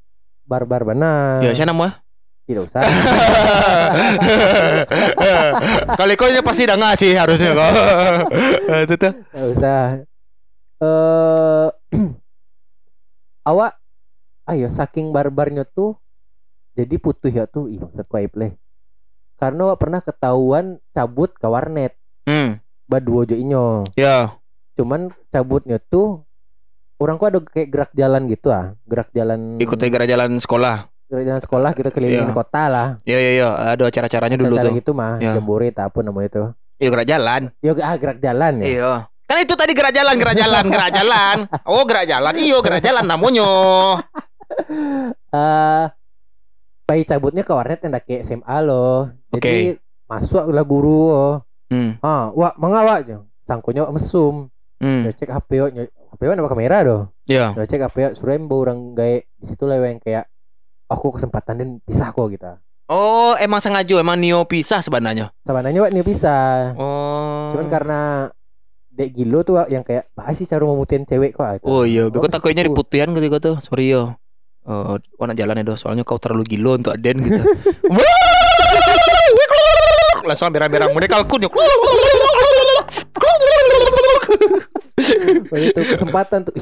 barbar 0.43 0.81
benar. 0.83 1.45
Ya, 1.45 1.53
saya 1.53 1.69
nama. 1.69 2.02
Tidak 2.53 2.65
usah. 2.69 2.81
Kali 5.97 6.13
kau 6.13 6.29
pasti 6.45 6.63
udah 6.63 6.77
ngasih 6.77 7.11
harusnya 7.17 7.51
kau. 7.51 7.71
Itu 8.85 8.95
tuh. 8.95 9.13
Tidak 9.13 9.47
usah. 9.57 9.81
Eh 10.77 11.67
awak 13.49 13.73
ayo 14.45 14.67
saking 14.69 15.09
barbarnya 15.09 15.65
tuh 15.65 15.97
jadi 16.73 16.95
putuh 16.95 17.31
ya 17.31 17.45
tuh 17.45 17.67
ih 17.67 17.81
ku 17.81 18.15
aib 18.17 18.33
leh. 18.37 18.53
Karena 19.35 19.67
awak 19.67 19.81
pernah 19.81 19.99
ketahuan 19.99 20.77
cabut 20.91 21.33
ke 21.33 21.47
warnet 21.47 21.97
Hmm, 22.23 22.61
baduo 22.87 23.25
jo 23.25 23.35
inyo. 23.35 23.89
ya. 23.97 24.37
Cuman 24.77 25.11
cabutnya 25.27 25.75
tuh 25.81 26.23
orang 26.95 27.17
ku 27.17 27.27
ada 27.27 27.41
kayak 27.41 27.67
gerak 27.67 27.91
jalan 27.91 28.31
gitu 28.31 28.47
ah, 28.47 28.77
gerak 28.85 29.11
jalan 29.11 29.59
Ikut 29.59 29.75
negara 29.75 30.05
jalan 30.05 30.39
sekolah. 30.39 30.92
Jalan 31.15 31.37
sekolah 31.37 31.71
gitu 31.71 31.89
keliling 31.89 32.25
Iya. 32.25 32.33
kota 32.33 32.63
lah. 32.65 32.87
Ya 33.03 33.17
ya 33.17 33.31
ya, 33.35 33.47
ada 33.69 33.83
acara-acaranya 33.83 34.35
dulu 34.35 34.53
Cara 34.53 34.67
tuh. 34.67 34.75
gitu 34.75 34.91
mah, 34.91 35.17
Iya. 35.17 35.37
jemburit 35.37 35.75
apa 35.75 35.99
namanya 35.99 36.27
itu. 36.27 36.43
Iya, 36.77 36.89
gerak 36.89 37.07
jalan. 37.07 37.41
Yo 37.59 37.71
ah 37.77 37.95
gerak 37.95 38.17
jalan 38.17 38.53
ya. 38.57 38.65
Iya. 38.65 38.93
Kan 39.23 39.37
itu 39.39 39.53
tadi 39.53 39.71
gerak 39.71 39.91
jalan, 39.91 40.15
gerak 40.15 40.35
jalan, 40.35 40.63
gerak 40.67 40.91
jalan. 40.91 41.37
Oh, 41.63 41.83
gerak 41.83 42.05
jalan. 42.05 42.33
Iyo, 42.35 42.57
gerak 42.59 42.81
jalan 42.81 43.05
namanya. 43.05 43.49
eh 45.31 45.83
bayi 46.87 47.03
cabutnya 47.03 47.41
ke 47.41 47.51
warnet 47.51 47.79
yang 47.79 47.95
kayak 47.95 48.21
SMA 48.23 48.57
loh. 48.61 49.09
Jadi 49.31 49.79
masuk 50.05 50.51
lah 50.51 50.61
guru. 50.61 51.01
Oh. 51.09 51.35
Hmm. 51.71 51.97
Ah, 51.99 52.29
wah, 52.31 52.53
mangga 52.55 52.83
wak 52.83 52.99
jeng. 53.03 53.23
Sangkonya 53.43 53.87
wak 53.87 53.95
mesum. 53.95 54.51
Hmm. 54.77 55.07
Yo 55.07 55.11
cek 55.11 55.31
HP 55.31 55.49
yo, 55.55 55.65
nyo- 55.71 55.89
HP 56.11 56.21
yo 56.21 56.33
nama 56.35 56.51
kamera 56.51 56.77
doh. 56.83 57.01
Ya. 57.23 57.55
Yo 57.55 57.63
cek 57.63 57.81
HP 57.81 57.95
yo, 57.97 58.09
suruh 58.13 58.35
orang 58.35 58.93
gawe 58.93 59.15
di 59.23 59.45
situ 59.47 59.63
lah 59.63 59.79
yang 59.79 59.97
kayak 59.97 60.27
aku 60.87 61.15
kesempatan 61.15 61.55
dan 61.59 61.69
pisah 61.83 62.09
kok 62.11 62.27
gitu. 62.29 62.51
Oh, 62.91 63.33
emang 63.39 63.63
sengaja 63.63 63.95
emang 63.97 64.19
Nio 64.19 64.43
pisah 64.43 64.83
sebenarnya. 64.83 65.31
Sabananya 65.47 65.87
wak 65.87 65.91
nih 65.95 66.03
pisah. 66.03 66.75
Oh. 66.75 67.47
Cuman 67.55 67.67
karena 67.71 67.99
dek 68.93 69.09
gilo 69.17 69.41
tuh 69.41 69.57
Wak, 69.57 69.67
yang 69.73 69.81
kayak 69.81 70.05
bahas 70.13 70.37
sih 70.37 70.45
cara 70.45 70.61
memutuin 70.67 71.01
cewek 71.07 71.33
kok. 71.33 71.41
ah, 71.41 71.53
gitu. 71.57 71.65
Oh 71.65 71.81
iya, 71.87 72.05
Oh, 72.05 72.13
beko 72.13 72.29
takutnya 72.29 72.61
gitu. 72.61 72.75
diputihan 72.75 73.09
ketika 73.15 73.37
tuh. 73.41 73.55
Sorry 73.65 73.89
yo. 73.89 74.13
Oh, 74.63 74.95
warna 75.19 75.35
jalan 75.35 75.59
ya, 75.59 75.75
soalnya 75.75 76.07
kau 76.07 76.15
terlalu 76.15 76.45
gilo 76.47 76.79
untuk 76.79 76.95
Aden 76.95 77.19
gitu. 77.23 77.41
Langsung 80.23 80.55
berang-berang 80.55 80.95
mulai 80.95 81.11
kalkun 81.11 81.43
yuk. 81.43 81.51
Oh, 85.51 85.57
itu 85.59 85.81
kesempatan 85.83 86.47
tuh. 86.47 86.55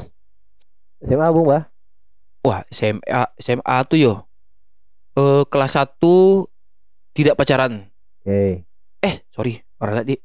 SMA 1.06 1.30
bung 1.30 1.46
bah. 1.50 1.70
Wah, 2.42 2.66
SMA 2.74 3.22
SMA 3.38 3.78
tuh 3.86 3.98
yo. 3.98 4.14
Eh 5.14 5.44
kelas 5.46 5.78
1 5.78 5.98
tidak 7.14 7.38
pacaran. 7.38 7.86
Oke. 8.22 8.66
Eh, 9.02 9.16
sorry, 9.30 9.62
orang 9.78 10.02
tadi. 10.02 10.16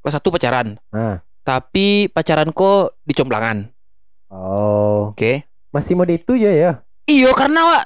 Kelas 0.00 0.14
1 0.18 0.34
pacaran. 0.34 0.66
Ah. 0.90 1.22
Tapi 1.40 2.10
pacaran 2.10 2.50
kok 2.50 2.98
di 3.02 3.14
comblangan. 3.14 3.70
Oh. 4.30 5.14
Oke. 5.14 5.46
Masih 5.70 5.94
mode 5.94 6.14
itu 6.14 6.34
aja 6.38 6.50
ya. 6.50 6.72
Iyo 7.06 7.30
karena 7.34 7.62
wak 7.62 7.84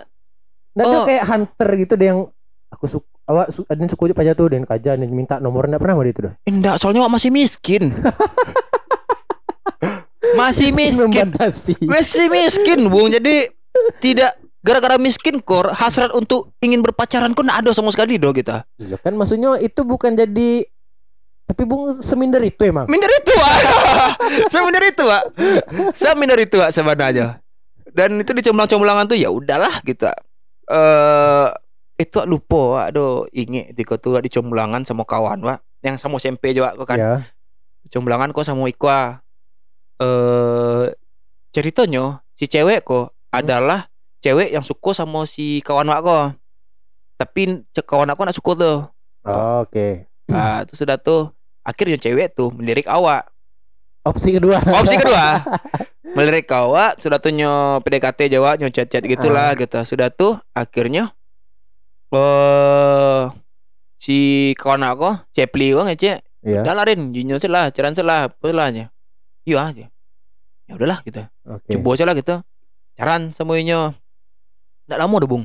tuh 0.74 0.90
Oh. 0.90 1.04
kayak 1.06 1.24
hunter 1.30 1.68
gitu 1.78 1.94
deh 1.94 2.06
yang 2.10 2.20
aku 2.66 2.84
suka 2.90 3.06
awak 3.24 3.46
su 3.48 3.62
ada 3.64 3.78
yang 3.78 3.88
suku 3.88 4.10
aja 4.10 4.34
tuh 4.34 4.52
dan 4.52 4.66
kaja 4.66 4.98
dan 4.98 5.08
minta 5.08 5.40
nomor 5.40 5.64
nggak 5.64 5.80
pernah 5.80 5.96
mode 5.96 6.12
itu 6.12 6.20
dah. 6.28 6.34
enggak 6.44 6.76
soalnya 6.76 7.06
wak 7.06 7.14
masih 7.14 7.30
miskin. 7.32 7.94
masih 10.40 10.74
miskin. 10.74 11.08
membatasi. 11.08 11.74
Masih 11.84 12.26
miskin, 12.28 12.90
Bung. 12.90 13.08
Jadi 13.08 13.48
tidak 13.98 14.38
gara-gara 14.64 14.96
miskin 14.96 15.44
kor 15.44 15.68
hasrat 15.76 16.08
untuk 16.16 16.56
ingin 16.64 16.80
berpacaran 16.80 17.36
kok 17.36 17.44
ada 17.44 17.70
sama 17.76 17.92
sekali 17.92 18.16
do 18.16 18.32
kita. 18.32 18.64
Iya 18.80 18.96
kan 18.96 19.12
maksudnya 19.12 19.60
itu 19.60 19.84
bukan 19.84 20.16
jadi 20.16 20.64
tapi 21.44 21.62
bung 21.68 21.92
seminder 22.00 22.40
itu 22.40 22.64
emang. 22.64 22.88
Minder 22.88 23.12
itu, 23.20 23.36
Wak. 23.36 23.56
Seminder 24.54 24.80
itu, 24.80 25.04
Wak. 25.04 25.24
Seminder 25.92 26.38
itu, 26.40 26.56
Wak, 26.56 26.72
sebenarnya. 26.72 27.44
Dan 27.92 28.16
itu 28.16 28.32
di 28.32 28.40
comblang-comblangan 28.40 29.12
tuh 29.12 29.18
ya 29.20 29.28
udahlah 29.28 29.84
gitu. 29.84 30.08
Eh 30.72 31.48
itu 32.00 32.16
Wak, 32.16 32.26
lupa. 32.26 32.88
Aduh, 32.88 33.28
inget 33.36 33.76
di 33.76 33.84
tuh 33.84 34.16
Wak, 34.16 34.24
di 34.24 34.32
comblangan 34.32 34.88
sama 34.88 35.04
kawan, 35.04 35.44
Wak. 35.44 35.60
Yang 35.84 36.00
sama 36.00 36.16
SMP 36.16 36.56
juga 36.56 36.72
kok 36.80 36.88
kan. 36.88 36.96
Ya. 36.96 37.12
Comblangan 37.92 38.32
kok 38.32 38.48
sama 38.48 38.64
Ikwa. 38.64 39.20
Eh 40.00 40.96
ceritanya 41.54 42.24
si 42.34 42.50
cewek 42.50 42.82
kok 42.82 43.13
adalah 43.40 43.90
cewek 44.22 44.54
yang 44.54 44.62
suka 44.62 44.94
sama 44.94 45.24
si 45.24 45.64
kawan 45.64 45.90
kok. 45.90 46.38
Tapi 47.18 47.62
kawan 47.82 48.10
aku 48.12 48.20
nak 48.26 48.36
suka 48.36 48.52
tuh. 48.54 48.78
Oh, 49.24 49.64
Oke. 49.64 50.06
Nah, 50.28 50.64
itu 50.64 50.76
sudah 50.76 51.00
tuh 51.00 51.32
akhirnya 51.64 51.96
cewek 51.96 52.36
tuh 52.36 52.52
melirik 52.52 52.86
awak. 52.86 53.28
Opsi 54.04 54.36
kedua. 54.36 54.60
Opsi 54.60 55.00
kedua 55.00 55.40
melirik 56.14 56.46
awak 56.54 57.02
sudah 57.02 57.18
tuh 57.18 57.34
nyo 57.34 57.82
PDKT 57.82 58.30
Jawa 58.30 58.54
nyo 58.54 58.70
chat-chat 58.70 59.02
gitulah 59.02 59.52
gitu. 59.58 59.82
Sudah 59.82 60.08
tuh 60.12 60.38
akhirnya 60.54 61.10
eh 62.14 63.22
si 63.98 64.52
kawan 64.54 64.86
aku 64.86 65.10
Cepli 65.34 65.74
kok 65.74 65.84
ngece. 65.90 66.22
Iya. 66.44 66.60
Udah 66.60 66.76
lah 66.76 66.84
Rin, 66.84 67.08
jinyo 67.16 67.40
lah, 67.48 67.72
ceran 67.72 67.96
lah, 68.04 68.28
apa 68.28 68.48
lah 68.52 68.68
aja. 68.68 68.92
Iya 69.48 69.58
aja. 69.64 69.86
Ya 70.68 70.72
udahlah 70.76 71.00
gitu. 71.00 71.24
Oke. 71.48 71.72
Coba 71.72 71.88
aja 71.96 72.04
lah 72.04 72.14
gitu. 72.16 72.36
Caran 72.94 73.34
semuanya. 73.34 73.92
Nggak 74.86 74.98
lama 75.00 75.14
udah 75.18 75.30
bung. 75.30 75.44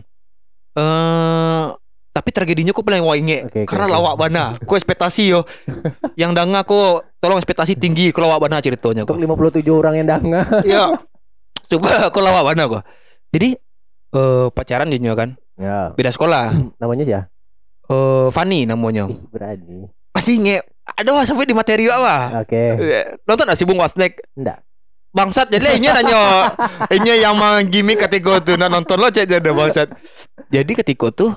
Eh 0.77 1.65
tapi 2.09 2.29
tragedinya 2.35 2.75
kok 2.75 2.83
paling 2.83 3.05
Oke, 3.05 3.37
oke, 3.47 3.59
karena 3.69 3.85
oke. 3.87 3.93
lawak 3.95 4.15
bana. 4.19 4.43
Ku 4.65 4.73
ekspektasi 4.75 5.23
yo. 5.31 5.45
yang 6.21 6.35
danga 6.35 6.65
kok 6.65 7.05
tolong 7.21 7.39
ekspektasi 7.39 7.79
tinggi 7.79 8.11
ku 8.11 8.19
lawak 8.19 8.43
bana 8.43 8.59
ceritanya 8.59 9.05
Untuk 9.07 9.17
kok. 9.17 9.39
57 9.63 9.65
orang 9.71 9.93
yang 9.97 10.07
danga. 10.09 10.41
Iya. 10.67 10.99
Coba 11.69 12.09
aku 12.09 12.19
lawak 12.19 12.43
bana 12.53 12.63
kok. 12.67 12.83
Jadi 13.31 13.55
eh 14.09 14.47
pacaran 14.51 14.89
dia 14.89 15.13
kan. 15.15 15.37
Ya. 15.55 15.93
Beda 15.95 16.09
sekolah. 16.11 16.53
Namanya 16.81 17.03
sih 17.05 17.13
ya. 17.13 17.21
Eh 17.89 18.27
Fanny 18.33 18.65
namanya. 18.69 19.07
Ih, 19.09 19.21
berani. 19.31 19.89
Masih 20.13 20.37
nge 20.41 20.57
Aduh 20.97 21.21
sampai 21.21 21.45
di 21.45 21.53
materi 21.53 21.85
apa? 21.85 22.41
Oke. 22.41 22.73
Nonton 23.29 23.45
gak 23.45 23.57
sih 23.61 23.67
Bung 23.69 23.77
Wasnek? 23.77 24.25
Enggak. 24.33 24.65
Bangsat 25.09 25.49
jadi 25.49 25.73
ini 25.81 25.89
nanya 25.89 26.53
Ini 26.95 27.25
yang 27.25 27.33
menggimik 27.33 28.05
ketika 28.05 28.37
tuh 28.45 28.55
nah, 28.61 28.69
nonton 28.69 29.01
lo 29.01 29.09
cek 29.09 29.25
jadi 29.25 29.49
bangsat. 29.49 29.89
Jadi 30.53 30.71
ketika 30.77 31.09
tuh 31.09 31.31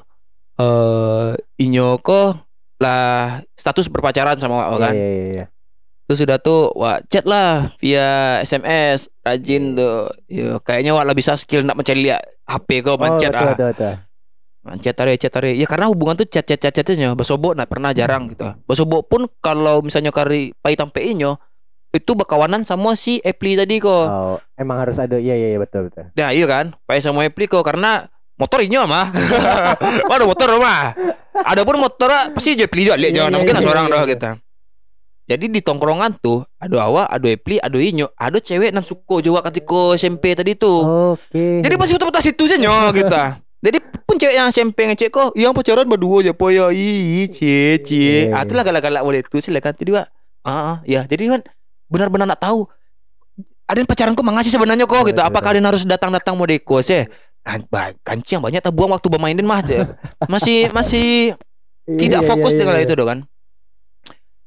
eh 0.61 1.33
inyo 1.57 1.97
kok 2.05 2.45
lah 2.77 3.41
status 3.57 3.89
berpacaran 3.89 4.37
sama 4.37 4.69
Wak 4.69 4.79
kan. 4.91 4.95
Iya, 4.95 5.09
iya, 5.09 5.25
iya. 5.33 5.45
Terus 6.05 6.19
sudah 6.21 6.37
tuh 6.37 6.69
Wak 6.77 7.09
chat 7.09 7.25
lah 7.25 7.73
via 7.81 8.43
SMS 8.45 9.09
rajin 9.25 9.73
tuh. 9.73 10.13
Yo 10.29 10.61
kayaknya 10.61 10.93
Wak 10.93 11.09
lah 11.09 11.15
bisa 11.17 11.33
skill 11.41 11.65
nak 11.65 11.81
mencari 11.81 12.05
lihat 12.05 12.21
HP 12.45 12.85
kau 12.85 12.95
Oh, 12.95 13.01
mencet 13.01 13.33
betul, 13.33 13.41
ah. 13.41 13.53
betul, 13.57 13.69
betul. 13.73 13.95
Chat 14.79 14.95
tarik 14.95 15.17
chat 15.19 15.33
tarik. 15.33 15.57
Ya 15.57 15.67
karena 15.67 15.89
hubungan 15.89 16.15
tuh 16.15 16.29
chat 16.29 16.45
chat 16.45 16.61
chat 16.61 16.71
chatnya 16.71 17.17
basobo 17.17 17.57
nak 17.57 17.73
pernah 17.73 17.97
jarang 17.97 18.29
gitu. 18.31 18.53
Basobo 18.69 19.01
pun 19.03 19.27
kalau 19.41 19.81
misalnya 19.81 20.13
kari 20.13 20.53
pai 20.61 20.77
tampe 20.77 21.01
inyo 21.01 21.41
itu 21.92 22.16
bakawanan 22.16 22.64
sama 22.64 22.96
si 22.96 23.20
Epli 23.20 23.52
tadi 23.52 23.76
kok. 23.76 24.07
Oh, 24.09 24.37
emang 24.57 24.81
harus 24.81 24.96
ada. 24.96 25.20
Iya, 25.20 25.37
iya, 25.37 25.48
iya, 25.52 25.59
betul, 25.61 25.92
betul. 25.92 26.09
Nah 26.16 26.33
iya 26.33 26.48
kan? 26.48 26.72
Pakai 26.88 27.05
sama 27.05 27.28
Epli 27.28 27.44
kok. 27.44 27.61
Karena 27.61 28.09
motor 28.42 28.59
inyo 28.64 28.83
mah 28.90 29.07
Waduh 30.11 30.26
motor 30.26 30.59
mah 30.59 30.90
Ada 31.46 31.62
pun 31.62 31.78
motor 31.78 32.11
Pasti 32.35 32.59
dia 32.59 32.66
Epli 32.66 32.88
juga. 32.88 32.98
Lihat 32.98 33.12
Iya, 33.12 33.16
jangan 33.22 33.31
iya, 33.31 33.38
Mungkin 33.38 33.55
iya, 33.55 33.62
seorang 33.62 33.85
iya, 33.87 33.92
doang 33.94 34.09
kita 34.09 34.31
Jadi 35.31 35.44
di 35.46 35.61
tongkrongan 35.62 36.11
tuh 36.18 36.42
Ada 36.59 36.76
awak 36.83 37.07
Ada 37.12 37.28
Epli 37.31 37.57
Ada 37.62 37.78
inyo 37.78 38.07
Ada 38.18 38.38
cewek 38.42 38.74
nan 38.74 38.82
suko 38.82 39.22
juga 39.22 39.47
Ketika 39.47 39.95
SMP 39.95 40.34
tadi 40.34 40.59
tuh. 40.59 41.14
Oke. 41.14 41.62
Jadi 41.62 41.74
pasti 41.78 41.93
foto-foto 41.95 42.18
situ 42.18 42.45
saja 42.51 42.90
kita 42.90 43.38
Jadi 43.62 43.78
pun 44.03 44.16
cewek 44.18 44.34
yang 44.34 44.51
SMP 44.51 44.90
ngecek 44.90 45.09
kok 45.14 45.30
Yang 45.38 45.53
pacaran 45.62 45.86
berdua 45.86 46.26
aja 46.26 46.32
po 46.34 46.51
ya 46.51 46.66
cie 47.30 47.78
cie. 47.78 48.32
Iya, 48.32 48.43
Ah 48.43 48.43
galak-galak 48.43 49.03
boleh 49.07 49.22
itu 49.22 49.38
silakan 49.38 49.76
Jadi 49.78 49.90
Wak 49.95 50.07
Ah 50.43 50.51
ah, 50.51 50.76
ya 50.82 51.07
Jadi 51.07 51.30
kan 51.30 51.40
Benar-benar 51.93 52.32
nak 52.32 52.40
tahu 52.40 52.64
ada 53.68 53.78
pacaran 53.84 54.16
kok 54.16 54.24
mengasih 54.24 54.53
sebenarnya 54.53 54.88
kok 54.88 55.05
gitu. 55.05 55.20
Betul, 55.20 55.28
Apakah 55.28 55.53
kalian 55.53 55.68
harus 55.68 55.84
datang-datang 55.84 56.32
mau 56.32 56.49
dekos 56.49 56.88
ya? 56.88 57.05
Kan- 57.45 57.68
Kanci 58.01 58.38
yang 58.38 58.43
banyak 58.45 58.64
tak 58.64 58.72
buang 58.72 58.97
waktu 58.97 59.09
bermainin 59.12 59.45
mah 59.45 59.61
ya. 59.64 59.93
masih 60.32 60.72
masih 60.72 61.36
Iya, 61.82 61.99
tidak 61.99 62.20
iya, 62.22 62.28
fokus 62.30 62.53
iya, 62.55 62.59
dengan 62.62 62.76
iya. 62.78 62.84
itu 62.86 62.93
doh 62.95 63.07
kan. 63.11 63.18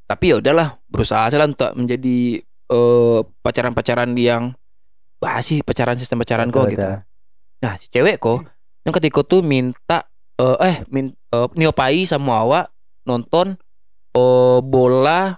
Tapi 0.05 0.23
ya 0.31 0.35
udahlah 0.39 0.79
berusaha 0.87 1.27
aja 1.27 1.35
lah 1.35 1.49
untuk 1.51 1.71
menjadi 1.75 2.39
eh, 2.45 3.19
pacaran-pacaran 3.43 4.09
yang 4.15 4.55
basi 5.19 5.59
pacaran 5.65 5.97
sistem 5.99 6.21
pacaran 6.21 6.47
kok 6.47 6.69
gitu. 6.71 6.85
Nah 7.59 7.73
si 7.75 7.91
cewek 7.91 8.21
kok 8.21 8.45
yang 8.87 8.93
ketika 8.93 9.25
tuh 9.25 9.41
minta 9.41 10.05
eh, 10.39 10.57
eh 10.63 10.75
min, 10.87 11.11
eh, 11.11 11.47
niopai 11.57 12.05
sama 12.07 12.45
awak 12.45 12.65
nonton 13.03 13.59
eh, 14.15 14.59
bola 14.63 15.35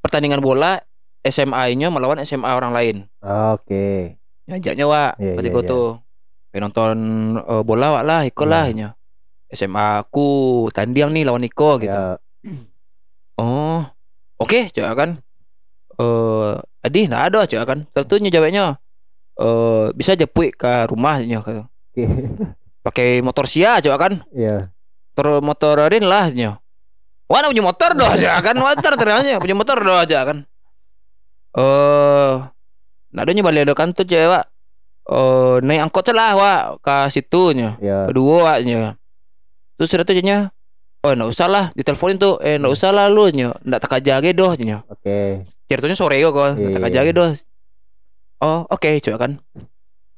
pertandingan 0.00 0.40
bola 0.40 0.80
SMA-nya 1.20 1.92
melawan 1.92 2.20
SMA 2.24 2.48
orang 2.48 2.72
lain. 2.72 2.96
Oke. 3.20 4.16
Ngajaknya 4.48 4.84
wa 4.88 5.12
Iya, 5.20 5.36
ketika 5.36 5.60
iya, 5.60 5.64
iya. 5.66 5.72
tuh 5.72 5.86
pengen 6.50 6.62
nonton 6.66 6.96
eh, 7.38 7.62
bola 7.62 7.86
wak 8.00 8.04
lah 8.04 8.20
ikut 8.24 8.48
lah 8.48 8.64
Iya. 8.66 8.74
nya. 8.76 8.88
SMA 9.50 10.06
aku 10.06 10.28
tanding 10.70 11.10
nih 11.10 11.24
lawan 11.26 11.42
Niko 11.42 11.76
gitu. 11.82 11.90
Ya. 11.90 12.16
Oh, 13.40 13.82
oke, 14.38 14.70
coba 14.70 14.92
kan. 14.94 15.10
Eh, 16.00 16.50
adi, 16.80 17.08
nah 17.10 17.28
ada 17.28 17.44
coba 17.44 17.64
kan. 17.68 17.78
Tentunya 17.92 18.30
jawabnya 18.32 18.78
eh 19.40 19.86
bisa 19.96 20.12
jepui 20.12 20.52
ke 20.52 20.84
rumahnya 20.84 21.40
ke 21.40 21.64
Oke. 21.64 22.04
pakai 22.86 23.20
motor 23.20 23.44
sia 23.48 23.80
coba 23.80 24.08
kan. 24.08 24.12
Iya. 24.32 24.72
Motor 25.12 25.44
motorin 25.44 26.04
lah 26.04 26.32
nya. 26.32 26.60
Wah, 27.30 27.46
punya 27.46 27.62
motor 27.62 27.94
doh 27.94 28.10
aja 28.10 28.42
kan. 28.42 28.58
Motor 28.58 28.98
ternyata 28.98 29.38
punya 29.38 29.54
motor 29.54 29.78
doh 29.78 29.98
aja 30.02 30.26
kan. 30.26 30.49
Eh, 31.52 32.32
nah 33.10 33.20
adanya 33.20 33.42
balik 33.42 33.66
ada 33.66 33.74
kan 33.74 33.90
tuh 33.90 34.04
cewek. 34.04 34.44
Eh, 35.04 35.54
naik 35.60 35.80
angkot 35.84 36.04
celah 36.04 36.32
wa 36.34 36.52
ke 36.78 36.96
situnya. 37.08 37.74
Ya. 37.78 38.06
Kedua 38.06 38.60
nya. 38.60 38.94
Terus 39.74 39.88
sudah 39.88 40.04
tuh 40.04 40.14
nya. 40.20 40.54
Oh, 41.00 41.10
enggak 41.10 41.32
usah 41.32 41.48
lah, 41.48 41.64
diteleponin 41.72 42.16
tuh. 42.16 42.36
Eh, 42.38 42.54
enggak 42.54 42.72
usah 42.72 42.92
lah 42.92 43.08
lu 43.08 43.26
nya. 43.28 43.56
Enggak 43.60 43.80
tak 43.82 44.04
jage 44.04 44.30
doh 44.30 44.52
nya. 44.54 44.84
Oke. 44.86 45.48
ceritanya 45.64 45.94
sore 45.94 46.18
kok 46.18 46.34
kok 46.34 46.58
Iya, 46.58 46.82
tak 46.82 46.82
iya, 46.82 46.86
aja 46.90 46.98
iya. 46.98 47.08
gitu 47.14 47.22
oh 48.42 48.66
oke 48.66 48.90
coba 49.06 49.16
kan 49.22 49.38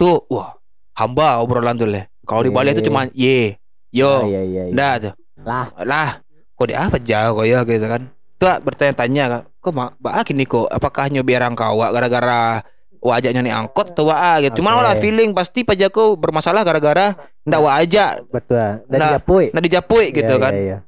tuh 0.00 0.24
wah 0.32 0.56
hamba 0.96 1.44
obrolan 1.44 1.76
tuh 1.76 1.84
leh 1.84 2.08
kalau 2.24 2.40
di 2.40 2.48
Bali 2.48 2.72
itu 2.72 2.80
cuma 2.80 3.04
ye 3.12 3.52
Ah, 3.52 3.52
yo 3.92 4.12
Iya 4.32 4.40
iya 4.48 4.62
iya. 4.64 4.72
dah 4.72 4.92
tuh 4.96 5.12
Lah. 5.44 5.68
lah 5.76 6.10
kok 6.56 6.64
dia 6.64 6.88
apa 6.88 6.96
jauh 6.96 7.36
kok 7.36 7.44
ya 7.44 7.68
gitu 7.68 7.84
kan 7.84 8.08
tuh 8.42 8.58
bertanya-tanya 8.60 9.24
kok 9.54 9.70
mak 9.70 9.94
bak 9.96 10.26
kini 10.26 10.42
kok 10.42 10.66
apakah 10.66 11.06
nyobiar 11.06 11.46
kau 11.54 11.78
gara-gara 11.78 12.58
wajahnya 12.98 13.38
nih 13.40 13.50
angkot 13.52 13.94
atau 13.94 14.06
wa 14.06 14.38
gitu 14.38 14.58
cuman 14.58 14.72
Oke. 14.72 14.80
orang 14.80 14.96
feeling 14.98 15.30
pasti 15.30 15.62
pajaku 15.62 16.14
bermasalah 16.14 16.62
gara-gara 16.62 17.14
ndak 17.42 17.58
wa 17.58 17.70
aja 17.72 18.22
Betul. 18.24 18.82
Dan 18.86 18.98
Nah, 18.98 19.10
Japui. 19.14 19.50
ndak 19.50 19.62
dijapui 19.62 20.06
gitu 20.10 20.30
Iya, 20.32 20.38
kan 20.38 20.52
Iya, 20.52 20.62
iya. 20.64 20.78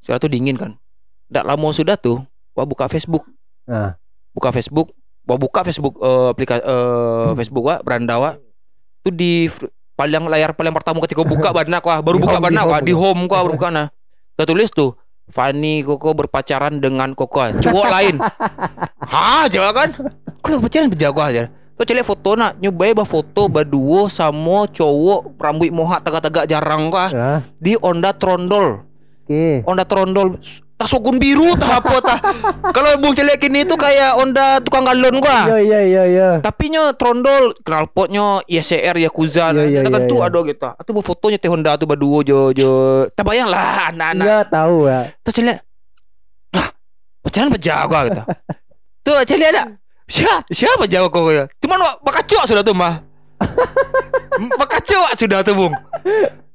sudah 0.00 0.16
tuh 0.16 0.28
dingin 0.28 0.56
kan 0.56 0.76
ndak 1.28 1.44
lama 1.44 1.68
sudah 1.70 1.96
tuh 1.96 2.24
wah 2.52 2.64
buka 2.64 2.84
Facebook 2.86 3.24
Nah. 3.64 3.96
buka 4.32 4.48
Facebook 4.50 4.88
wah 5.24 5.36
buka 5.36 5.60
Facebook 5.62 5.96
eh, 5.98 6.28
aplikasi 6.32 6.64
Hmm. 6.64 7.36
Facebook 7.36 7.64
wa 7.64 7.76
beranda 7.80 8.16
wa 8.16 8.30
tuh 9.02 9.12
di 9.12 9.52
paling 9.94 10.24
layar 10.26 10.52
paling 10.52 10.72
pertama 10.72 11.04
ketika 11.04 11.20
buka 11.22 11.52
banak 11.58 11.80
wah 11.82 12.00
baru 12.00 12.16
Di 12.16 12.24
buka 12.24 12.38
banak 12.40 12.64
wah 12.64 12.80
home. 12.80 12.88
di 12.88 12.92
home 12.92 13.22
kok 13.24 13.36
baru 13.38 13.52
buka 13.52 13.68
nah 13.68 13.86
tertulis 14.34 14.68
tuh 14.70 14.96
Fanny 15.28 15.84
Koko 15.84 16.16
berpacaran 16.16 16.80
dengan 16.80 17.12
Koko. 17.12 17.52
Cowok 17.60 17.86
lain. 17.94 18.16
Hah 19.04 19.48
jawab 19.48 19.72
kan? 19.76 19.88
Kalau 20.40 20.58
pacaran 20.60 20.88
berjago 20.88 21.20
aja? 21.20 21.52
Tuh 21.78 21.86
cile 21.86 22.02
foto 22.02 22.34
nak? 22.34 22.58
Nyobain 22.58 22.90
bah 22.90 23.06
foto 23.06 23.46
baduo 23.46 24.10
sama 24.10 24.66
cowok 24.66 25.38
rambut 25.38 25.70
moha 25.70 26.02
tegak-tegak 26.02 26.50
jarang 26.50 26.90
kah? 26.90 27.08
Di 27.62 27.78
Honda 27.78 28.10
Trondol. 28.10 28.82
Oke. 29.22 29.62
Honda 29.62 29.86
Trondol 29.86 30.42
tas 30.78 30.94
sokun 30.94 31.18
biru 31.18 31.58
tah 31.58 31.82
apa 31.82 31.94
tah. 31.98 32.18
Kalau 32.76 32.94
bung 33.02 33.10
celek 33.10 33.50
ini 33.50 33.66
tuh 33.66 33.74
kayak 33.74 34.14
Honda 34.14 34.62
tukang 34.62 34.86
galon 34.86 35.18
gua. 35.18 35.50
Iya 35.50 35.58
iya 35.58 35.80
iya 35.82 36.02
iya. 36.06 36.28
tapi 36.38 36.70
nya 36.70 36.94
trondol 36.94 37.58
knalpotnya 37.66 38.46
ISR 38.46 38.94
Yakuza 38.94 39.50
Iya, 39.50 39.66
iya, 39.66 39.78
nah, 39.82 39.90
kan 39.90 40.06
iya, 40.06 40.10
tuh 40.10 40.18
iya. 40.22 40.28
ada 40.30 40.40
gitu. 40.46 40.68
Atau 40.70 40.90
bu 40.94 41.02
fotonya 41.02 41.42
teh 41.42 41.50
Honda 41.50 41.74
tuh 41.74 41.90
baduo 41.90 42.22
jo 42.22 42.54
jo. 42.54 42.70
Tak 43.10 43.26
bayang 43.26 43.50
lah 43.50 43.90
anak-anak. 43.90 44.24
Iya 44.24 44.38
tahu 44.46 44.86
ya. 44.86 45.00
terus 45.26 45.34
celek 45.34 45.58
ah 46.54 46.68
pacaran 47.26 47.50
pejago 47.50 47.98
gitu. 48.06 48.22
Tuh 49.04 49.18
celek 49.26 49.48
ada. 49.50 49.62
Siapa 50.08 50.46
siapa 50.54 50.86
jago 50.86 51.10
kau 51.10 51.28
ya? 51.34 51.50
Cuman 51.58 51.82
bakacok 52.06 52.46
sudah 52.46 52.62
tuh 52.62 52.72
mah 52.72 53.02
bakacok 54.62 55.10
sudah 55.18 55.42
tuh 55.42 55.58
bung. 55.58 55.74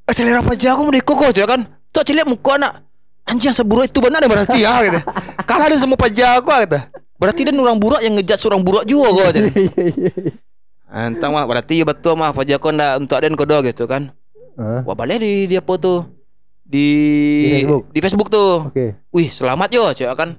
Ah, 0.07 0.13
celek 0.15 0.39
apa 0.39 0.55
jago 0.55 0.88
mau 0.88 0.95
kok 0.95 1.28
aja 1.28 1.43
kan. 1.43 1.67
Tuh 1.91 2.07
celek 2.07 2.24
muka 2.24 2.55
anak 2.55 2.92
anjing 3.24 3.55
seburuk 3.55 3.88
itu 3.88 3.99
benar 4.03 4.24
berarti 4.28 4.63
ya 4.63 4.84
gitu 4.84 4.99
kalah 5.49 5.67
dia 5.71 5.80
semua 5.80 5.95
pajago 5.99 6.53
gitu 6.63 6.80
berarti 7.19 7.39
dia 7.47 7.53
orang 7.55 7.80
buruk 7.80 8.01
yang 8.03 8.13
ngejat 8.19 8.38
seorang 8.39 8.59
buruk 8.59 8.84
juga 8.84 9.07
kok 9.11 9.24
Iya 9.39 9.49
iya 9.55 10.11
iya. 10.11 10.32
Entah 10.93 11.34
mah 11.34 11.49
berarti 11.49 11.82
ya 11.82 11.89
betul 11.89 12.13
mah 12.13 12.30
pajak 12.30 12.61
ndak 12.61 13.01
untuk 13.01 13.17
ada 13.17 13.26
kodo 13.34 13.57
gitu 13.65 13.89
kan. 13.89 14.13
Hah? 14.53 14.86
Wah 14.86 14.93
balik 14.93 15.17
di 15.26 15.49
dia 15.49 15.57
foto 15.57 16.05
di 16.61 16.86
Di 17.41 17.49
Facebook? 17.57 17.84
di 17.89 17.99
Facebook 17.99 18.30
tuh. 18.30 18.69
Oke. 18.69 18.93
Wih 19.09 19.26
selamat 19.26 19.74
yo 19.74 19.89
coba 19.89 20.13
kan. 20.13 20.30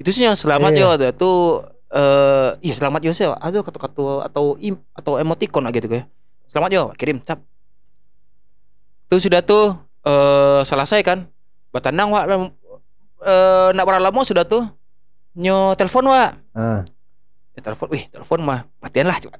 Itu 0.00 0.16
sih 0.16 0.24
yang 0.24 0.32
selamat 0.32 0.72
yo 0.72 0.88
tuh 1.12 1.60
eh 1.92 2.56
iya 2.64 2.72
selamat 2.72 3.04
yo 3.04 3.12
sih 3.12 3.28
ada 3.28 3.60
kata-kata 3.60 4.32
atau 4.32 4.56
im 4.64 4.80
atau 4.96 5.20
emoticon 5.20 5.60
lah 5.60 5.76
gitu 5.76 5.92
kayak. 5.92 6.08
Selamat 6.48 6.70
yo 6.72 6.82
kirim 6.96 7.20
tap. 7.20 7.44
Tuh 9.12 9.20
sudah 9.20 9.44
tuh 9.44 9.76
eh 10.08 10.64
selesai 10.64 11.04
kan. 11.04 11.28
Batanang 11.78 12.10
wa 12.10 12.26
lam- 12.26 12.54
eh 13.22 13.68
nak 13.70 13.86
berapa 13.86 14.02
lama 14.02 14.20
sudah 14.26 14.42
tuh 14.42 14.66
nyo 15.38 15.78
telepon 15.78 16.10
wa. 16.10 16.34
Ah. 16.58 16.82
Ya, 17.54 17.62
telepon, 17.62 17.86
wih 17.94 18.10
telepon 18.10 18.42
mah 18.42 18.66
matian 18.82 19.06
lah 19.06 19.14
coba. 19.22 19.38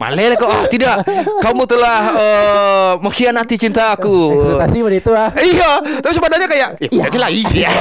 Malel 0.00 0.32
kok 0.40 0.48
oh, 0.48 0.64
tidak 0.72 1.04
kamu 1.44 1.68
telah 1.68 2.00
eh 2.16 2.92
mengkhianati 3.04 3.60
cinta 3.60 3.92
aku. 3.92 4.40
Ekspektasi 4.40 4.80
begitu 4.80 5.08
itu 5.08 5.12
ah. 5.12 5.28
Iya, 5.36 5.70
tapi 6.00 6.12
sebenarnya 6.16 6.48
kayak 6.48 6.68
iya 6.88 7.04
aja 7.04 7.18
lah 7.20 7.28
iya. 7.28 7.68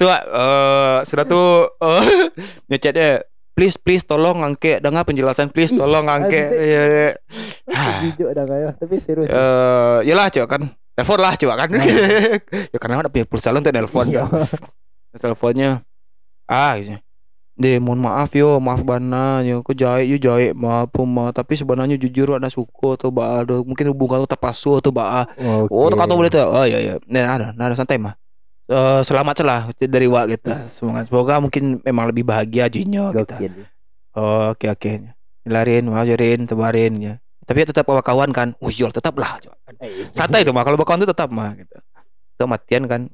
tuh 0.00 0.08
eh 0.08 0.96
sudah 1.08 1.24
tuh 1.24 1.72
eh 1.80 2.04
ngechatnya 2.68 3.24
please 3.52 3.76
please 3.76 4.02
tolong 4.04 4.42
angke. 4.42 4.80
Dengar 4.80 5.04
penjelasan 5.04 5.52
please 5.52 5.72
tolong 5.72 6.08
angke. 6.08 6.50
ante. 6.50 6.56
Iya, 6.58 6.82
iya. 6.84 7.08
Ah. 7.72 8.04
Jujur 8.04 8.36
dah 8.36 8.44
kayak 8.44 8.76
tapi 8.76 9.00
serius. 9.00 9.32
Eh, 9.32 9.98
yalah 10.04 10.28
coba 10.28 10.46
kan. 10.58 10.62
Telepon 10.92 11.18
lah 11.20 11.34
coba 11.40 11.54
kan. 11.64 11.68
Ya 12.72 12.78
karena 12.80 13.00
ada 13.00 13.08
punya 13.08 13.24
pulsa 13.24 13.48
telepon 13.48 14.06
Iya. 14.12 14.28
teleponnya. 15.16 15.70
Ah 16.48 16.76
gitu. 16.76 16.96
Deh 17.52 17.76
mohon 17.80 18.00
maaf 18.00 18.32
yo. 18.32 18.60
Maaf 18.60 18.84
bana 18.84 19.40
yo 19.44 19.60
aku 19.64 19.72
jahit 19.72 20.08
yo 20.08 20.16
jahit. 20.20 20.52
Maaf 20.56 20.92
ma 21.04 21.32
tapi 21.32 21.56
sebenarnya 21.56 21.96
jujur 21.96 22.36
ada 22.36 22.48
suku 22.48 22.96
atau 22.96 23.08
ba 23.08 23.40
ada 23.44 23.60
mungkin 23.64 23.92
hubungan 23.92 24.24
lu 24.24 24.28
terpasu 24.28 24.80
atau 24.80 24.92
ba 24.92 25.24
Oke. 25.36 25.68
oh 25.72 25.88
tak 25.92 26.08
boleh 26.12 26.30
tuh 26.32 26.44
oh 26.44 26.64
iya 26.64 26.78
iya. 26.80 26.94
Nah 27.08 27.24
ada 27.28 27.46
nah 27.56 27.68
ada 27.68 27.76
santai 27.76 27.96
mah 28.00 28.16
Eh, 28.70 29.00
selamat 29.02 29.34
celah 29.42 29.60
dari 29.74 30.06
wa 30.06 30.22
kita 30.22 30.54
semoga 30.54 31.02
semoga 31.02 31.34
mungkin 31.42 31.82
memang 31.82 32.14
lebih 32.14 32.22
bahagia 32.22 32.70
jinyo 32.70 33.10
kita. 33.10 33.42
oh, 34.14 34.54
oke 34.54 34.70
oke. 34.70 35.12
Larin 35.50 35.90
wajarin 35.90 36.46
tebarin 36.46 36.94
ya. 37.02 37.14
Tapi 37.42 37.66
tetap 37.66 37.90
bawa 37.90 38.06
kawan 38.06 38.30
kan 38.30 38.54
ujol 38.62 38.94
tetap 38.94 39.18
lah 39.18 39.42
coba. 39.42 39.58
santai 40.14 40.46
itu 40.46 40.54
mah 40.54 40.62
kalau 40.62 40.78
bawa 40.78 40.94
kawan 40.94 41.02
itu 41.02 41.10
tetap 41.10 41.28
mah 41.34 41.58
gitu. 41.58 41.74
Itu 42.38 42.44
matian 42.46 42.86
kan. 42.86 43.10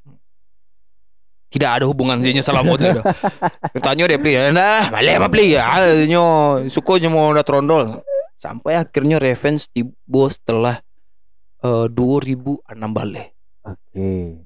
Tidak 1.49 1.71
ada 1.81 1.89
hubungan 1.89 2.21
sih 2.21 2.37
selama 2.45 2.77
itu 2.77 3.01
tanya 3.81 4.05
dia 4.05 4.21
beli 4.21 4.37
nah 4.53 4.93
malah 4.93 5.17
apa 5.17 5.33
beli? 5.33 5.57
Ya 5.57 5.81
nyo 6.05 6.61
suko 6.69 7.01
nyo 7.01 7.09
mau 7.09 7.33
udah 7.33 7.41
trondol. 7.41 8.05
Sampai 8.37 8.77
akhirnya 8.77 9.17
revenge 9.17 9.73
tiba 9.73 10.29
setelah 10.29 10.85
eh 11.65 11.87
2006 11.89 12.69
balik. 12.93 13.33
Oke. 13.65 14.45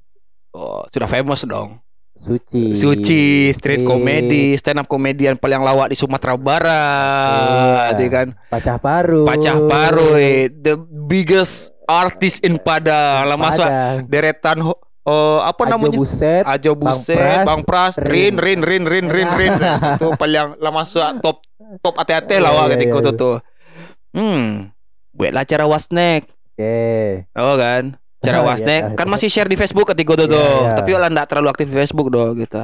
Oh, 0.52 0.84
sudah 0.92 1.08
famous 1.08 1.44
dong 1.44 1.82
Suci. 2.22 2.70
Suci, 2.70 3.50
street 3.50 3.82
comedy, 3.82 4.54
stand 4.54 4.78
up 4.78 4.86
komedian 4.86 5.34
paling 5.34 5.58
lawak 5.58 5.90
di 5.90 5.98
Sumatera 5.98 6.38
Barat, 6.38 7.98
Iya. 7.98 8.06
ya 8.06 8.08
kan? 8.14 8.26
Pacah 8.46 8.76
baru. 8.78 9.26
Pacah 9.26 9.56
baru, 9.58 10.08
eh, 10.14 10.46
the 10.46 10.78
biggest 11.10 11.74
artist 11.82 12.46
in 12.46 12.62
Padang. 12.62 13.26
Lah 13.26 13.34
Padang. 13.34 14.06
deretan 14.06 14.62
eh, 14.62 15.38
apa 15.42 15.62
Ajo 15.66 15.72
namanya? 15.74 15.98
Buset. 15.98 16.44
Ajo 16.46 16.70
Bang 16.78 16.94
Buset, 16.94 17.18
Pras, 17.18 17.42
Bang 17.42 17.62
Pras, 17.66 17.94
Rin, 17.98 18.38
Rin, 18.38 18.62
Rin, 18.62 18.86
Rin, 18.86 19.06
Rin, 19.10 19.28
Rin. 19.34 19.52
Itu 19.98 20.14
paling 20.14 20.62
lah 20.62 20.70
masuk 20.70 21.02
top 21.18 21.42
top 21.82 21.94
hati-hati 21.98 22.38
lah 22.38 22.54
Iya, 22.54 22.62
iya, 22.62 22.70
ketika 22.78 22.94
iya. 22.94 23.02
itu 23.02 23.10
tuh. 23.18 23.36
Hmm, 24.14 24.70
buat 25.10 25.32
lah 25.34 25.42
cara 25.42 25.66
wasnek. 25.66 26.30
Oke. 26.54 27.26
Oh 27.34 27.58
kan 27.58 27.98
Cara 28.22 28.38
Oh, 28.40 28.46
iya, 28.46 28.86
tahu, 28.86 28.96
Kan 28.96 29.06
tahu. 29.06 29.14
masih 29.18 29.28
share 29.28 29.50
di 29.50 29.58
Facebook 29.58 29.86
ketika 29.90 30.14
itu 30.14 30.24
Iya, 30.24 30.34
tuh 30.34 30.46
iya. 30.62 30.72
Tapi 30.78 30.90
lah 30.94 31.10
nggak 31.10 31.26
terlalu 31.28 31.48
aktif 31.50 31.66
di 31.68 31.76
Facebook 31.76 32.08
doh 32.08 32.30
gitu 32.38 32.62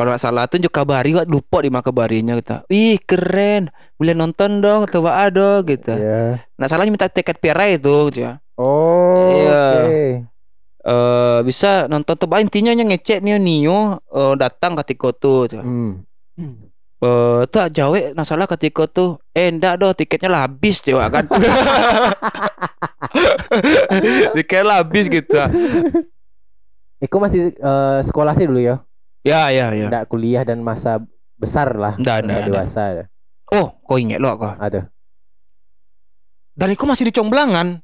kalau 0.00 0.16
nggak 0.16 0.22
salah 0.22 0.48
tuh 0.48 0.56
juga 0.56 0.80
kabari 0.80 1.12
wak 1.12 1.28
lupa 1.28 1.60
di 1.60 1.68
mah 1.68 1.84
kabarinya 1.84 2.32
gitu. 2.40 2.56
Wih 2.72 2.96
keren, 3.04 3.68
boleh 4.00 4.16
nonton 4.16 4.64
dong, 4.64 4.88
atau 4.88 5.04
wa 5.04 5.28
dong 5.28 5.60
gitu. 5.68 5.92
Ya. 5.92 6.40
Nah 6.56 6.66
salahnya 6.72 6.88
minta 6.88 7.12
tiket 7.12 7.36
piara 7.36 7.68
itu, 7.68 8.08
gitu 8.08 8.24
ya. 8.24 8.40
Oh. 8.56 9.28
Iya. 9.44 9.64
Oke. 9.76 10.04
Eh 10.80 11.38
bisa 11.44 11.84
nonton 11.92 12.16
tuh, 12.16 12.32
intinya 12.40 12.72
yang 12.72 12.88
ngecek 12.88 13.20
nih 13.20 13.36
Nio 13.36 14.00
eh, 14.00 14.34
datang 14.40 14.72
ketika 14.80 15.12
tuh. 15.12 15.44
gitu. 15.44 15.60
Hmm. 15.60 16.00
Eh 17.00 17.48
tuh 17.48 17.64
jawe 17.72 18.12
nah 18.12 18.28
salah 18.28 18.44
ketika 18.44 18.84
tuh, 18.84 19.16
eh 19.32 19.48
enggak 19.48 19.80
doh 19.80 19.96
tiketnya 19.96 20.28
lah 20.28 20.44
habis 20.44 20.84
coba 20.84 21.08
kan. 21.08 21.24
Dikira 24.36 24.68
lah 24.68 24.76
habis 24.84 25.08
gitu. 25.08 25.40
Iko 27.00 27.16
masih 27.16 27.56
eh, 27.56 27.98
sekolah 28.04 28.36
sih 28.36 28.44
dulu 28.44 28.60
ya. 28.60 28.84
Ya 29.24 29.48
ya 29.48 29.72
ya. 29.72 29.88
Nggak 29.88 30.12
kuliah 30.12 30.44
dan 30.44 30.60
masa 30.60 31.00
besar 31.40 31.72
lah. 31.72 31.96
Masa 31.96 32.20
nggak, 32.20 32.52
dewasa. 32.52 33.08
Oh, 33.48 33.80
kau 33.80 33.96
ingat 33.96 34.20
lo 34.20 34.36
kok. 34.36 34.60
Ada. 34.60 34.92
Dan 36.52 36.76
aku 36.76 36.84
masih 36.84 37.08
di 37.08 37.16
Comblangan. 37.16 37.80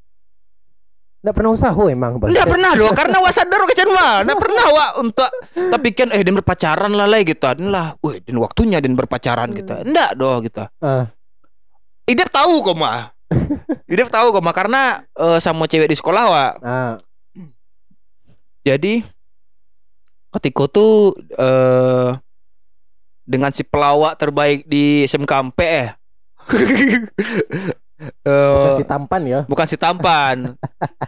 Nggak 1.26 1.42
pernah 1.42 1.52
usaha 1.58 1.82
emang. 1.90 2.22
Bang. 2.22 2.30
Nggak 2.30 2.46
pernah 2.46 2.70
doh, 2.78 2.94
karena 3.02 3.18
wa 3.18 3.30
sadar 3.34 3.66
kecan 3.66 3.90
mah. 3.90 4.22
Nggak 4.22 4.38
pernah 4.38 4.66
wa 4.70 4.86
untuk 5.02 5.30
tapi 5.58 5.88
kan 5.90 6.14
eh 6.14 6.22
dan 6.22 6.38
berpacaran 6.38 6.92
lah 6.94 7.10
lah 7.10 7.18
gitu. 7.26 7.42
Lah, 7.66 7.98
wih, 7.98 8.22
dan 8.22 8.38
waktunya 8.38 8.78
dan 8.78 8.94
berpacaran 8.94 9.50
gitu. 9.58 9.74
Nggak 9.74 10.10
doh 10.14 10.38
gitu. 10.46 10.62
Ah. 10.78 11.10
Idep 12.06 12.30
tahu 12.30 12.62
kok 12.62 12.78
mah. 12.78 13.10
Idep 13.90 14.06
tahu 14.06 14.30
kok 14.30 14.44
mah 14.46 14.54
karena 14.54 15.02
eh, 15.18 15.42
sama 15.42 15.66
cewek 15.66 15.90
di 15.90 15.98
sekolah 15.98 16.24
wa. 16.30 16.46
Ah. 16.62 16.94
Jadi 18.62 19.02
ketika 20.30 20.70
tuh 20.70 21.10
eh 21.34 22.14
dengan 23.26 23.50
si 23.50 23.66
pelawak 23.66 24.14
terbaik 24.14 24.62
di 24.70 25.02
SMKMP 25.10 25.58
eh. 25.58 25.90
Bukan 27.96 28.70
Eh, 28.70 28.76
si 28.76 28.84
tampan 28.84 29.22
ya. 29.24 29.40
bukan 29.48 29.66
si 29.66 29.76
tampan. 29.76 30.36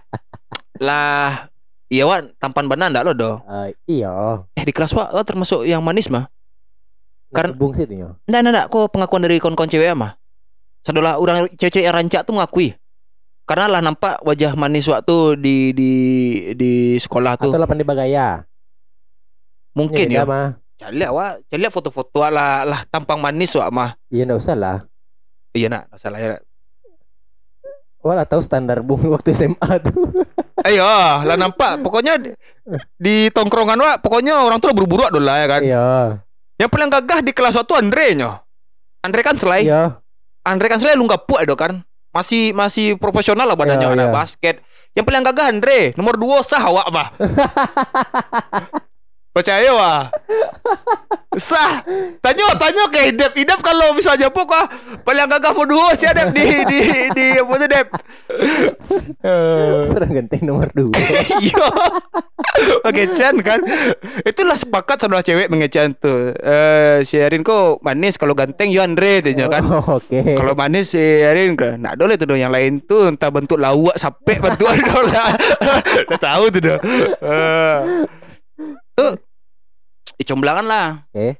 lah, 0.80 1.50
iya 1.86 2.04
wan 2.04 2.32
tampan 2.36 2.64
benar 2.64 2.88
ndak 2.88 3.04
lo 3.04 3.12
do. 3.12 3.32
Eh, 3.44 4.00
iya. 4.00 4.40
Eh 4.54 4.64
di 4.64 4.72
kelas 4.72 4.96
wa 4.96 5.10
wa 5.10 5.22
termasuk 5.22 5.64
yang 5.64 5.84
manis 5.84 6.08
mah. 6.08 6.30
Karena- 7.28 7.52
Bung 7.52 7.76
sih 7.76 7.84
ya. 7.84 8.16
Ndak 8.24 8.40
ndak 8.40 8.66
kok 8.68 8.88
pengakuan 8.88 9.20
dari 9.20 9.36
kawan-kawan 9.36 9.68
cewek 9.68 9.92
mah. 9.92 10.16
Sadolah 10.80 11.20
orang 11.20 11.50
cewek 11.52 11.84
yang 11.84 11.92
rancak 11.92 12.24
tuh 12.24 12.32
mengakui. 12.32 12.72
Karena 13.44 13.68
lah 13.68 13.80
nampak 13.80 14.20
wajah 14.22 14.52
manis 14.54 14.88
waktu 14.88 15.36
di 15.36 15.56
di 15.72 15.92
di 16.52 16.72
sekolah 16.96 17.36
tuh. 17.36 17.52
Atau 17.52 17.60
lapan 17.60 17.80
di 17.80 17.84
Bagaya. 17.84 18.44
Mungkin 19.76 20.08
ya. 20.08 20.24
mah. 20.24 20.56
Cari 20.78 20.94
lihat 20.94 21.10
wa, 21.10 21.34
cari 21.42 21.58
lihat 21.58 21.74
foto-foto 21.74 22.22
lah 22.22 22.62
lah 22.62 22.80
tampang 22.86 23.18
manis 23.18 23.50
wa 23.52 23.66
mah. 23.68 23.90
Iya 24.08 24.24
enggak 24.24 24.40
usah 24.40 24.54
lah. 24.54 24.76
Iya 25.50 25.66
nak, 25.68 25.90
masalah 25.90 26.16
ya. 26.16 26.38
Nak. 28.08 28.16
Walah 28.16 28.26
tahu 28.26 28.40
standar 28.40 28.80
Bung 28.80 29.04
waktu 29.14 29.36
SMA 29.36 29.70
tuh. 29.84 29.92
Ayo, 30.64 30.82
lah 31.22 31.36
nampak. 31.36 31.84
Pokoknya 31.84 32.16
di, 32.16 32.32
di 32.96 33.16
tongkrongan 33.30 33.78
wa, 33.78 33.92
pokoknya 34.00 34.42
orang 34.42 34.58
tuh 34.58 34.72
buru-buru 34.72 35.06
dulu 35.12 35.22
lah 35.28 35.36
ya 35.44 35.46
kan. 35.46 35.60
Iya. 35.62 35.86
Yang 36.58 36.70
paling 36.74 36.90
gagah 36.90 37.20
di 37.22 37.32
kelas 37.36 37.54
satu 37.54 37.78
Andre 37.78 38.16
nyo. 38.16 38.42
Andre 39.04 39.20
kan 39.22 39.36
selai. 39.38 39.62
Iya. 39.68 40.00
Andre 40.42 40.66
kan 40.66 40.80
selai 40.80 40.96
lu 40.96 41.06
nggak 41.06 41.28
puas 41.28 41.44
kan. 41.54 41.84
Masih 42.08 42.56
masih 42.56 42.96
profesional 42.96 43.46
lah 43.46 43.54
badannya 43.54 43.84
Iya, 43.84 43.94
anak 43.94 44.08
iya. 44.10 44.14
basket. 44.16 44.56
Yang 44.96 45.04
paling 45.06 45.22
gagah 45.22 45.46
Andre, 45.52 45.80
nomor 45.94 46.18
dua 46.18 46.42
sah 46.42 46.64
awak 46.64 46.88
mah. 46.90 47.08
Percaya 49.38 49.70
wah. 49.70 50.10
Sah. 51.38 51.86
Tanya 52.18 52.58
tanya 52.58 52.90
ke 52.90 53.14
Idep. 53.14 53.38
Idep 53.38 53.62
kalau 53.62 53.94
bisa 53.94 54.18
jemput 54.18 54.50
ah 54.50 54.66
paling 55.06 55.30
gagah 55.30 55.54
dua 55.54 55.94
sih 55.94 56.10
Idep 56.10 56.34
di 56.34 56.46
di 56.66 56.80
di 57.14 57.26
apa 57.38 57.52
tuh 57.54 57.68
Dep. 57.70 57.88
Eh. 59.22 59.94
Orang 59.94 60.10
ganteng 60.10 60.42
nomor 60.42 60.66
dua. 60.74 60.90
Iya. 61.38 61.70
Mengecehan 62.82 63.38
kan. 63.46 63.62
Itulah 64.26 64.58
sepakat 64.58 65.06
saudara 65.06 65.22
cewek 65.22 65.46
mengecehan 65.46 65.94
tuh. 65.94 66.34
Eh 66.34 67.06
si 67.06 67.22
Erin 67.22 67.46
kok 67.46 67.78
manis 67.86 68.18
kalau 68.18 68.34
ganteng 68.34 68.74
ya 68.74 68.82
Andre 68.82 69.22
tanya 69.22 69.46
kan. 69.46 69.62
Oh, 69.70 70.02
Oke. 70.02 70.34
Kalau 70.34 70.58
manis 70.58 70.98
si 70.98 71.02
Erin 71.22 71.54
ke 71.54 71.78
nak 71.78 71.94
dole 71.94 72.18
tuh 72.18 72.26
dong 72.26 72.42
yang 72.42 72.50
lain 72.50 72.82
tuh 72.82 73.14
entah 73.14 73.30
bentuk 73.30 73.62
lawak 73.62 73.94
sampai 73.94 74.42
bentuk 74.42 74.66
dola. 74.90 75.30
Udah 76.10 76.18
tahu 76.18 76.44
tuh 76.50 76.60
dah. 76.66 76.78
Eh. 77.22 77.78
Tuh 78.98 79.27
dicomblangan 80.18 80.66
lah 80.66 80.88
Oke. 81.08 81.38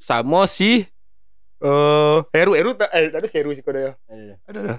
sama 0.00 0.48
si 0.48 0.82
eh 1.60 2.18
Heru 2.32 2.56
Heru 2.56 2.72
tak 2.72 2.88
eh 2.90 3.12
tadi 3.12 3.28
si 3.28 3.36
Heru 3.36 3.52
sih 3.52 3.60
kode 3.60 3.80
ya. 3.80 3.92
Ada 4.48 4.58
ada. 4.64 4.74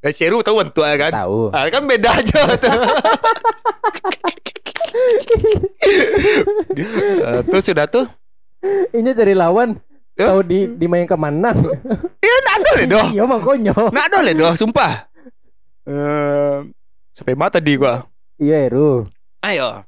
Eh 0.00 0.10
si 0.10 0.24
Heru 0.24 0.40
tahu 0.40 0.58
bentuk 0.58 0.82
ya 0.82 0.96
kan? 0.98 1.12
Tahu. 1.12 1.52
Ah, 1.52 1.68
kan 1.68 1.84
beda 1.84 2.10
aja 2.10 2.40
tuh. 2.56 2.80
Eh, 7.22 7.40
tuh 7.46 7.60
sudah 7.62 7.86
tuh. 7.86 8.06
Ini 8.92 9.12
cari 9.12 9.34
lawan. 9.34 9.76
Ya. 10.14 10.28
Tahu 10.28 10.40
di 10.44 10.68
di 10.68 10.86
main 10.86 11.08
ke 11.08 11.16
mana? 11.16 11.52
Iya 12.20 12.36
nak 12.46 12.56
dole 12.62 12.84
doh. 12.86 13.06
Iya 13.10 13.24
makanya. 13.24 13.72
Nak 13.90 14.06
dole 14.12 14.32
doh, 14.36 14.52
sumpah. 14.54 15.08
Eh 15.88 16.56
sampai 17.12 17.34
mata 17.34 17.58
di 17.58 17.76
gua. 17.76 18.04
Iya 18.36 18.68
Eru. 18.68 19.04
Ayo, 19.42 19.82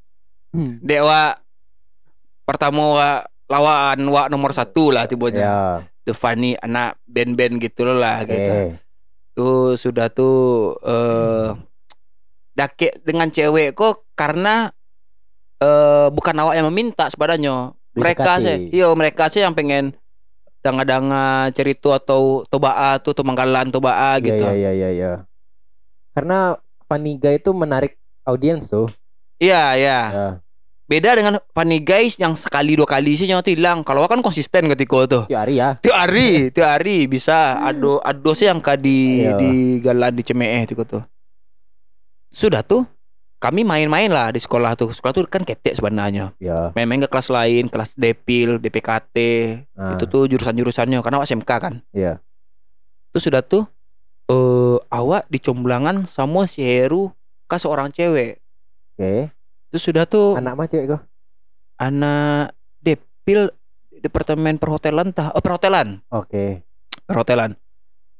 Hmm. 0.51 0.79
dewa 0.83 1.35
pertama 2.45 2.83
wa 2.95 3.11
lawan 3.49 3.99
wa 4.09 4.23
nomor 4.29 4.53
satu 4.57 4.93
lah 4.93 5.05
tibonya. 5.05 5.45
Ya. 5.45 5.59
The 6.05 6.13
Funny 6.13 6.53
anak 6.61 7.01
band-band 7.09 7.61
gitu 7.65 7.89
loh 7.89 7.97
lah 7.97 8.25
Oke. 8.25 8.33
gitu. 8.33 8.55
Tuh 9.35 9.73
sudah 9.81 10.13
tuh 10.13 10.77
eh 10.85 11.49
dake 12.55 13.03
dengan 13.03 13.33
cewek 13.33 13.75
kok 13.75 14.07
karena 14.15 14.69
eh 15.59 16.09
bukan 16.13 16.37
awak 16.45 16.55
yang 16.61 16.69
meminta 16.69 17.09
sebenarnya. 17.09 17.73
Mereka 17.95 18.43
sih, 18.43 18.75
iya 18.75 18.91
mereka 18.91 19.31
sih 19.31 19.39
yang 19.39 19.55
pengen 19.55 19.95
danga-danga 20.65 21.53
cerita 21.55 22.01
atau 22.01 22.43
tobaa 22.49 22.99
tuh 22.99 23.15
atau 23.15 23.23
manggalan 23.23 23.71
tobaa 23.71 24.17
Iya 24.19 24.25
gitu. 24.25 24.45
iya 24.45 24.53
iya 24.55 24.71
iya. 24.73 24.89
iya. 24.91 25.13
Karena 26.17 26.57
Paniga 26.85 27.33
itu 27.33 27.51
menarik 27.57 27.97
audiens 28.29 28.69
tuh. 28.69 28.93
Iya, 29.41 29.77
iya. 29.77 30.01
Ya. 30.13 30.29
Beda 30.85 31.17
dengan 31.17 31.41
Funny 31.57 31.81
Guys 31.81 32.21
yang 32.21 32.37
sekali 32.37 32.77
dua 32.77 32.85
kali 32.85 33.17
sih 33.17 33.25
nyawa 33.25 33.41
tuh 33.41 33.57
hilang. 33.57 33.81
Kalau 33.81 34.05
kan 34.05 34.21
konsisten 34.21 34.69
ketika 34.69 35.09
tuh. 35.09 35.23
Tiap 35.25 35.41
hari 35.49 35.57
ya. 35.57 35.81
Tiap 35.81 35.97
hari, 35.97 36.29
tiap 36.55 36.77
hari 36.77 37.09
bisa 37.09 37.57
ado 37.57 38.05
ado 38.05 38.37
sih 38.37 38.53
yang 38.53 38.61
di 38.77 39.25
Iya. 39.25 39.41
di 39.41 39.51
galan 39.81 40.13
di 40.13 40.21
Cemeeh 40.21 40.69
tuh 40.69 40.85
tuh. 40.85 41.03
Sudah 42.29 42.61
tuh 42.61 42.85
kami 43.41 43.65
main-main 43.65 44.13
lah 44.13 44.29
di 44.29 44.41
sekolah 44.45 44.77
tuh. 44.77 44.93
Sekolah 44.93 45.17
tuh 45.17 45.25
kan 45.25 45.41
ketek 45.41 45.73
sebenarnya. 45.73 46.37
Ya. 46.37 46.69
Main-main 46.77 47.01
ke 47.01 47.09
kelas 47.09 47.33
lain, 47.33 47.73
kelas 47.73 47.97
Depil, 47.97 48.61
DPKT. 48.61 49.17
Nah, 49.73 49.97
Itu 49.97 50.05
tuh 50.05 50.29
jurusan-jurusannya 50.29 51.01
karena 51.01 51.17
awak 51.17 51.29
SMK 51.29 51.51
kan. 51.65 51.75
Iya. 51.97 52.21
Terus 53.09 53.25
sudah 53.25 53.41
tuh 53.41 53.65
eh 54.29 54.77
awak 54.93 55.29
dicomblangan 55.33 56.05
sama 56.05 56.45
si 56.45 56.61
Heru 56.61 57.09
ke 57.49 57.57
seorang 57.57 57.89
cewek. 57.89 58.37
Oke. 59.01 59.33
Terus 59.75 59.91
sudah 59.91 60.07
tuh 60.07 60.39
Anak 60.39 60.55
mah 60.55 60.71
cewek 60.71 60.87
anak 61.83 62.55
Depil 62.79 63.51
departemen 63.91 64.55
perhotelan 64.63 65.11
tah 65.11 65.35
oh 65.35 65.43
perhotelan. 65.43 65.99
Oke. 66.15 66.63
perhotelan. 67.11 67.59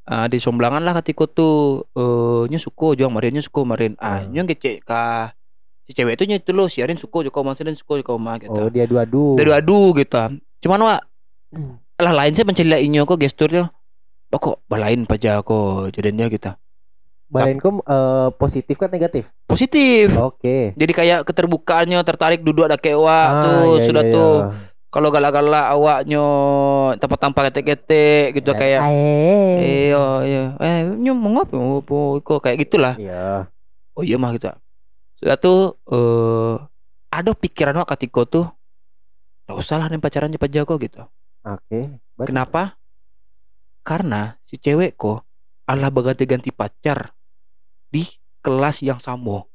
Ah 0.03 0.27
di 0.27 0.43
Somblangan 0.43 0.83
lah 0.83 0.99
ketika 0.99 1.31
tuh 1.31 1.87
eh 1.95 2.51
nya 2.51 2.59
suko 2.59 2.99
juang 2.99 3.15
marin 3.15 3.39
nya 3.39 3.43
suko 3.47 3.63
marin. 3.63 3.95
Ah 4.03 4.27
Hmm. 4.27 4.35
nya 4.35 4.43
kece 4.51 4.83
ka 4.83 5.31
si 5.87 5.95
cewek 5.95 6.19
itu 6.19 6.27
nya 6.27 6.43
itu 6.43 6.51
loh 6.51 6.67
si 6.67 6.83
Arin 6.83 6.99
suko 6.99 7.23
joko 7.23 7.47
mas 7.47 7.63
dan 7.63 7.79
suko 7.79 8.03
joko 8.03 8.19
mah 8.19 8.43
gitu. 8.43 8.51
Oh 8.51 8.67
dia 8.67 8.91
dua-dua. 8.91 9.39
dari 9.39 9.55
adu 9.55 9.95
gitu. 9.95 10.19
Cuman 10.59 10.81
wa 10.83 10.97
Hmm. 11.55 11.79
lah 12.03 12.11
lain 12.11 12.35
saya 12.35 12.51
mencela 12.51 12.83
inyo 12.83 13.07
kok 13.07 13.23
gesturnya. 13.23 13.71
Oh, 14.35 14.43
kok 14.43 14.67
balain 14.67 15.07
paja 15.07 15.39
kok 15.47 15.95
jadinya 15.95 16.27
gitu 16.27 16.51
Balainkom 17.35 17.83
eh, 17.83 18.29
positif 18.39 18.79
kan 18.79 18.87
negatif? 18.89 19.35
positif 19.45 20.15
Oke. 20.15 20.71
jadi 20.79 20.93
kayak 20.95 21.21
keterbukaannya 21.27 21.99
tertarik 22.01 22.41
duduk 22.41 22.71
ada 22.71 22.79
kewa 22.79 23.11
Ah, 23.25 23.43
tuh 23.43 23.63
iya, 23.75 23.83
sudah 23.83 24.05
iya, 24.07 24.15
tuh 24.15 24.35
iya. 24.39 24.47
kalau 24.89 25.09
galak-galak 25.11 25.67
awaknya 25.71 26.25
tampak-tampak 26.97 27.51
ketek-ketek 27.51 28.39
gitu 28.39 28.55
kayak 28.55 28.81
Eh. 28.87 29.91
Iya, 29.91 30.05
iya. 30.23 30.45
Eh, 30.59 30.77
nyo 30.95 31.13
mau 31.13 31.35
ngapa? 31.35 31.55
Mau 31.55 31.83
apa? 31.83 31.99
Kok 32.23 32.39
kayak 32.39 32.59
gitulah. 32.63 32.95
Iya. 32.95 33.51
Oh 33.93 34.03
iya 34.03 34.15
mah 34.15 34.31
gitu. 34.33 34.51
Sudah 35.15 35.35
tuh 35.35 35.79
eh 35.87 36.55
ada 37.11 37.31
pikiran 37.31 37.79
wak 37.79 37.95
ketika 37.95 38.23
tuh 38.27 38.47
Gak 39.45 39.61
usah 39.61 39.77
lah 39.77 39.93
nih 39.93 40.01
pacaran 40.01 40.33
cepat 40.33 40.51
jago 40.51 40.75
gitu. 40.79 41.05
Oke. 41.45 42.01
Baik. 42.17 42.33
Kenapa? 42.33 42.81
Karena 43.85 44.41
si 44.43 44.57
cewek 44.57 44.97
kok 44.97 45.23
Allah 45.65 45.89
berganti-ganti 45.89 46.49
pacar 46.51 47.14
di 47.95 48.03
kelas 48.43 48.83
yang 48.83 48.99
sama. 48.99 49.47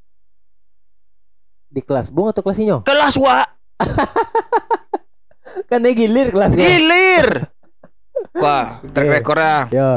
Di 1.68 1.84
kelas 1.84 2.08
Bung 2.10 2.32
atau 2.32 2.40
kelas 2.40 2.58
Inyo? 2.58 2.78
Kelas 2.82 3.20
wa 3.20 3.44
Kan 5.70 5.84
dia 5.84 5.94
gilir 5.94 6.32
kelas 6.32 6.56
gua. 6.56 6.64
gilir. 6.64 7.28
Wah, 8.34 8.80
track 8.86 9.10
recordnya 9.12 9.68
Ya. 9.70 9.92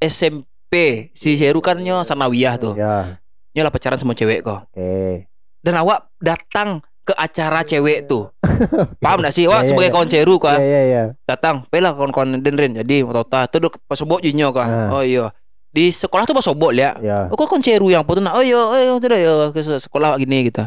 SMP 0.00 0.72
si 1.12 1.34
Heru 1.34 1.60
kan 1.60 1.76
nyo 1.76 2.00
sanawiyah 2.00 2.54
tuh. 2.56 2.74
Ya. 2.74 3.20
Nyo 3.52 3.62
lah 3.62 3.72
pacaran 3.72 3.98
sama 3.98 4.14
cewek 4.14 4.40
kok. 4.42 4.64
Oke. 4.66 5.26
dan 5.58 5.74
awak 5.74 6.06
datang 6.16 6.78
ke 7.02 7.10
acara 7.12 7.60
cewek 7.62 8.06
tuh. 8.06 8.30
Paham 9.04 9.20
gak 9.20 9.34
sih? 9.34 9.44
Wah, 9.44 9.60
Ya, 9.60 9.64
ya, 9.64 9.68
sebagai 9.68 9.90
ya. 9.90 9.94
kawan 9.94 10.08
seru 10.08 10.34
Iya 10.34 10.40
kah? 10.40 10.56
iya 10.56 10.80
iya. 10.80 11.02
Datang, 11.24 11.66
pela 11.66 11.90
kawan-kawan 11.90 12.38
denrin. 12.38 12.78
Jadi, 12.78 13.02
tota 13.02 13.48
tuh 13.48 13.58
duk 13.60 13.74
pasubok 13.84 14.22
jinyo 14.22 14.54
kah? 14.54 14.64
Ah. 14.64 14.88
Oh 14.92 15.02
iya. 15.02 15.34
Di 15.68 15.92
sekolah 15.92 16.24
tuh 16.24 16.34
pas 16.34 16.44
sobok 16.44 16.72
ya. 16.72 16.96
Ya. 17.00 17.28
Oh 17.28 17.36
kok 17.36 17.48
kon 17.48 17.60
ceru 17.60 17.92
yang 17.92 18.02
potong 18.02 18.28
oh 18.28 18.44
yo 18.44 18.72
ayo 18.72 18.96
tidak 18.98 19.20
yo 19.20 19.52
ke 19.52 19.60
sekolah 19.60 20.16
gini 20.16 20.48
gitu. 20.48 20.64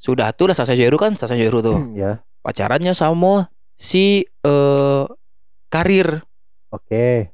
Sudah 0.00 0.34
tuh 0.34 0.50
lah 0.50 0.56
selesai 0.56 0.76
ceru 0.76 0.96
kan 0.98 1.14
selesai 1.14 1.38
ceru 1.38 1.58
tuh. 1.60 1.78
Ya. 1.94 2.24
Pacarannya 2.42 2.96
sama 2.96 3.52
si 3.78 4.26
eh 4.26 5.02
karir 5.70 6.24
Oke. 6.72 7.30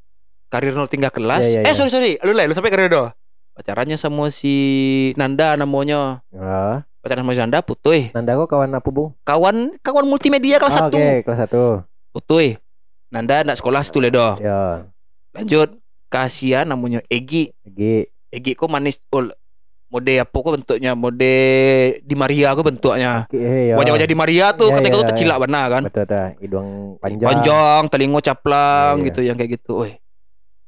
karir 0.51 0.73
nol 0.75 0.91
tinggal 0.91 1.15
kelas. 1.15 1.47
Iya, 1.47 1.63
iya, 1.63 1.69
eh 1.69 1.73
iya. 1.73 1.77
sorry 1.77 1.91
sorry, 1.91 2.13
lu 2.25 2.33
lah 2.35 2.45
lu 2.45 2.55
sampai 2.55 2.73
karir 2.75 2.91
doh. 2.91 3.09
Pacarannya 3.59 3.99
sama 3.99 4.31
si 4.31 4.55
Nanda 5.19 5.59
namanya. 5.59 6.23
Ya. 6.31 6.87
Pacaran 7.03 7.27
sama 7.27 7.35
si 7.35 7.41
Nanda 7.43 7.59
putuy. 7.59 8.11
Nanda 8.15 8.39
kok 8.39 8.51
kawan 8.51 8.71
apa, 8.71 8.89
Bung? 8.91 9.15
Kawan 9.27 9.79
kawan 9.83 10.07
multimedia 10.07 10.63
kelas 10.63 10.79
Ah, 10.79 10.87
satu. 10.87 10.99
Oke, 10.99 11.27
kelas 11.27 11.41
1. 11.51 11.83
Putuy. 12.15 12.59
Nanda 13.11 13.43
nak 13.43 13.59
sekolah 13.59 13.83
situ 13.83 13.99
le 13.99 14.15
doh. 14.15 14.39
Ya. 14.39 14.87
Lanjut. 15.35 15.75
Kasihan 16.09 16.65
namanya 16.65 17.05
Egi. 17.07 17.53
Lagi. 17.63 18.09
Egi 18.29 18.53
kok 18.53 18.67
manis 18.67 18.97
ul 19.09 19.33
mode 19.89 20.13
apa 20.15 20.29
kok 20.35 20.53
bentuknya 20.55 20.93
mode 20.93 21.33
di 21.99 22.13
Maria 22.13 22.53
kok 22.53 22.61
bentuknya 22.63 23.25
Oke, 23.25 23.41
ya. 23.41 23.75
wajah-wajah 23.75 24.05
di 24.05 24.13
Maria 24.15 24.53
tuh 24.53 24.69
ketika 24.71 24.85
ya, 24.87 24.93
itu 24.93 25.01
ya. 25.01 25.09
tercilak 25.09 25.39
benar 25.41 25.65
kan 25.71 25.83
Betul 25.83 26.05
tuh, 26.05 26.29
hidung 26.39 26.69
panjang. 26.99 27.25
panjang 27.27 27.83
telingo 27.89 28.21
caplang 28.21 29.01
gitu 29.03 29.21
yang 29.23 29.33
kayak 29.33 29.57
gitu 29.57 29.81
Woi 29.81 29.97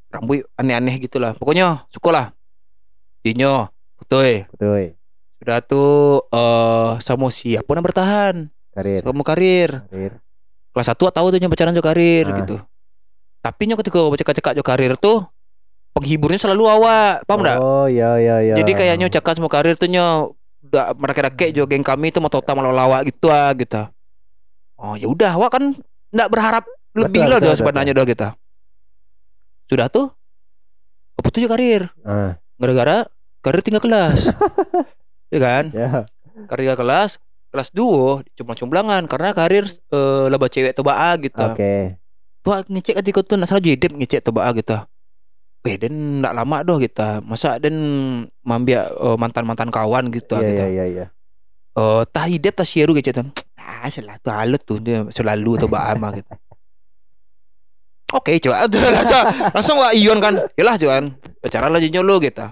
rambut 0.09 0.49
aneh-aneh 0.55 0.97
gitulah 0.99 1.37
pokoknya 1.37 1.85
suka 1.87 2.09
lah 2.11 2.27
Dinyo 3.21 3.69
betul 4.01 4.49
Betul. 4.49 4.97
sudah 5.37 5.59
tuh 5.61 5.93
eh 6.27 6.91
sama 6.99 7.29
siapa 7.29 7.69
yang 7.69 7.85
bertahan 7.85 8.35
Karir. 8.73 9.05
kamu 9.05 9.21
karir 9.21 9.71
Karir. 9.85 10.13
kelas 10.73 10.87
satu 10.89 11.13
tahu 11.13 11.29
tuh 11.29 11.37
yang 11.37 11.53
pacaran 11.53 11.77
jo 11.77 11.85
karir 11.85 12.25
Ah. 12.25 12.41
gitu 12.41 12.57
tapi 13.41 13.63
nyo 13.69 13.77
ketika 13.81 13.99
cekak-cekak 14.21 14.53
jo 14.57 14.63
karir 14.65 14.93
tuh 15.01 15.25
penghiburnya 15.97 16.39
selalu 16.39 16.65
awak 16.69 17.25
paham 17.25 17.41
enggak 17.43 17.59
Oh, 17.59 17.87
ya 17.91 18.21
ya 18.21 18.45
ya. 18.45 18.55
Jadi 18.61 18.73
kayaknya 18.77 19.07
cakap 19.11 19.41
semua 19.41 19.51
karir 19.51 19.75
tuh 19.75 19.89
nyo 19.91 20.37
udah 20.71 20.95
mereka-reka 20.95 21.51
jo 21.51 21.67
geng 21.67 21.83
kami 21.83 22.15
tuh 22.15 22.23
mau 22.23 22.31
total 22.31 22.55
malah 22.55 22.71
lawak 22.71 23.11
gitu 23.11 23.33
ah 23.33 23.51
gitu. 23.57 23.89
Oh 24.81 24.95
ya 24.97 25.09
udah, 25.11 25.37
wah 25.37 25.51
kan 25.51 25.77
nggak 26.15 26.29
berharap 26.31 26.65
lebih 26.95 27.23
Betul, 27.27 27.31
lah 27.31 27.39
betul, 27.39 27.51
betul, 27.51 27.59
sebenarnya 27.59 27.93
dah 27.97 28.07
kita. 28.07 28.29
Sudah 29.67 29.87
tuh 29.91 30.07
apa 31.19 31.27
tuh 31.29 31.49
karir? 31.49 31.83
Ah, 32.07 32.39
Gara-gara 32.57 33.09
karir 33.45 33.61
tinggal 33.65 33.83
kelas. 33.83 34.31
ya 35.35 35.39
kan? 35.41 35.65
ya. 35.75 36.05
Karir 36.49 36.61
tinggal 36.71 36.81
kelas, 36.81 37.21
kelas 37.51 37.69
2 37.75 38.25
cumblang-cumblangan 38.39 39.05
karena 39.11 39.29
karir 39.35 39.65
eh 39.69 40.27
laba 40.31 40.47
cewek 40.47 40.73
tuh 40.73 40.85
baa 40.87 41.17
gitu. 41.19 41.41
Oke. 41.41 42.01
Tuh 42.41 42.65
ngecek 42.67 42.95
ketika 43.05 43.21
tuh 43.21 43.37
nak 43.37 43.49
salah 43.53 43.61
jedep 43.61 43.93
ngecek 43.93 44.21
tuh 44.25 44.33
baa 44.33 44.51
gitu. 44.57 44.77
Weh, 45.61 45.77
dan 45.77 45.93
nggak 46.25 46.33
lama 46.33 46.57
doh 46.65 46.81
kita. 46.81 47.21
Masa 47.21 47.61
dan 47.61 47.75
mambia 48.41 48.89
eh, 48.89 49.17
mantan-mantan 49.21 49.69
kawan 49.69 50.09
gitu 50.09 50.41
Iya 50.41 50.49
gitu. 50.49 50.57
iya 50.57 50.67
iya 50.69 50.85
iya. 50.89 51.07
Oh, 51.77 52.03
tah 52.03 52.27
hidup 52.27 52.57
tah 52.57 52.65
sieru 52.65 52.97
gitu 52.97 53.13
tuh. 53.13 53.29
Ah, 53.61 53.87
selalu 53.93 54.25
halut 54.27 54.63
tuh 54.65 54.81
dia 54.81 55.05
selalu 55.13 55.61
tuh 55.61 55.69
baama 55.69 56.17
gitu. 56.17 56.33
Oke, 58.11 58.43
coba 58.43 58.67
Udah, 58.67 58.91
langsung 58.91 59.23
langsung 59.55 59.77
wah 59.79 59.93
ion 59.95 60.19
kan. 60.19 60.35
Yalah 60.59 60.75
cuan. 60.81 61.05
Pacaran 61.39 61.71
lah 61.71 61.79
jinyo 61.79 62.03
lu 62.03 62.19
gitu. 62.19 62.43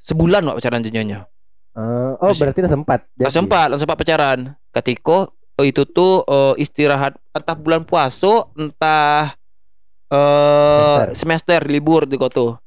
Sebulan 0.00 0.46
wak 0.48 0.62
pacaran 0.62 0.80
jinyonya. 0.80 1.28
Eh, 1.74 2.12
oh, 2.22 2.30
Terus- 2.30 2.40
berarti 2.40 2.58
udah 2.64 2.72
sempat. 2.72 3.00
jadi. 3.12 3.24
Langsung 3.28 3.44
sempat, 3.44 3.66
langsung 3.68 3.84
sempat 3.84 3.98
pacaran. 4.00 4.38
Ketika 4.70 5.10
oh, 5.10 5.24
itu 5.62 5.86
tuh 5.86 6.26
eh, 6.26 6.54
istirahat 6.58 7.14
entah 7.30 7.54
bulan 7.54 7.86
puasa, 7.86 8.50
entah 8.58 9.38
eh 10.10 11.14
semester. 11.14 11.62
libur 11.70 12.10
di 12.10 12.18
tuh. 12.18 12.58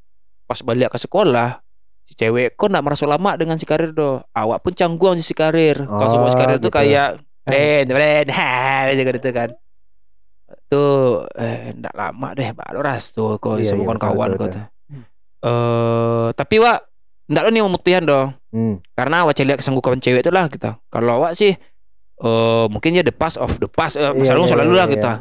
Pas 0.48 0.64
balik 0.64 0.96
ke 0.96 1.00
sekolah, 1.04 1.60
si 2.08 2.16
cewek 2.16 2.56
kok 2.56 2.72
nggak 2.72 2.86
merasa 2.86 3.04
lama 3.04 3.36
dengan 3.36 3.60
si 3.60 3.68
karir 3.68 3.92
do. 3.92 4.24
Awak 4.32 4.64
pun 4.64 4.72
canggung 4.72 5.20
si 5.20 5.36
karir. 5.36 5.84
Kalau 5.84 6.08
Oh, 6.08 6.12
semua 6.16 6.32
si 6.32 6.40
karir 6.40 6.56
tuh 6.64 6.72
gitu. 6.72 6.80
kayak 6.80 7.20
Ren, 7.44 7.88
Ren, 7.92 8.28
ha, 8.38 8.88
gitu 8.96 9.04
gitu 9.04 9.30
kan. 9.36 9.50
Tuh, 10.72 11.28
eh, 11.36 11.76
nggak 11.76 11.96
lama 11.96 12.32
deh, 12.32 12.56
baru 12.56 12.80
ras 12.80 13.12
tuh 13.12 13.36
kok 13.40 13.60
Iya, 13.60 13.76
semua 13.76 13.96
iya, 13.96 14.00
kawan 14.00 14.32
kok 14.40 14.48
tuh. 14.52 14.64
Eh, 15.44 16.28
tapi 16.36 16.56
wak, 16.60 16.80
nggak 17.28 17.44
lo 17.44 17.50
nih 17.52 17.64
memutihan 17.64 18.04
dong 18.04 18.30
Hmm. 18.48 18.80
karena 18.96 19.28
awak 19.28 19.36
lihat 19.44 19.60
kesanggupan 19.60 20.00
cewek 20.00 20.24
itu 20.24 20.32
lah 20.32 20.48
kita 20.48 20.80
kalau 20.88 21.20
awak 21.22 21.36
sih 21.36 21.60
eh 22.18 22.66
mungkin 22.68 22.92
ya 22.92 23.02
the 23.02 23.12
past 23.12 23.38
of 23.38 23.52
the 23.56 23.68
past 23.68 23.94
eh, 23.94 24.04
Iya, 24.04 24.26
selalu 24.26 24.44
iya, 24.44 24.52
selalu 24.52 24.68
iya, 24.68 24.76
lah 24.76 24.86
iya. 24.86 24.94
kita 24.94 25.12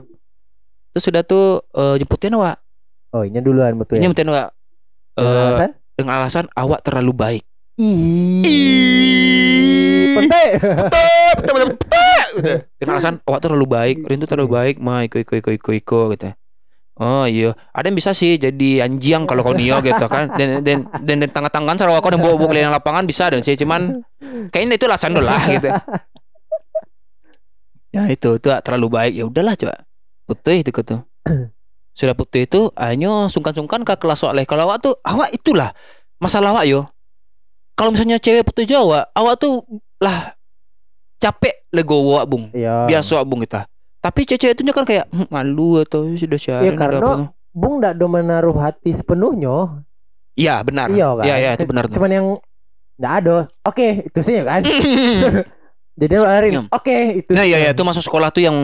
terus 0.90 1.04
sudah 1.04 1.22
tuh 1.22 1.44
eh, 1.70 1.94
jemputin 1.98 2.32
awak 2.32 2.56
Oh, 3.10 3.22
ini 3.22 3.38
duluan 3.38 3.76
betul 3.76 3.96
ya. 3.96 4.02
jemputin 4.02 4.28
awak 4.28 4.52
Dengan 5.12 5.28
Eh, 5.28 5.44
alasan? 5.46 5.70
dengan 5.94 6.12
alasan 6.18 6.44
awak 6.52 6.80
terlalu 6.82 7.12
baik 7.12 7.42
Ih. 7.76 8.44
Pete. 10.16 10.44
dengan 12.76 12.92
alasan 12.94 13.20
awak 13.22 13.40
terlalu 13.40 13.66
baik 13.66 13.96
Rin 14.02 14.16
tuh 14.18 14.26
terlalu 14.26 14.48
baik 14.50 14.76
mah 14.78 15.04
iko 15.04 15.16
iko 15.18 15.34
iko 15.34 15.50
iko 15.52 15.70
iko 15.72 16.00
gitu 16.12 16.32
Oh 16.96 17.28
iya, 17.28 17.52
ada 17.76 17.84
yang 17.84 17.92
bisa 17.94 18.16
sih 18.16 18.40
jadi 18.40 18.80
anjing 18.80 19.28
kalau 19.28 19.44
kau 19.44 19.52
nio 19.52 19.84
gitu 19.84 20.00
kan. 20.08 20.32
Dan 20.32 20.64
dan 20.64 20.88
dan, 21.04 21.16
dan 21.20 21.28
tangan-tangan 21.28 21.76
sarwa 21.76 22.00
kau 22.00 22.08
dan 22.08 22.24
bawa-bawa 22.24 22.48
keliling 22.48 22.72
lapangan 22.72 23.04
bisa 23.04 23.28
dan 23.28 23.44
sih 23.44 23.52
cuman 23.52 24.00
kayaknya 24.48 24.80
itu 24.80 24.88
alasan 24.88 25.12
dulu 25.12 25.28
lah 25.28 25.36
gitu. 25.44 25.68
Ya 27.96 28.04
itu 28.12 28.36
tuh 28.36 28.52
terlalu 28.60 28.86
baik 28.92 29.12
ya 29.16 29.24
udahlah 29.24 29.56
coba. 29.56 29.88
Putih 30.28 30.60
itu 30.60 30.70
tuh. 30.84 31.00
Sudah 31.96 32.12
putih 32.12 32.44
itu 32.44 32.68
hanya 32.76 33.32
sungkan-sungkan 33.32 33.80
ke 33.80 33.96
kelas 33.96 34.20
soalnya 34.20 34.44
kalau 34.44 34.68
awak 34.68 34.84
tuh 34.84 35.00
awak 35.00 35.32
itulah 35.32 35.72
masalah 36.20 36.52
awak 36.52 36.68
yo. 36.68 36.84
Kalau 37.72 37.92
misalnya 37.92 38.20
cewek 38.20 38.44
putih 38.44 38.68
Jawa, 38.68 39.08
awak 39.16 39.40
tuh 39.40 39.64
lah 40.00 40.36
capek 41.16 41.64
legowo 41.72 42.20
awak 42.20 42.28
bung. 42.28 42.44
Iya. 42.52 42.84
Biasa 42.84 43.16
awak 43.16 43.28
bung 43.32 43.40
kita. 43.48 43.64
Tapi 44.04 44.20
cewek 44.28 44.60
itu 44.60 44.72
kan 44.76 44.84
kayak 44.84 45.08
"Hmm, 45.08 45.24
malu 45.32 45.80
atau 45.80 46.04
sudah 46.12 46.36
siaran. 46.36 46.68
Iya, 46.68 46.72
udah 46.76 46.80
karena 46.80 46.98
apa." 47.00 47.32
Bung 47.56 47.80
ndak 47.80 47.96
do 47.96 48.06
menaruh 48.12 48.56
hati 48.60 48.92
sepenuhnya. 48.92 49.80
Iya 50.36 50.60
benar. 50.60 50.92
Iya 50.92 51.08
kan? 51.16 51.24
Iya 51.24 51.34
iya 51.40 51.50
itu 51.56 51.64
benar. 51.64 51.88
tuh. 51.88 51.96
Cuman 51.96 52.10
yang 52.12 52.26
nggak 53.00 53.12
ada. 53.24 53.36
Oke, 53.64 54.04
itu 54.04 54.20
sih 54.20 54.36
ya 54.36 54.44
kan. 54.44 54.60
Jadi 55.96 56.14
larin. 56.20 56.52
Iya. 56.52 56.62
Oke, 56.68 56.96
itu. 57.24 57.30
Nah 57.32 57.44
iya 57.48 57.56
iya 57.56 57.70
itu 57.72 57.82
masuk 57.82 58.04
sekolah 58.04 58.28
tuh 58.28 58.44
yang 58.44 58.56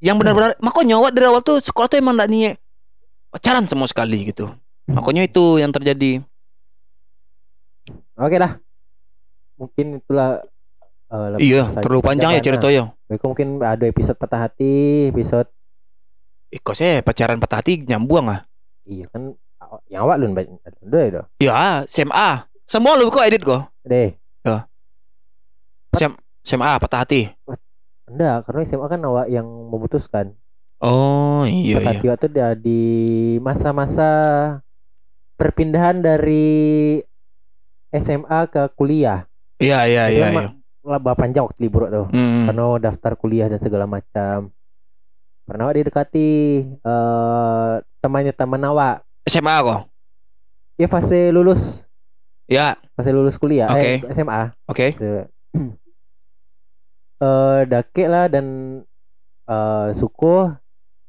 yang 0.00 0.16
benar-benar 0.16 0.56
makanya 0.64 0.96
awak 0.96 1.12
dari 1.12 1.28
awal 1.28 1.44
tuh 1.44 1.60
sekolah 1.60 1.92
tuh 1.92 2.00
emang 2.00 2.16
enggak 2.16 2.30
niat 2.32 2.54
pacaran 3.28 3.68
sama 3.68 3.84
sekali 3.84 4.32
gitu. 4.32 4.48
Makanya 4.88 5.28
itu 5.28 5.60
yang 5.60 5.70
terjadi. 5.70 6.24
Oke 8.16 8.36
lah. 8.40 8.56
Mungkin 9.60 10.00
itulah 10.00 10.40
lebih 11.36 11.52
Iya, 11.52 11.62
terlalu 11.84 12.00
panjang 12.00 12.32
ya 12.32 12.40
ceritanya. 12.40 12.84
Itu 13.12 13.24
mungkin 13.28 13.60
ada 13.60 13.84
episode 13.84 14.16
patah 14.16 14.48
hati, 14.48 15.12
episode 15.12 15.46
Eh, 16.50 16.58
kok 16.58 16.74
saya 16.74 16.98
pacaran 16.98 17.38
patah 17.38 17.62
hati 17.62 17.78
nyambung 17.86 18.26
ah? 18.26 18.42
iya 18.82 19.06
kan 19.06 19.38
yang 19.86 20.02
awak 20.02 20.18
lu 20.18 20.34
udah 20.34 21.02
itu. 21.06 21.22
Ya, 21.38 21.86
SMA. 21.86 22.50
Semua 22.66 22.98
lu 22.98 23.06
kok 23.06 23.22
edit 23.22 23.46
kok. 23.46 23.70
Deh. 23.86 24.18
SMA 26.42 26.80
patah 26.80 27.04
hati. 27.04 27.30
Enggak, 28.10 28.48
karena 28.48 28.60
SMA 28.66 28.86
kan 28.90 29.00
awak 29.06 29.26
yang 29.30 29.46
memutuskan. 29.46 30.34
Oh 30.80 31.44
iya 31.44 31.76
patah 31.78 31.92
iya. 31.92 31.98
hati 32.00 32.06
waktu 32.08 32.26
dia 32.32 32.48
di 32.56 32.82
masa-masa 33.44 34.10
perpindahan 35.36 36.00
dari 36.00 36.98
SMA 37.92 38.40
ke 38.48 38.62
kuliah. 38.74 39.28
Iya 39.60 39.84
iya 39.84 40.04
iya. 40.08 40.24
kan 40.26 40.32
iya. 40.32 40.48
Laba 40.80 41.12
panjang 41.12 41.44
waktu 41.44 41.60
libur 41.60 41.92
tuh. 41.92 42.08
Hmm. 42.08 42.48
Karena 42.48 42.64
daftar 42.80 43.12
kuliah 43.14 43.46
dan 43.52 43.60
segala 43.60 43.84
macam. 43.84 44.48
Pernah 45.44 45.62
awak 45.68 45.76
didekati 45.82 46.30
eh 46.80 47.72
temannya 48.00 48.32
teman 48.32 48.64
awak. 48.64 49.04
SMA 49.28 49.54
kok. 49.60 49.80
Ya 50.80 50.88
fase 50.88 51.28
lulus, 51.28 51.84
Ya, 52.48 52.80
fase 52.96 53.12
lulus 53.12 53.36
kuliah, 53.36 53.68
eh 53.76 54.00
Oke. 54.00 54.16
SMA. 54.16 54.56
oke. 54.64 54.86
Se- 54.96 55.28
Eh 57.20 57.60
dake 57.68 58.04
lah 58.08 58.32
dan 58.32 58.46
eh 59.44 59.88
suku 59.92 60.48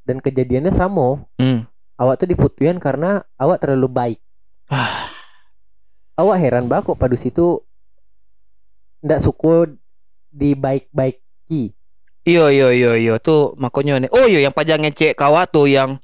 dan 0.03 0.19
kejadiannya 0.19 0.75
sama. 0.75 1.23
Hmm. 1.39 1.63
Awak 1.95 2.25
tuh 2.25 2.27
diputuin 2.27 2.77
karena 2.83 3.23
awak 3.39 3.63
terlalu 3.63 3.87
baik. 3.87 4.19
Ah. 4.67 5.07
Awak 6.19 6.37
heran 6.41 6.65
banget 6.67 6.91
kok 6.91 6.99
pada 6.99 7.15
situ 7.15 7.63
ndak 9.01 9.23
suku 9.23 9.79
di 10.27 10.51
baik-baiki. 10.53 11.71
Iya 12.21 12.53
iya 12.53 12.67
iya 12.75 12.91
iya 12.99 13.13
tuh 13.17 13.55
makanya 13.57 14.03
nih. 14.05 14.09
Oh 14.13 14.25
iya 14.27 14.45
yang 14.45 14.53
pajang 14.53 14.83
ngecek 14.83 15.17
kawa 15.17 15.47
tuh 15.47 15.65
yang 15.71 15.97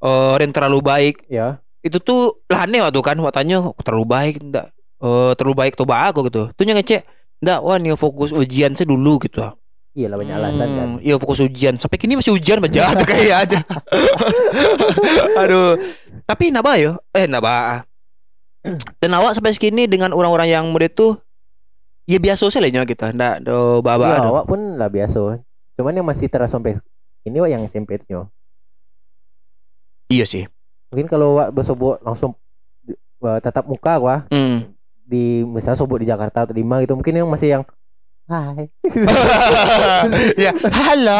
eh 0.00 0.32
Ren 0.40 0.50
terlalu 0.56 0.80
baik. 0.80 1.16
Ya. 1.28 1.60
Itu 1.84 2.00
tuh 2.00 2.40
lah 2.48 2.64
aneh 2.64 2.80
waktu 2.80 3.00
kan 3.04 3.16
watanya 3.20 3.60
"Kok 3.60 3.84
terlalu 3.84 4.06
baik 4.08 4.34
enggak 4.40 4.66
eh 5.00 5.32
terlalu 5.36 5.56
baik 5.56 5.72
tuh 5.76 5.88
aku 5.88 6.28
gitu. 6.28 6.42
Tuh 6.52 6.64
ngecek 6.64 7.02
enggak 7.40 7.58
wah 7.64 7.76
nih 7.80 7.96
fokus 7.96 8.30
ujian 8.30 8.76
saya 8.76 8.88
dulu 8.88 9.20
gitu. 9.24 9.40
Iyalah 9.90 10.22
banyak 10.22 10.36
alasan 10.38 10.68
kan. 10.78 10.88
Hmm, 10.94 11.02
Iya 11.02 11.18
fokus 11.18 11.42
ujian 11.42 11.74
Sampai 11.74 11.98
kini 11.98 12.14
masih 12.14 12.30
ujian 12.30 12.62
baca 12.62 12.94
tuh 12.94 13.06
kayak 13.10 13.36
aja 13.42 13.58
Aduh 15.34 15.74
Tapi 16.30 16.54
naba 16.54 16.78
yo 16.78 16.94
Eh 17.10 17.26
naba 17.26 17.82
Dan 19.02 19.10
awak 19.18 19.34
sampai 19.34 19.50
segini 19.50 19.90
dengan 19.90 20.14
orang-orang 20.14 20.46
yang 20.46 20.70
muda 20.70 20.86
itu 20.86 21.18
Ya 22.06 22.22
biasa 22.22 22.46
saja 22.54 22.62
lah 22.62 22.86
kita 22.86 23.10
Nggak 23.10 23.42
do 23.42 23.82
baba 23.82 24.14
Ya, 24.14 24.30
awak 24.30 24.46
pun 24.46 24.78
lah 24.78 24.86
biasa. 24.86 25.42
Cuman 25.74 25.98
yang 25.98 26.06
masih 26.06 26.30
terasa 26.30 26.54
sampai 26.54 26.78
ini 27.26 27.36
wak 27.36 27.52
yang 27.52 27.62
SMP 27.66 27.98
itu. 27.98 28.24
Iya 30.06 30.22
sih 30.22 30.46
Mungkin 30.94 31.10
kalau 31.10 31.34
wak 31.34 31.50
bersobok 31.50 31.98
langsung 32.06 32.38
uh, 33.22 33.38
tatap 33.42 33.66
muka 33.66 33.98
wah 33.98 34.20
hmm. 34.30 34.70
Di 35.10 35.42
misalnya 35.42 35.74
sobok 35.76 35.98
di 35.98 36.06
Jakarta 36.06 36.46
atau 36.46 36.54
di 36.54 36.62
mana 36.62 36.86
gitu 36.86 36.94
mungkin 36.94 37.18
yang 37.18 37.26
masih 37.26 37.58
yang 37.58 37.64
hai 38.30 38.70
ya 40.46 40.54
halo 40.70 41.18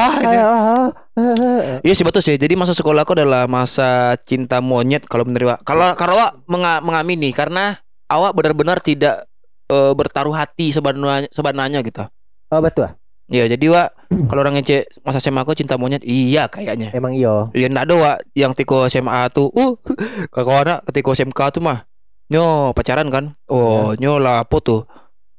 Iya 1.83 1.93
sih 1.93 2.07
betul 2.07 2.23
sih. 2.23 2.39
Jadi 2.39 2.55
masa 2.55 2.73
sekolah 2.73 3.03
aku 3.05 3.13
adalah 3.13 3.45
masa 3.45 4.15
cinta 4.25 4.63
monyet 4.63 5.05
kalau 5.05 5.27
menurut 5.27 5.53
Wak. 5.53 5.67
Kalau 5.67 5.93
kalau 5.93 6.15
awak 6.17 6.33
menga- 6.47 6.81
mengamini 6.81 7.35
karena 7.35 7.77
awak 8.07 8.33
benar-benar 8.33 8.79
tidak 8.81 9.27
eh, 9.67 9.93
bertaruh 9.93 10.33
hati 10.33 10.71
sebenarnya 10.71 11.29
sebenarnya 11.29 11.83
gitu. 11.83 12.07
oh 12.49 12.61
betul 12.63 12.89
ah? 12.89 12.95
Ya 13.27 13.47
jadi 13.47 13.63
Wak 13.69 13.89
kalau 14.27 14.41
orang 14.43 14.59
ngece 14.59 14.89
masa 15.03 15.19
SMA 15.19 15.43
aku 15.43 15.53
cinta 15.53 15.75
monyet 15.75 16.03
iya 16.03 16.47
kayaknya. 16.47 16.91
emang 16.91 17.13
iyo 17.13 17.47
Ya 17.53 17.67
ndak 17.67 17.87
ada 17.87 17.95
Wak 17.95 18.17
yang 18.33 18.55
tiko 18.55 18.87
SMA 18.87 19.29
tuh 19.31 19.51
uh 19.51 19.75
kalau 20.35 20.63
anak 20.63 20.87
ketika 20.89 21.13
SMK 21.13 21.41
tuh 21.53 21.63
mah 21.63 21.85
nyo 22.31 22.71
pacaran 22.73 23.11
kan. 23.11 23.25
Oh 23.47 23.93
nyo 23.95 24.17
lah 24.17 24.43
apa 24.43 24.57
tuh? 24.61 24.87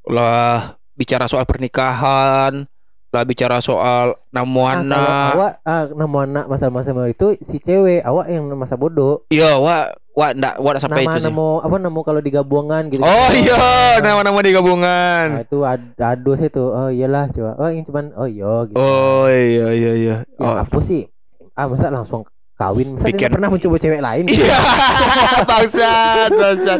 Lah 0.03 0.75
bicara 0.91 1.25
soal 1.25 1.47
pernikahan, 1.47 2.67
lah 3.11 3.23
bicara 3.27 3.59
soal 3.59 4.15
namu 4.31 4.63
Ah, 4.63 4.79
anak. 4.79 5.31
awak 5.35 5.53
ah, 5.63 5.83
nama 5.91 6.17
anak 6.23 6.45
masa-masa 6.47 6.95
itu 7.07 7.35
si 7.43 7.59
cewek 7.59 7.99
awak 8.03 8.31
yang 8.31 8.47
masa 8.55 8.79
bodoh 8.79 9.27
Iya, 9.27 9.59
wak, 9.59 9.99
wak 10.15 10.31
ndak, 10.35 10.55
wak 10.59 10.71
ndak 10.71 10.83
sampai 10.83 11.03
nama 11.03 11.11
itu 11.11 11.19
sih. 11.19 11.27
nama 11.27 11.47
apa 11.59 11.75
nama 11.75 11.99
kalau 12.07 12.21
digabungan 12.23 12.83
gitu 12.87 13.03
Oh 13.03 13.29
iya, 13.35 13.59
Ah. 13.59 13.93
nama-nama 13.99 14.39
di 14.39 14.55
Nah, 14.55 15.43
itu 15.43 15.59
ad- 15.67 15.91
aduh 15.97 16.39
itu 16.39 16.63
oh 16.63 16.87
iyalah 16.87 17.27
coba 17.27 17.51
oh 17.59 17.67
yang 17.67 17.83
cuman 17.83 18.05
oh 18.15 18.27
iya 18.27 18.53
gitu 18.71 18.75
Oh 18.79 19.27
iya 19.27 19.67
iya 19.75 19.91
iya. 19.91 20.15
ya, 20.23 20.43
Oh. 20.43 20.55
apa 20.55 20.77
sih 20.79 21.03
ah 21.51 21.67
masa 21.67 21.91
langsung 21.91 22.23
kawin 22.61 22.87
masa 22.93 23.09
nggak 23.09 23.33
pernah 23.33 23.49
mencoba 23.49 23.75
cewek 23.75 23.99
lain 23.99 24.25
Iya, 24.29 24.57
bangsat, 25.49 26.29
bangsat. 26.31 26.79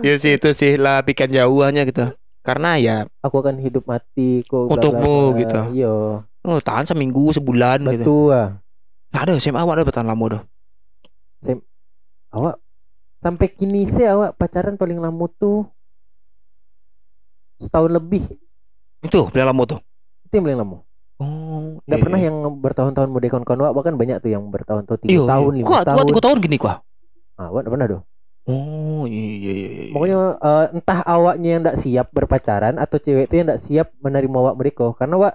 Ya 0.00 0.14
sih 0.16 0.36
itu 0.36 0.48
sih 0.52 0.76
lah 0.76 1.00
pikiran 1.00 1.32
jauhannya 1.32 1.82
gitu. 1.84 2.12
Karena 2.44 2.76
ya, 2.76 2.96
aku 3.20 3.40
akan 3.40 3.56
hidup 3.58 3.88
mati 3.88 4.44
kok 4.44 4.68
Untukmu, 4.68 5.32
bla. 5.32 5.40
gitu. 5.40 5.60
iya 5.72 5.92
oh 6.22 6.58
tahan 6.62 6.86
seminggu, 6.86 7.32
sebulan 7.32 7.82
gitu. 7.90 8.06
betul 8.06 8.30
ah. 8.30 8.48
Nah, 9.10 9.20
ada 9.24 9.34
SMA 9.34 9.56
awak 9.56 9.80
ada 9.80 9.84
bertahan 9.84 10.06
lama 10.06 10.24
dah. 10.28 10.42
awak 12.30 12.60
sampai 13.18 13.48
kini 13.48 13.88
sih 13.88 14.04
awak 14.04 14.36
pacaran 14.36 14.76
paling 14.76 15.00
lama 15.00 15.26
tuh 15.32 15.66
setahun 17.58 17.90
lebih 17.90 18.22
Itu 19.00 19.26
paling 19.26 19.48
lama 19.48 19.62
tuh. 19.66 19.80
itu 20.22 20.32
yang 20.36 20.44
paling 20.44 20.60
lama 20.60 20.76
Oh, 21.16 21.80
nggak 21.88 21.96
pernah 21.96 22.20
yang 22.20 22.36
bertahun-tahun 22.60 23.08
mau 23.08 23.24
kawan-kawan 23.24 23.60
awak 23.64 23.72
bahkan 23.80 23.94
banyak 23.96 24.20
tuh 24.20 24.30
yang 24.36 24.44
bertahun-tahun 24.52 25.00
tiga 25.00 25.24
tahun 25.24 25.52
lima 25.64 25.80
tahun 25.80 25.96
kuat 25.96 26.06
tiga 26.12 26.22
tahun 26.28 26.36
gini 26.44 26.56
kuah. 26.60 26.76
ah 27.40 27.48
nggak 27.48 27.72
pernah 27.72 27.88
tuh 27.88 28.02
Oh 28.46 29.02
iya 29.10 29.26
iya 29.26 29.52
iya. 29.52 29.68
iya. 29.90 29.92
pokoknya 29.96 30.20
eh, 30.38 30.66
entah 30.76 31.00
awaknya 31.02 31.48
yang 31.56 31.62
tidak 31.64 31.78
siap 31.82 32.06
berpacaran 32.12 32.76
atau 32.78 32.96
cewek 33.00 33.26
itu 33.26 33.34
yang 33.40 33.46
tidak 33.48 33.62
siap 33.64 33.88
menerima 34.04 34.36
awak 34.38 34.54
mereka 34.60 34.92
karena 34.94 35.14
awak 35.18 35.34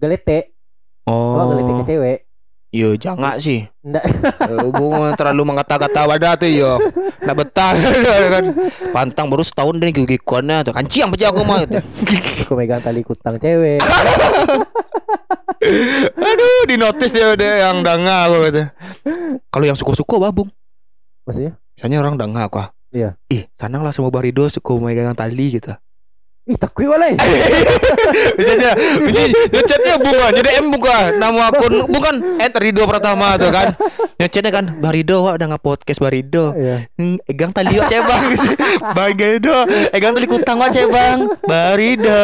gelete 0.00 0.56
oh. 1.06 1.38
awak 1.38 1.44
gelete 1.54 1.72
ke 1.76 1.84
cewek 1.86 2.18
Yo 2.72 2.96
jangan 2.96 3.36
sih. 3.36 3.68
Ndak. 3.84 4.00
Eh, 4.48 4.64
Hubungan 4.64 5.12
terlalu 5.12 5.44
mengata-kata 5.44 6.08
wadah 6.08 6.40
tuh 6.40 6.48
yo. 6.48 6.80
Nak 7.20 7.36
betah 7.36 7.76
kan. 8.40 8.44
Pantang 8.96 9.28
baru 9.28 9.44
setahun 9.44 9.76
dan 9.76 9.92
gigi 9.92 10.16
kuannya 10.16 10.64
tuh 10.64 10.72
kancing 10.72 11.12
pecah 11.12 11.28
aku 11.36 11.44
mah. 11.44 11.68
gitu. 11.68 11.84
aku 12.48 12.52
megang 12.56 12.80
tali 12.80 13.04
kutang 13.04 13.36
cewek 13.36 13.76
Aduh, 16.18 16.62
di 16.66 16.76
notice 16.76 17.14
dia 17.14 17.32
dia 17.38 17.68
yang 17.70 17.86
danga 17.86 18.26
aku 18.26 18.36
gitu. 18.50 18.62
Kalau 19.48 19.64
yang 19.66 19.78
suka-suka 19.78 20.18
babung. 20.18 20.50
maksudnya 21.22 21.54
Misalnya 21.78 21.98
orang 22.02 22.14
danga 22.18 22.50
aku. 22.50 22.58
ah. 22.58 22.68
Iya. 22.92 23.16
Ih, 23.32 23.48
sanang 23.56 23.80
lah 23.86 23.94
semua 23.94 24.12
barido 24.12 24.44
suka 24.50 24.76
megang 24.76 25.16
tali 25.16 25.56
gitu. 25.56 25.72
Ih 26.42 26.58
takwi 26.58 26.90
walai 26.90 27.14
Misalnya, 28.38 28.72
ngechatnya 29.52 29.94
bunga, 30.00 30.26
jadi 30.34 30.58
M 30.58 30.74
buka 30.74 31.14
nama 31.14 31.54
akun 31.54 31.86
bukan 31.86 32.14
Ed 32.42 32.54
Rido 32.58 32.82
Pratama 32.88 33.38
tuh 33.38 33.54
kan. 33.54 33.70
Ngechatnya 34.18 34.50
kan 34.50 34.64
Barido, 34.82 35.22
wah 35.22 35.38
udah 35.38 35.46
nggak 35.54 35.62
podcast 35.62 36.02
Barido. 36.02 36.50
Iya. 36.58 36.90
Hmm, 36.98 37.22
egang 37.30 37.54
tali 37.54 37.78
wak 37.78 37.86
cebang 37.86 38.22
Barido 38.96 39.56
Egang 39.94 40.12
tali 40.18 40.26
kutang 40.26 40.58
wak 40.58 40.74
cebang 40.74 41.30
Barido 41.46 42.22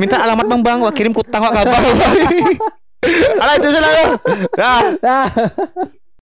Minta 0.00 0.16
alamat 0.24 0.46
bang 0.48 0.60
bang. 0.64 0.78
Wak 0.80 0.94
kirim 0.96 1.12
kutang 1.12 1.44
wak 1.44 1.52
kabar 1.52 1.80
Alah 3.42 3.54
itu 3.56 3.68
selalu 3.68 4.04
Dah 4.56 4.80
Ah. 5.04 5.28